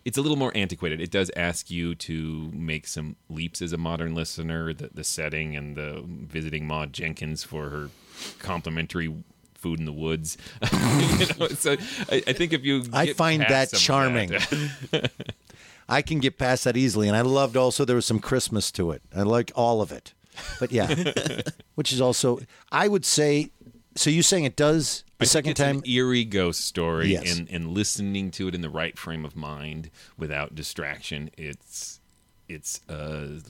It's 0.04 0.16
a 0.16 0.22
little 0.22 0.36
more 0.36 0.52
antiquated. 0.54 1.00
It 1.00 1.10
does 1.10 1.32
ask 1.34 1.68
you 1.68 1.96
to 1.96 2.50
make 2.52 2.86
some 2.86 3.16
leaps 3.28 3.60
as 3.60 3.72
a 3.72 3.76
modern 3.76 4.14
listener. 4.14 4.72
The, 4.72 4.90
the 4.94 5.04
setting 5.04 5.56
and 5.56 5.76
the 5.76 6.04
visiting 6.06 6.66
Maud 6.66 6.92
Jenkins 6.92 7.42
for 7.42 7.70
her 7.70 7.90
complimentary 8.38 9.12
food 9.54 9.80
in 9.80 9.84
the 9.84 9.92
woods. 9.92 10.38
you 10.72 11.26
know, 11.38 11.48
so 11.48 11.76
I, 12.10 12.22
I 12.26 12.32
think 12.32 12.52
if 12.52 12.64
you, 12.64 12.84
I 12.92 13.12
find 13.14 13.42
that 13.42 13.70
some 13.70 13.78
of 13.78 13.82
charming. 13.82 14.32
I 15.88 16.02
can 16.02 16.18
get 16.18 16.38
past 16.38 16.64
that 16.64 16.76
easily, 16.76 17.08
and 17.08 17.16
I 17.16 17.20
loved 17.20 17.56
also 17.56 17.84
there 17.84 17.96
was 17.96 18.06
some 18.06 18.18
Christmas 18.18 18.72
to 18.72 18.90
it. 18.90 19.02
I 19.14 19.22
like 19.22 19.52
all 19.54 19.80
of 19.80 19.92
it, 19.92 20.14
but 20.60 20.72
yeah, 20.72 21.42
which 21.74 21.92
is 21.92 22.00
also 22.00 22.40
I 22.72 22.88
would 22.88 23.04
say. 23.04 23.50
So 23.98 24.10
you 24.10 24.22
saying 24.22 24.44
it 24.44 24.56
does 24.56 25.04
the 25.18 25.24
I 25.24 25.26
second 25.26 25.52
it's 25.52 25.60
time? 25.60 25.78
an 25.78 25.86
eerie 25.88 26.26
ghost 26.26 26.60
story, 26.66 27.12
Yes. 27.12 27.38
and 27.38 27.48
and 27.50 27.68
listening 27.68 28.30
to 28.32 28.46
it 28.48 28.54
in 28.54 28.60
the 28.60 28.68
right 28.68 28.98
frame 28.98 29.24
of 29.24 29.34
mind 29.34 29.88
without 30.18 30.54
distraction, 30.54 31.30
it's 31.38 31.98
it's 32.46 32.82
uh 32.90 33.40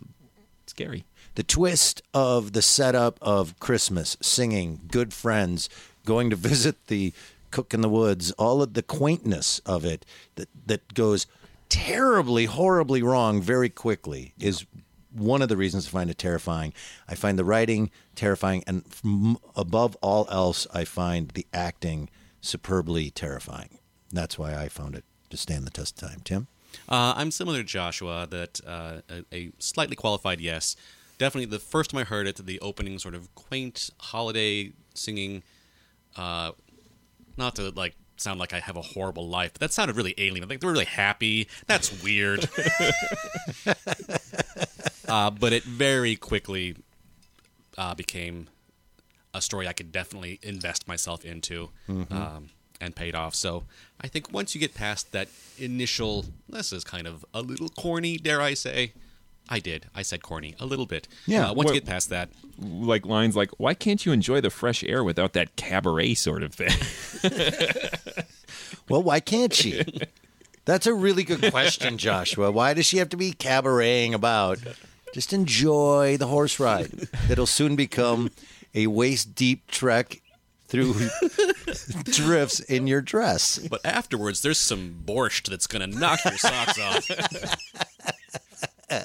scary. 0.66 1.04
the 1.34 1.42
twist 1.42 2.00
of 2.14 2.52
the 2.52 2.62
setup 2.62 3.18
of 3.20 3.58
Christmas, 3.58 4.16
singing, 4.20 4.80
good 4.88 5.12
friends, 5.12 5.68
going 6.04 6.30
to 6.30 6.36
visit 6.52 6.76
the 6.86 7.12
cook 7.50 7.74
in 7.74 7.80
the 7.80 7.88
woods, 7.88 8.30
all 8.32 8.62
of 8.62 8.74
the 8.74 8.82
quaintness 8.84 9.60
of 9.66 9.84
it 9.84 10.06
that 10.36 10.48
that 10.66 10.94
goes 10.94 11.26
terribly, 11.68 12.44
horribly 12.44 13.02
wrong 13.02 13.42
very 13.42 13.68
quickly 13.68 14.32
is 14.38 14.64
one 15.16 15.42
of 15.42 15.48
the 15.48 15.56
reasons 15.56 15.86
I 15.86 15.90
find 15.90 16.10
it 16.10 16.18
terrifying. 16.18 16.72
I 17.08 17.14
find 17.14 17.38
the 17.38 17.44
writing 17.44 17.90
terrifying, 18.14 18.64
and 18.66 18.84
above 19.54 19.96
all 20.02 20.26
else, 20.30 20.66
I 20.72 20.84
find 20.84 21.30
the 21.30 21.46
acting 21.52 22.08
superbly 22.40 23.10
terrifying. 23.10 23.78
That's 24.12 24.38
why 24.38 24.54
I 24.54 24.68
found 24.68 24.94
it 24.94 25.04
to 25.30 25.36
stand 25.36 25.66
the 25.66 25.70
test 25.70 26.00
of 26.02 26.08
time. 26.08 26.20
Tim? 26.24 26.46
Uh, 26.88 27.14
I'm 27.16 27.30
similar 27.30 27.58
to 27.58 27.64
Joshua, 27.64 28.26
that 28.30 28.60
uh, 28.66 29.00
a, 29.10 29.24
a 29.32 29.52
slightly 29.58 29.96
qualified 29.96 30.40
yes. 30.40 30.76
Definitely 31.18 31.46
the 31.46 31.58
first 31.58 31.90
time 31.90 32.00
I 32.00 32.04
heard 32.04 32.26
it, 32.26 32.36
the 32.36 32.60
opening 32.60 32.98
sort 32.98 33.14
of 33.14 33.34
quaint 33.34 33.90
holiday 33.98 34.72
singing, 34.94 35.42
uh, 36.16 36.52
not 37.36 37.56
to 37.56 37.70
like 37.70 37.96
sound 38.20 38.40
like 38.40 38.52
I 38.52 38.60
have 38.60 38.76
a 38.76 38.82
horrible 38.82 39.28
life, 39.28 39.52
but 39.52 39.60
that 39.60 39.72
sounded 39.72 39.96
really 39.96 40.14
alien. 40.18 40.48
Like 40.48 40.60
they're 40.60 40.70
really 40.70 40.84
happy. 40.84 41.48
That's 41.66 42.02
weird. 42.02 42.48
uh, 45.08 45.30
but 45.30 45.52
it 45.52 45.64
very 45.64 46.16
quickly 46.16 46.76
uh, 47.76 47.94
became 47.94 48.48
a 49.34 49.40
story 49.40 49.68
I 49.68 49.72
could 49.72 49.92
definitely 49.92 50.38
invest 50.42 50.88
myself 50.88 51.24
into 51.24 51.70
um, 52.10 52.48
and 52.80 52.96
paid 52.96 53.14
off. 53.14 53.34
So 53.34 53.64
I 54.00 54.08
think 54.08 54.32
once 54.32 54.54
you 54.54 54.60
get 54.60 54.74
past 54.74 55.12
that 55.12 55.28
initial, 55.58 56.26
this 56.48 56.72
is 56.72 56.84
kind 56.84 57.06
of 57.06 57.24
a 57.34 57.42
little 57.42 57.68
corny, 57.68 58.16
dare 58.16 58.40
I 58.40 58.54
say. 58.54 58.92
I 59.48 59.58
did. 59.60 59.86
I 59.94 60.02
said 60.02 60.22
corny 60.22 60.54
a 60.58 60.66
little 60.66 60.86
bit. 60.86 61.06
Yeah, 61.26 61.50
Uh, 61.50 61.54
once 61.54 61.66
what- 61.66 61.74
you 61.74 61.80
get 61.80 61.88
past 61.88 62.08
that, 62.10 62.30
Like 62.58 63.04
lines 63.04 63.36
like, 63.36 63.50
"Why 63.58 63.74
can't 63.74 64.04
you 64.06 64.12
enjoy 64.12 64.40
the 64.40 64.48
fresh 64.50 64.82
air 64.82 65.04
without 65.04 65.34
that 65.34 65.56
cabaret 65.56 66.14
sort 66.14 66.42
of 66.42 66.54
thing?" 66.54 66.72
Well, 68.88 69.02
why 69.02 69.20
can't 69.20 69.52
she? 69.52 69.82
That's 70.64 70.86
a 70.86 70.94
really 70.94 71.22
good 71.22 71.50
question, 71.52 71.98
Joshua. 72.06 72.50
Why 72.50 72.72
does 72.74 72.86
she 72.86 72.96
have 72.98 73.08
to 73.10 73.16
be 73.16 73.32
cabareting 73.32 74.14
about? 74.14 74.58
Just 75.12 75.32
enjoy 75.32 76.16
the 76.18 76.26
horse 76.28 76.58
ride. 76.58 76.90
That'll 77.28 77.46
soon 77.46 77.76
become 77.76 78.30
a 78.74 78.86
waist 78.88 79.34
deep 79.34 79.66
trek 79.70 80.20
through 80.68 80.94
drifts 82.04 82.60
in 82.60 82.86
your 82.86 83.00
dress. 83.00 83.58
but 83.58 83.80
afterwards, 83.84 84.40
there's 84.42 84.58
some 84.58 85.02
borscht 85.04 85.48
that's 85.48 85.66
going 85.66 85.88
to 85.90 85.98
knock 85.98 86.24
your 86.24 86.36
socks 86.38 86.78
off. 86.80 87.10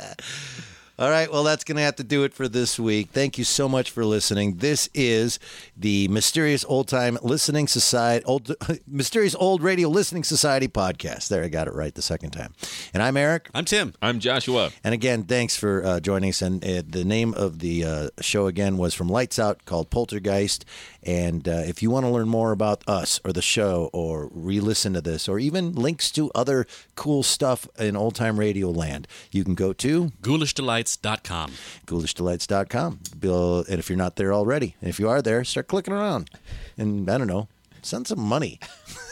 All 1.01 1.09
right, 1.09 1.31
well, 1.31 1.43
that's 1.43 1.63
going 1.63 1.77
to 1.77 1.81
have 1.81 1.95
to 1.95 2.03
do 2.03 2.25
it 2.25 2.33
for 2.33 2.47
this 2.47 2.79
week. 2.79 3.09
Thank 3.11 3.39
you 3.39 3.43
so 3.43 3.67
much 3.67 3.89
for 3.89 4.05
listening. 4.05 4.57
This 4.57 4.87
is 4.93 5.39
the 5.75 6.07
Mysterious 6.09 6.63
Old 6.67 6.87
Time 6.87 7.17
Listening 7.23 7.67
Society, 7.67 8.23
old, 8.25 8.55
Mysterious 8.87 9.33
Old 9.33 9.63
Radio 9.63 9.89
Listening 9.89 10.23
Society 10.23 10.67
podcast. 10.67 11.29
There, 11.29 11.43
I 11.43 11.47
got 11.47 11.67
it 11.67 11.73
right 11.73 11.95
the 11.95 12.03
second 12.03 12.31
time. 12.31 12.53
And 12.93 13.01
I'm 13.01 13.17
Eric. 13.17 13.49
I'm 13.55 13.65
Tim. 13.65 13.95
I'm 13.99 14.19
Joshua. 14.19 14.69
And 14.83 14.93
again, 14.93 15.23
thanks 15.23 15.57
for 15.57 15.83
uh, 15.83 15.99
joining 16.01 16.29
us. 16.29 16.43
And 16.43 16.63
uh, 16.63 16.83
the 16.87 17.03
name 17.03 17.33
of 17.33 17.59
the 17.59 17.83
uh, 17.83 18.09
show 18.19 18.45
again 18.45 18.77
was 18.77 18.93
from 18.93 19.09
Lights 19.09 19.39
Out 19.39 19.65
called 19.65 19.89
Poltergeist. 19.89 20.65
And 21.03 21.47
uh, 21.47 21.63
if 21.65 21.81
you 21.81 21.89
want 21.89 22.05
to 22.05 22.09
learn 22.11 22.27
more 22.27 22.51
about 22.51 22.83
us 22.87 23.19
or 23.25 23.33
the 23.33 23.41
show 23.41 23.89
or 23.91 24.29
re 24.31 24.59
listen 24.59 24.93
to 24.93 25.01
this 25.01 25.27
or 25.27 25.39
even 25.39 25.73
links 25.73 26.11
to 26.11 26.31
other 26.35 26.67
cool 26.95 27.23
stuff 27.23 27.67
in 27.79 27.95
old 27.95 28.15
time 28.15 28.39
radio 28.39 28.69
land, 28.69 29.07
you 29.31 29.43
can 29.43 29.55
go 29.55 29.73
to 29.73 30.11
GhoulishDelights.com. 30.21 31.51
GhoulishDelights.com. 31.87 32.99
Bill, 33.19 33.65
and 33.69 33.79
if 33.79 33.89
you're 33.89 33.97
not 33.97 34.15
there 34.15 34.33
already, 34.33 34.75
and 34.81 34.89
if 34.89 34.99
you 34.99 35.09
are 35.09 35.21
there, 35.21 35.43
start 35.43 35.67
clicking 35.67 35.93
around. 35.93 36.29
And 36.77 37.09
I 37.09 37.17
don't 37.17 37.27
know, 37.27 37.47
send 37.81 38.07
some 38.07 38.21
money. 38.21 38.59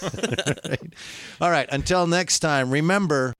All 1.41 1.49
right. 1.49 1.67
Until 1.71 2.07
next 2.07 2.39
time, 2.39 2.69
remember. 2.69 3.33